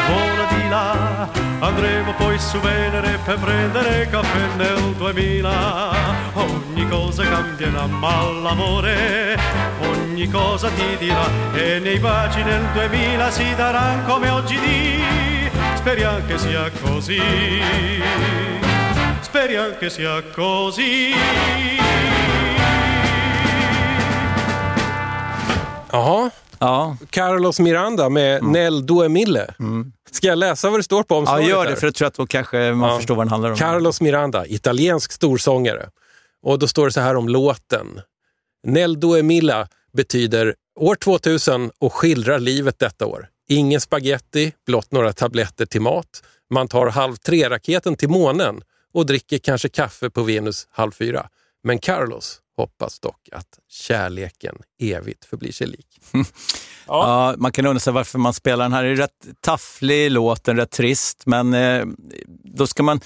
[0.07, 1.27] vola di là,
[1.59, 5.51] andremo poi su Venere per prendere caffè nel 2000.
[6.33, 9.37] Ogni cosa cambierà, ma l'amore
[9.81, 15.03] ogni cosa ti dirà e nei baci nel 2000 si darà come oggi di.
[15.75, 17.21] Speriamo che sia così
[19.35, 21.13] speriamo che sia così.
[25.95, 26.29] Jaha.
[26.59, 26.97] Ja.
[27.09, 29.53] Carlos Miranda med Nel Due Mille.
[30.11, 31.49] Ska jag läsa vad det står på Ja, omslaget?
[31.49, 31.75] gör det, här?
[31.75, 32.97] för jag tror att då kanske man Ja.
[32.97, 33.57] förstår vad den handlar om.
[33.57, 35.89] Carlos Miranda, italiensk storsångare.
[36.43, 38.01] Och då står det så här om låten.
[38.67, 43.27] Nel Due Milla betyder år 2000 och skildrar livet detta år.
[43.49, 46.23] Ingen spaghetti, blott några tabletter till mat.
[46.53, 48.61] Man tar halv tre-raketen till månen
[48.93, 51.27] och dricker kanske kaffe på Venus halv fyra.
[51.63, 55.99] Men Carlos hoppas dock att kärleken evigt förblir sig lik.
[56.87, 57.35] Ja.
[57.37, 58.83] man kan undra sig varför man spelar den här.
[58.83, 61.85] Det är rätt tafflig låt, en rätt trist, men eh,
[62.43, 62.99] då ska man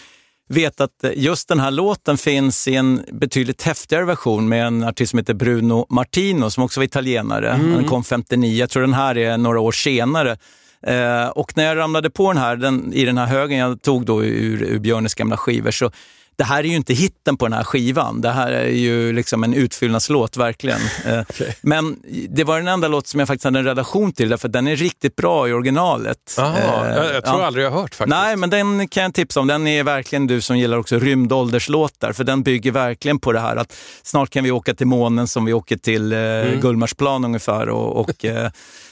[0.49, 4.83] veta att eh, just den här låten finns i en betydligt häftigare version med en
[4.83, 7.49] artist som heter Bruno Martino som också var italienare.
[7.49, 7.73] Mm.
[7.73, 10.37] Den kom 59, jag tror den här är några år senare.
[10.83, 14.05] Eh, och när jag ramlade på den här, den, i den här högen jag tog
[14.05, 15.91] då ur, ur Björnes gamla skivor, så
[16.39, 18.21] det här är ju inte hitten på den här skivan.
[18.21, 20.79] Det här är ju liksom en utfyllnadslåt, verkligen.
[21.05, 21.21] Eh,
[21.61, 21.99] Men
[22.29, 24.67] det var den enda låt som jag faktiskt hade en relation till, därför att den
[24.67, 26.35] är riktigt bra i originalet.
[26.37, 26.57] Jaha,
[26.87, 27.45] Eh, jag, jag tror ja.
[27.45, 28.09] aldrig jag har hört faktiskt.
[28.17, 29.47] Nej, men den kan jag tipsa om.
[29.47, 33.55] Den är verkligen du som gillar också rymdålderslåtar, för den bygger verkligen på det här
[33.55, 36.59] att snart kan vi åka till månen som vi åker till eh, Mm.
[36.59, 37.69] Gullmarsplan ungefär.
[37.69, 38.49] Och, och, eh,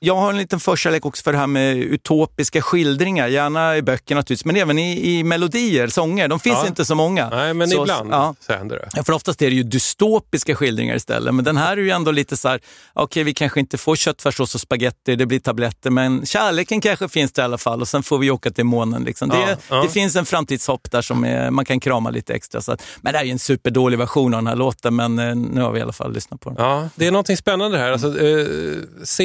[0.00, 4.14] jag har en liten förkärlek också för det här med utopiska skildringar, gärna i böcker
[4.14, 6.28] naturligtvis, men även i, i melodier, sånger.
[6.28, 6.66] De finns Ja.
[6.66, 7.28] inte så många.
[7.30, 9.04] Nej, men så, ibland Ja, så händer det.
[9.04, 11.34] För oftast är det ju dystopiska skildringar istället.
[11.34, 12.60] Men den här är ju ändå lite så här,
[12.92, 17.32] okej vi kanske inte får köttfärssås och spaghetti, det blir tabletter, men kärleken kanske finns
[17.32, 19.04] det i alla fall och sen får vi åka till månen.
[19.04, 19.28] Liksom.
[19.28, 22.60] Det, Ja, det finns en framtidshopp där som är, man kan krama lite extra.
[22.60, 25.18] Så att, men det här är ju en superdålig version av den här låten, men
[25.18, 26.64] eh, nu har vi i alla fall lyssnat på den.
[26.64, 27.92] Ja, det är någonting spännande här.
[27.92, 28.46] Alltså, eh,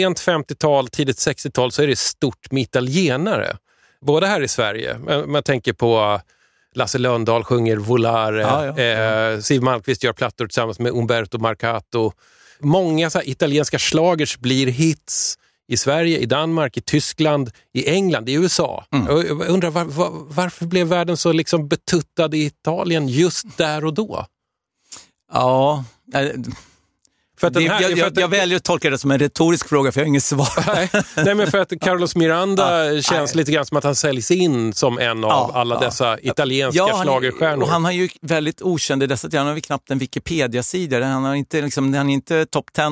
[0.01, 3.57] sent 50-tal, tidigt 60-tal så är det stort med italienare.
[4.01, 4.97] Både här i Sverige,
[5.27, 6.21] man tänker på
[6.75, 8.83] Lasse Lönndahl sjunger Volare, Ja, ja.
[8.83, 12.11] Eh, Siw Malmkvist gör plattor tillsammans med Umberto Marcato.
[12.59, 15.37] Många så italienska slagers blir hits
[15.67, 18.85] i Sverige, i Danmark, i Tyskland, i England, i USA.
[18.93, 19.07] Mm.
[19.07, 23.85] Jag jag undrar var, var, varför blev världen så liksom betuttad i Italien just där
[23.85, 24.25] och då?
[25.33, 25.83] Ja,
[26.13, 26.29] eh,
[27.41, 29.69] För att det, här- jag, för att- jag väljer att tolka det som en retorisk
[29.69, 30.49] fråga, för jag har inget svar.
[30.75, 34.73] Nej, nej, men för att Carlos Miranda känns lite grann som att han säljs in
[34.73, 35.81] som en av Ja, alla ja.
[35.81, 37.65] dessa italienska han, schlagerstjärnor.
[37.67, 39.37] han har ju väldigt okänd i dessa tider.
[39.37, 41.05] Han har ju knappt en Wikipedia-sida.
[41.05, 42.85] Han har inte, liksom, han är inte top 10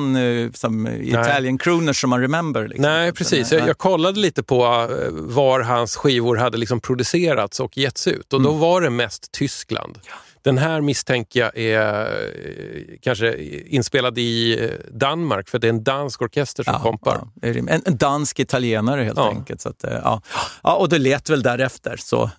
[0.44, 2.62] uh, som Italian crooners som man remember.
[2.68, 2.82] Liksom.
[2.82, 3.52] Nej, precis.
[3.52, 8.32] Jag, jag kollade lite på eh, var hans skivor hade liksom producerats och getts ut
[8.32, 8.60] och då Mm.
[8.60, 9.98] var det mest Tyskland.
[10.42, 13.36] Den här misstänker jag är eh, kanske
[13.66, 17.20] inspelad i eh, Danmark för det är en dansk orkester som kompar.
[17.42, 19.28] Ja, är rim- en, en dansk italienare helt Ja.
[19.30, 19.60] enkelt.
[19.60, 20.22] Så att, eh, ja.
[20.62, 21.96] Ja, och det lät väl därefter.
[21.98, 22.30] Så.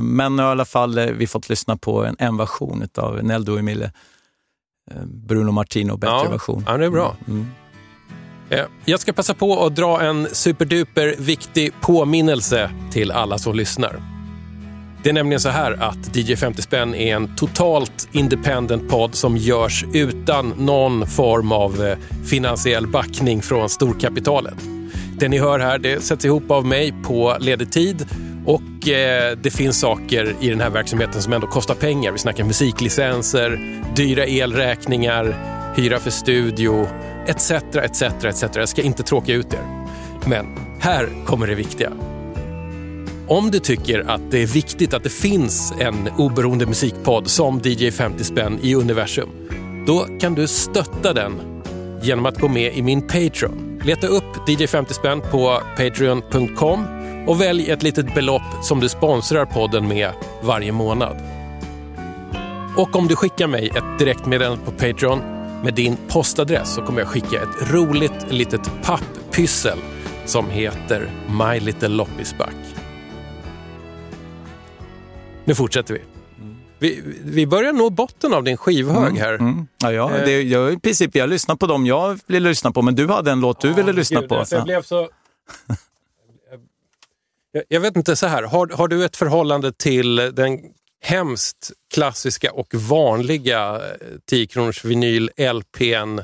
[0.00, 3.92] Men i alla fall, vi fått lyssna på en, en version av Neldo Emile
[5.04, 6.30] Bruno Martino, bättre ja.
[6.30, 6.64] version.
[6.66, 7.16] Ja, det är bra.
[7.28, 7.46] Mm.
[8.50, 14.02] Eh, Jag ska passa på att dra en superduper viktig påminnelse till alla som lyssnar.
[15.02, 19.36] Det är nämligen så här att DJ 50 spänn är en totalt independent podd som
[19.36, 24.54] görs utan någon form av eh, finansiell backning från storkapitalet.
[25.18, 28.06] Det ni hör här det sätts ihop av mig på ledig tid
[28.46, 32.12] och eh, det finns saker i den här verksamheten som ändå kostar pengar.
[32.12, 35.34] Vi snackar musiklicenser, dyra elräkningar,
[35.76, 36.88] hyra för studio,
[37.26, 37.50] etc.
[37.50, 38.44] etc, etc.
[38.54, 39.86] Jag ska inte tråka ut er.
[40.26, 40.46] Men
[40.80, 41.92] här kommer det viktiga.
[43.30, 47.90] Om du tycker att det är viktigt att det finns en oberoende musikpodd som DJ
[47.90, 49.28] 50 spänn i universum,
[49.86, 51.62] då kan du stötta den
[52.02, 53.80] genom att gå med i min Patreon.
[53.84, 56.84] Leta upp DJ 50 spänn på patreon.com
[57.26, 60.10] och välj ett litet belopp som du sponsrar podden med
[60.42, 61.16] varje månad.
[62.76, 65.18] Och om du skickar mig ett direktmeddelande på Patreon
[65.64, 69.78] med din postadress så kommer jag skicka ett roligt litet papppyssel
[70.24, 72.79] som heter My Little Loppisback.
[75.50, 76.00] Nu fortsätter vi.
[76.78, 79.32] Vi, vi börjar nå botten av din skivhög här.
[79.32, 79.66] Mm.
[79.82, 80.24] Ja, ja, Eh.
[80.24, 83.30] det, jag, i princip, jag lyssnar på dem jag ville lyssna på, men du hade
[83.30, 84.36] en låt du ville lyssna Gud, på.
[84.36, 85.08] alltså, jag blev så...
[87.52, 88.42] jag, jag vet inte, så här.
[88.42, 90.58] Har, har du ett förhållande till den
[91.02, 93.80] hemskt klassiska och vanliga
[94.26, 96.20] 10 kronors vinyl LPn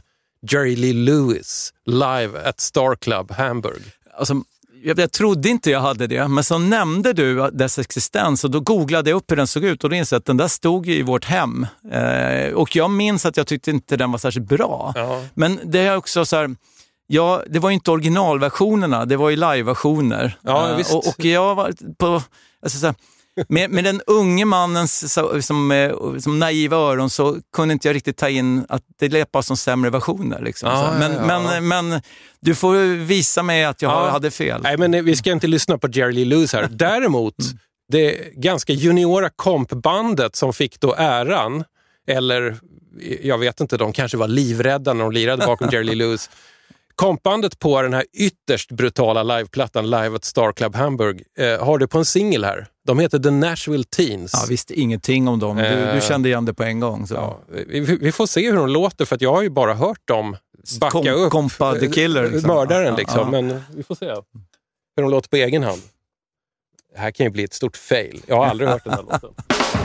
[0.51, 3.83] Jerry Lee Lewis live at Star Club Hamburg?
[4.19, 4.43] Alltså,
[4.87, 8.61] jag, jag trodde inte jag hade det, men så nämnde du dess existens och då
[8.61, 10.87] googlade jag upp hur den såg ut och då insåg jag att den där stod
[10.87, 11.67] ju i vårt hem.
[11.93, 14.93] Eh, och jag minns att jag tyckte inte den var särskilt bra.
[14.97, 15.23] Ja.
[15.35, 16.57] Men det är också så här,
[17.07, 20.39] ja, det var ju inte originalversionerna, det var ju live-versioner.
[20.43, 22.23] Ja, Eh, och, och jag var på,
[22.63, 22.95] alltså så här,
[23.49, 25.15] med, med den unge mannens
[25.47, 29.33] som, eh, som naiva öron så kunde inte jag riktigt ta in att det lät
[29.33, 30.43] bara som sämre versioner.
[30.43, 30.71] Liksom.
[30.71, 30.99] Så.
[30.99, 31.61] Men, ja, ja.
[31.61, 32.01] Men, men
[32.41, 34.11] du får visa mig att jag Ja.
[34.11, 34.61] hade fel.
[34.63, 36.69] Nej, men vi ska inte lyssna på Jerry Lee Lewis här.
[36.71, 37.35] Däremot,
[37.93, 41.65] det ganska juniora kompbandet som fick då äran,
[42.09, 42.57] eller
[43.23, 46.31] jag vet inte, de kanske var livrädda när de lirade bakom Jerry Lee Lewis.
[46.97, 51.87] Kompbandet på den här ytterst brutala liveplattan Live at Star Club Hamburg eh, har du
[51.89, 52.67] på en singel här.
[52.87, 54.33] De heter The Nashville Teens.
[54.35, 55.57] Jag visste ingenting om dem.
[55.57, 55.95] Du, Eh.
[55.95, 57.07] du kände igen det på en gång.
[57.07, 57.15] Så.
[57.15, 60.37] Ja, vi, vi får se hur de låter för jag har ju bara hört dem
[60.81, 62.49] backa Kom- upp kompa the killer, liksom.
[62.49, 62.87] mördaren.
[62.87, 63.21] Ja, Liksom.
[63.21, 63.31] ja.
[63.43, 64.07] Men vi får se
[64.97, 65.83] hur de låter på egen hand.
[66.95, 68.23] Det här kan ju bli ett stort fail.
[68.27, 69.31] Jag har aldrig hört den här låten.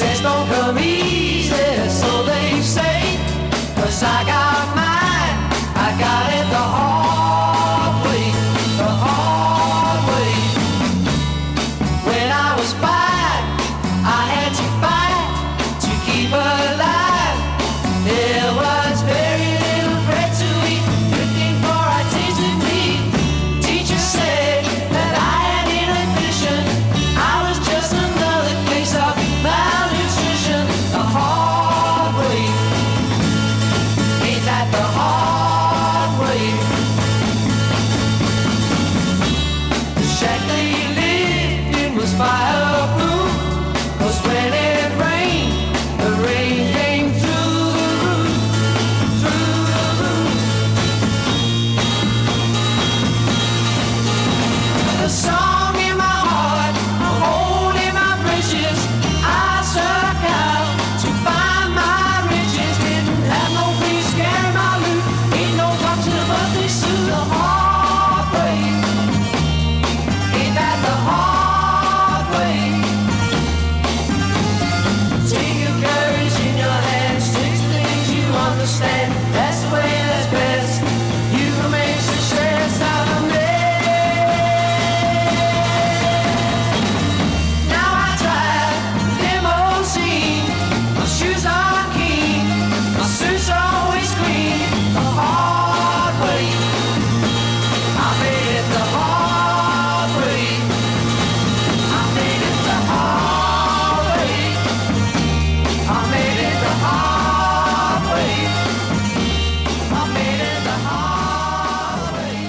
[0.00, 3.18] Success don't come easy, so they say.
[3.76, 4.39] Cause I got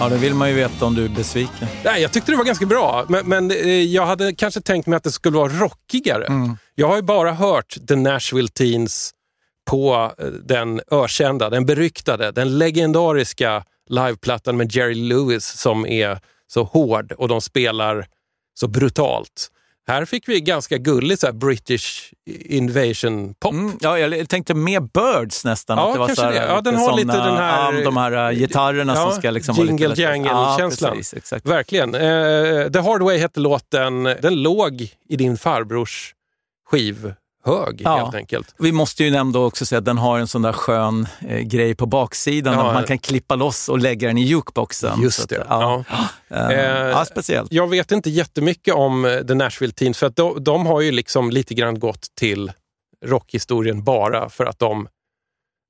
[0.02, 1.68] Ja, det vill man ju veta om du är besviken.
[1.84, 4.98] Nej, jag tyckte det var ganska bra, men, men eh, jag hade kanske tänkt mig
[4.98, 6.26] att det skulle vara rockigare.
[6.76, 9.12] Jag har ju bara hört The Nashville Teens
[9.70, 16.64] på eh, den ökända, den beryktade, den legendariska liveplattan med Jerry Lewis som är så
[16.64, 18.06] hård och de spelar
[18.60, 19.48] så brutalt.
[19.92, 22.14] Här fick vi ganska gulligt så British
[22.46, 23.52] invasion pop.
[23.54, 25.78] Mm, ja, jag tänkte mer Birds nästan.
[25.78, 26.46] Ja, att det var så här, det.
[26.46, 29.56] Ja, den har lite den här- Ja, de här äh, gitarrerna som ska liksom.
[29.56, 30.98] Jingle jangle-känslan.
[31.32, 31.38] Ja.
[31.44, 31.96] Verkligen.
[31.96, 32.02] Eh,
[32.72, 34.04] The Hard Way hette låten.
[34.04, 36.14] Den låg i din farbrors
[37.44, 37.98] skivhög Ja.
[37.98, 38.56] helt enkelt.
[38.60, 41.76] Vi måste ju ändå också säga att den har en sån där skön eh, grej
[41.76, 42.54] på baksidan.
[42.54, 42.68] Ja.
[42.68, 45.02] Att man kan klippa loss och lägga den i jukeboxen.
[45.02, 45.46] Just Så att, det.
[45.50, 45.84] Ja.
[45.90, 46.52] Ja.
[46.52, 47.52] Eh, Eh, ja, speciellt.
[47.54, 50.92] Jag vet inte jättemycket om eh, The Nashville Teens för att de, de har ju
[50.92, 52.52] liksom lite grann gått till
[53.06, 54.88] rockhistorien bara för att de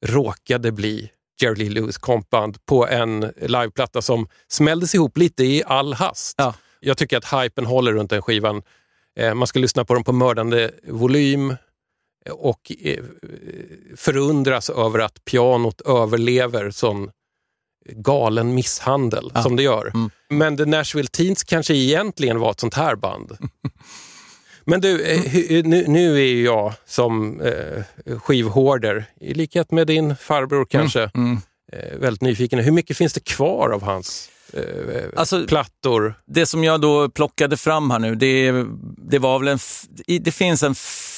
[0.05, 1.09] råkade bli
[1.41, 6.35] Jerry Lee Lewis kompband på en liveplatta som smälldes ihop lite i all hast.
[6.37, 6.53] Ja.
[6.79, 8.61] Jag tycker att hypen håller runt den skivan.
[9.21, 11.55] Eh, man ska lyssna på den på mördande volym
[12.31, 13.03] och eh,
[13.95, 17.11] förundras över att pianot överlever sån
[17.89, 19.43] galen misshandel Ja.
[19.43, 19.91] som det gör.
[19.93, 20.09] Mm.
[20.29, 23.37] Men The Nashville Teens kanske egentligen var ett sånt här band.
[24.65, 27.83] Men du, eh, hu- nu, nu är ju jag som eh,
[28.19, 31.37] skivhårder, i likhet med din farbror kanske, Mm.
[31.71, 32.59] eh, väldigt nyfiken.
[32.59, 36.13] Hur mycket finns det kvar av hans eh, Alltså, plattor?
[36.27, 38.65] det som jag då plockade fram här nu, det,
[38.97, 39.59] det var väl en...
[40.21, 40.75] Det finns en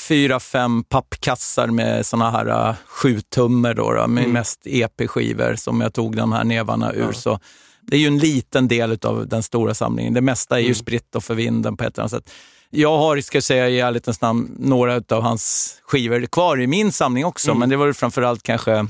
[0.07, 4.33] fyra, fem pappkassar med såna här uh, sju tummer då, då, med Mm.
[4.33, 7.11] mest EP-skivor som jag tog de här nävarna ur.
[7.11, 7.39] Så
[7.81, 10.13] det är ju en liten del av den stora samlingen.
[10.13, 10.75] Det mesta är ju Mm.
[10.75, 12.29] spritt och för vinden på ett eller annat sätt.
[12.69, 16.91] Jag har, ska jag säga i ärlighetens namn, några av hans skivor kvar i min
[16.91, 17.59] samling också, Mm.
[17.59, 18.87] men det var ju framförallt kanske,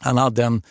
[0.00, 0.62] han hade en eh,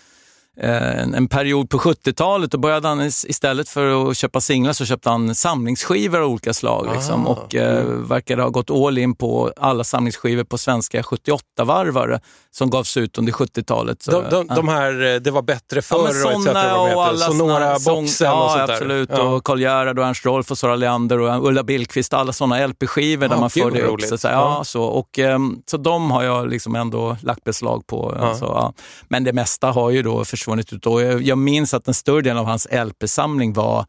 [0.58, 2.52] en, en period på 70-talet.
[2.52, 6.54] Då började han is- istället för att köpa singlar så köpte han samlingsskivor av olika
[6.54, 6.90] slag.
[6.96, 12.20] Liksom, Ah, och eh, verkade ha gått all in på alla samlingsskivor på svenska 78-varvare
[12.54, 14.02] som gavs ut under 70-talet.
[14.04, 14.56] Så, De, de, ja.
[14.56, 18.28] de här, eh, det var bättre förr Ja, och såna och alla Sonora sång- boxen
[18.28, 18.74] ja, och sånt där.
[18.74, 19.10] absolut.
[19.14, 19.22] Ja.
[19.22, 22.14] Och Karl Gerhard och Ernst Rolf och Sara Leander och Ulla Billqvist.
[22.14, 24.18] Alla såna LP-skivor där Ja, man förde upp sig.
[24.18, 28.16] Så, ja, så, och, ehm, så de har jag liksom ändå lagt beslag på.
[28.20, 28.74] Alltså.
[29.08, 30.86] Men det mesta har ju då försvunnit ut.
[30.88, 33.86] Och jag, jag minns att en större del av hans LP-samling var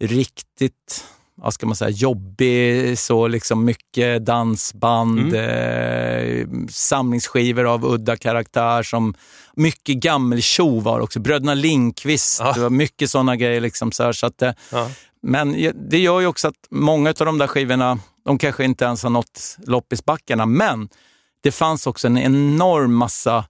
[0.00, 1.04] riktigt
[1.40, 9.14] vad ska man säga, jobbig, så liksom mycket dansband, eh, samlingsskivor av udda karaktär, som
[9.54, 11.20] mycket gammeltjo var också.
[11.20, 12.52] Bröderna Lindqvist, Ja.
[12.52, 13.60] det var mycket sådana grejer.
[13.60, 14.90] Liksom så här, så att, eh, Ja.
[15.22, 19.02] Men det gör ju också att många av de där skivorna, de kanske inte ens
[19.02, 20.88] har nått loppisbackarna, men
[21.42, 23.44] det fanns också en enorm massa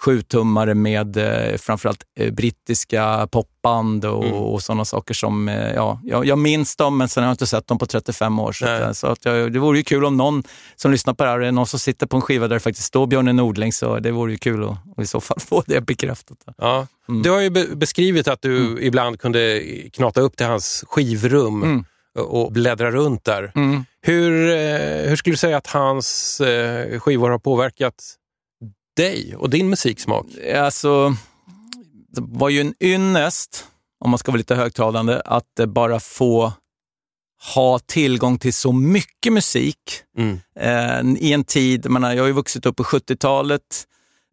[0.00, 4.34] sjutummare med eh, framförallt eh, brittiska popband och, Mm.
[4.36, 7.46] och sådana saker som, eh, ja, jag, jag minns dem men sen har jag inte
[7.46, 8.52] sett dem på 35 år.
[8.52, 10.42] Så, att, eh, så att jag, det vore ju kul om någon
[10.76, 12.86] som lyssnar på det här, är någon som sitter på en skiva där det faktiskt
[12.86, 15.80] står Björn Nordling, så det vore ju kul att, att i så fall få det
[15.80, 16.36] bekräftat.
[16.58, 16.86] Ja.
[17.08, 17.22] Mm.
[17.22, 19.62] Du har ju be- beskrivit att du ibland kunde
[19.92, 21.84] knata upp till hans skivrum Mm.
[22.28, 23.52] och bläddra runt där.
[23.54, 23.84] Mm.
[24.02, 27.94] Hur, eh, hur skulle du säga att hans eh, skivor har påverkat
[29.00, 30.26] dig och din musiksmak?
[30.56, 31.16] Alltså,
[32.08, 33.64] det var ju en ynnest,
[34.04, 36.52] om man ska vara lite högtalande, att eh, bara få
[37.54, 39.76] ha tillgång till så mycket musik
[40.18, 40.40] Mm.
[40.60, 43.86] eh, i en tid, jag, menar, jag har ju vuxit upp på 70-talet,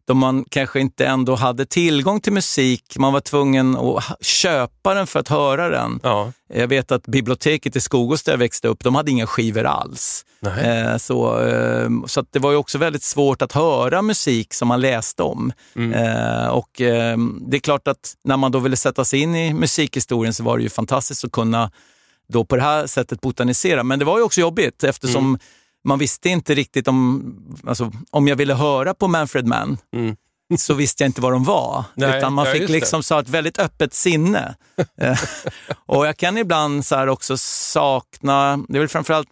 [0.08, 2.98] då man kanske inte ändå hade tillgång till musik.
[2.98, 6.00] Man var tvungen att köpa den för att höra den.
[6.02, 6.32] Ja.
[6.54, 10.24] Jag vet att biblioteket i Skogås där jag växte upp, de hade inga skivor alls.
[10.62, 14.80] Eh, så eh, så det var ju också väldigt svårt att höra musik som man
[14.80, 15.52] läste om.
[15.76, 15.92] Mm.
[15.92, 19.54] Eh, och eh, det är klart att när man då ville sätta sig in i
[19.54, 21.70] musikhistorien så var det ju fantastiskt att kunna
[22.32, 23.82] då på det här sättet botanisera.
[23.82, 25.38] Men det var ju också jobbigt eftersom Mm.
[25.84, 27.34] Man visste inte riktigt om,
[27.66, 30.16] alltså, om jag ville höra på Manfred Mann Mm.
[30.58, 31.84] så visste jag inte vad de var.
[31.94, 32.72] Nej, utan man ja, fick det.
[32.72, 34.54] liksom så ett väldigt öppet sinne.
[35.00, 35.18] Eh,
[35.86, 39.28] och jag kan ibland så också sakna, det är väl framförallt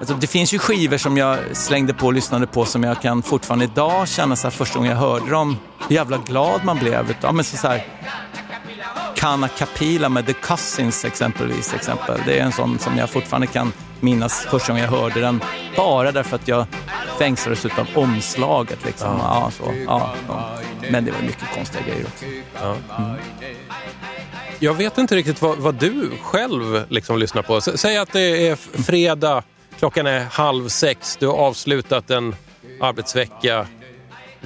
[0.00, 3.22] Alltså det finns ju skivor som jag slängde på och lyssnade på som jag kan
[3.22, 5.56] fortfarande idag känna så här första gången jag hörde dem,
[5.88, 7.14] hur jävla glad man blev.
[7.20, 7.86] Ja, men så, så här,
[9.16, 11.74] Kana Kapila med The Cousins exempelvis.
[11.74, 12.20] Exempel.
[12.26, 15.40] Det är en sån som jag fortfarande kan minnas första gången jag hörde den.
[15.76, 16.66] Bara därför att jag
[17.18, 18.78] fängslades av omslaget.
[18.86, 19.08] Liksom.
[19.18, 19.50] Ja.
[19.58, 20.58] så, ja, ja.
[20.90, 22.24] Men det var mycket konstiga grejer också.
[24.58, 27.56] Jag vet inte riktigt vad, vad du själv liksom lyssnar på.
[27.56, 29.42] S- Säg att det är fredag,
[29.78, 32.34] klockan är halv sex, du har avslutat en
[32.80, 33.66] arbetsvecka.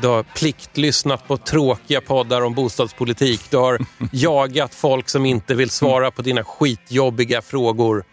[0.00, 3.50] Du har pliktlyssnat på tråkiga poddar om bostadspolitik.
[3.50, 3.78] Du har
[4.12, 8.04] jagat folk som inte vill svara på dina skitjobbiga frågor.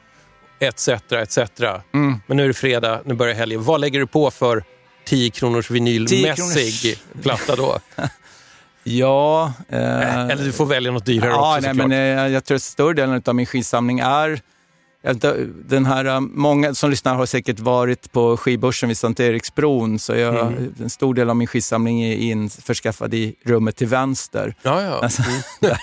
[0.61, 1.37] Etc, etc.
[2.27, 3.63] Men nu är det fredag, nu börjar helgen.
[3.63, 4.63] Vad lägger du på för
[5.05, 7.23] 10 kronors vinylmässig 10 kronors.
[7.23, 7.79] platta då?
[8.83, 9.53] Ja.
[9.69, 11.87] eh, Eller du får välja något dyrare ja, också nej, såklart.
[11.89, 14.39] men, eh, Jag tror att större delen av min skivsamling är jag
[15.65, 20.15] den här, eh, många som lyssnar har säkert varit på skivbörsen vid Sankt Eriksbron, så
[20.15, 20.73] jag, Mm.
[20.79, 24.55] en stor del av min skivsamling är införskaffad i rummet till vänster.
[24.61, 24.99] Ja, ja.
[25.03, 25.21] Alltså,
[25.59, 25.77] där,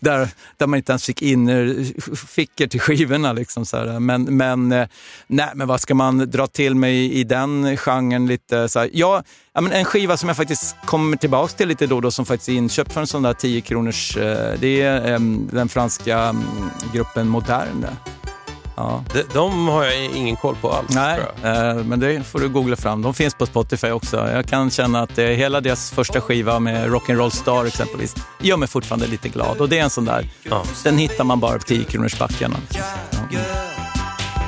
[0.00, 3.32] där, där man inte ens fick innerfickor till skivorna.
[3.32, 4.00] Liksom, så här.
[4.00, 4.86] Men, men, eh,
[5.26, 8.26] nej, men vad ska man dra till mig i den genren?
[8.26, 8.90] Lite, så här.
[8.92, 9.22] Ja,
[9.52, 12.48] ja, men en skiva som jag faktiskt kommer tillbaka till lite då, då som faktiskt
[12.48, 14.14] är inköpt för en sån där 10 kronors,
[14.60, 15.20] det är eh,
[15.52, 16.44] den franska mm,
[16.92, 17.96] gruppen Moderne.
[18.76, 19.04] Ja.
[19.12, 20.94] De, de har jag ingen koll på alls.
[20.94, 23.02] Nej, eh, men det får du googla fram.
[23.02, 24.16] De finns på Spotify också.
[24.16, 28.68] Jag kan känna att eh, hela deras första skiva med Rock'n'Roll Star exempelvis gör mig
[28.68, 29.60] fortfarande lite glad.
[29.60, 30.28] Och det är en sån där,
[30.84, 32.56] den hittar man bara på 10 kronors backarna.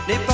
[0.08, 0.26] n'est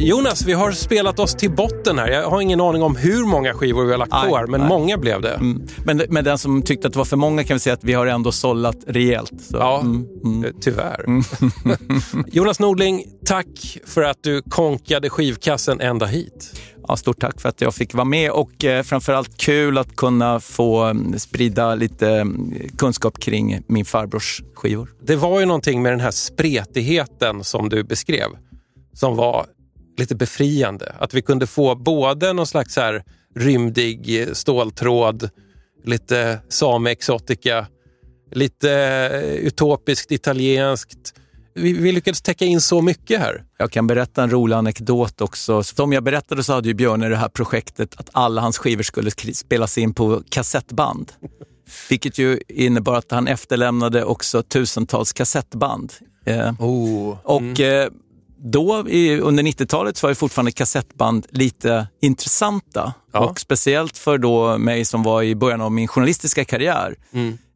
[0.00, 2.08] Jonas, vi har spelat oss till botten här.
[2.08, 4.60] Jag har ingen aning om hur många skivor vi har lagt på Nej, här, men
[4.60, 4.68] nej.
[4.68, 5.34] många blev det.
[5.34, 5.62] Mm.
[5.84, 7.92] Men, men den som tyckte att det var för många kan vi säga att vi
[7.92, 9.32] har ändå sållat rejält.
[9.40, 9.56] Så.
[9.56, 9.80] Ja,
[10.24, 10.44] Mm.
[10.44, 11.04] eh, tyvärr.
[12.32, 16.60] Jonas Nordling, tack för att du konkade skivkassen ända hit.
[16.88, 20.40] Ja, stort tack för att jag fick vara med och eh, framförallt kul att kunna
[20.40, 24.88] få mm, sprida lite mm, kunskap kring min farbrors skivor.
[25.06, 28.28] Det var ju någonting med den här spretigheten som du beskrev
[28.94, 29.46] som var
[29.98, 30.94] lite befriande.
[30.98, 33.04] Att vi kunde få både någon slags här
[33.34, 35.30] rymdig ståltråd,
[35.84, 37.66] lite same-exotica,
[38.32, 38.72] lite
[39.12, 41.14] eh, utopiskt italienskt.
[41.54, 43.44] Vi, vi lyckades täcka in så mycket här.
[43.58, 45.62] Jag kan berätta en rolig anekdot också.
[45.62, 49.10] Som jag berättade så hade ju Björne det här projektet att alla hans skivor skulle
[49.34, 51.12] spelas in på kassettband.
[51.88, 55.92] Vilket ju innebar att han efterlämnade också tusentals kassettband.
[56.24, 56.52] Eh,
[57.24, 57.90] och eh,
[58.38, 62.94] då i, under 90-talet så var ju fortfarande kassettband lite intressanta.
[63.12, 66.94] Och speciellt för då mig som var i början av min journalistiska karriär.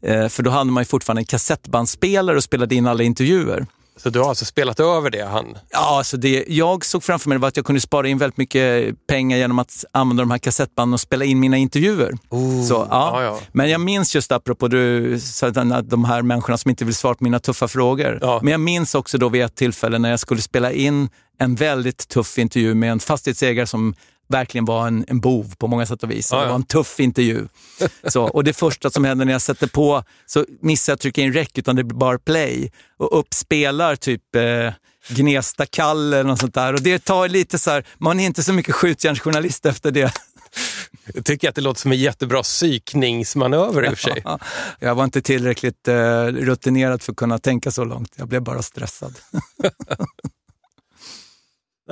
[0.05, 3.67] Eh, för då hade man ju fortfarande en kassettbandspelare och spelade in alla intervjuer.
[4.03, 5.59] Så du har alltså spelat över det han...
[5.71, 8.95] Ja, alltså det jag såg framför mig var att jag kunde spara in väldigt mycket
[9.07, 12.13] pengar genom att använda de här kassettbanden och spela in mina intervjuer.
[12.69, 12.87] Så, ja.
[12.91, 13.39] ja, ja.
[13.53, 15.11] Men jag minns just apropå du,
[15.83, 18.41] de här människorna som inte vill svara på mina tuffa frågor.
[18.43, 21.09] Men jag minns också då vid ett tillfälle när jag skulle spela in
[21.39, 23.95] en väldigt tuff intervju med en fastighetsägare som
[24.33, 26.29] verkligen var en, en bov på många sätt och vis.
[26.33, 27.49] Ja, Det var en tuff intervju.
[28.09, 31.23] Så, och det första som händer när jag sätter på, så missar jag att trycka
[31.23, 32.73] in rec utan det blir bara play.
[32.99, 34.73] Och upp spelar typ eh,
[35.09, 36.75] Gnesta-Kalle eller något sånt där.
[36.75, 40.13] Och det tar lite så här, man är inte så mycket skjutjärnsjournalist efter det.
[41.15, 44.25] Jag tycker att det låter som en jättebra psykningsmanöver i och för sig.
[44.79, 48.13] Jag var inte tillräckligt eh, rutinerad för att kunna tänka så långt.
[48.17, 49.15] Jag blev bara stressad.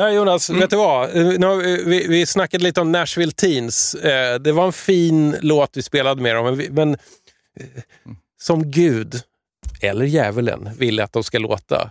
[0.01, 1.17] Nej Jonas, vet du vad?
[1.17, 1.55] Eh,
[1.85, 3.95] vi- vi, snackade lite om Nashville Teens.
[3.95, 7.67] Eh, Det var en fin låt vi spelade med dem, men, eh,
[8.41, 9.15] som Gud,
[9.81, 11.91] eller djävulen, vill att de ska låta,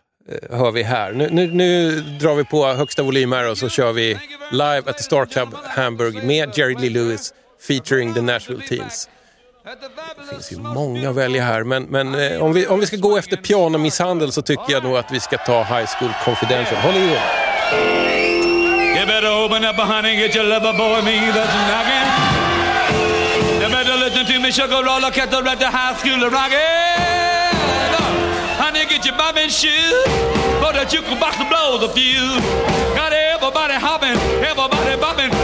[0.51, 1.11] hör vi här.
[1.11, 4.17] Nu, nu, nu drar vi på högsta volym här och så kör vi
[4.51, 7.33] live at the Star Club Hamburg med Jerry Lee Lewis
[7.67, 9.09] featuring the Nashville Teens.
[10.17, 12.07] Det finns ju många att välja här, men, men
[12.41, 15.37] om, vi, om vi ska gå efter pianomisshandel så tycker jag nog att vi ska
[15.37, 16.81] ta High School Confidential.
[16.81, 17.98] Håll i er.
[19.09, 22.07] Better open up, honey, get your lover boy me that's knocking.
[23.59, 26.61] You better listen to me, sugar roller, cat the red, the high school the rockin'.
[28.61, 30.05] Honey, get your bobbin shoes,
[30.61, 32.21] for the jukebox blows a few.
[32.93, 34.13] Got everybody hopping,
[34.45, 35.38] everybody bopping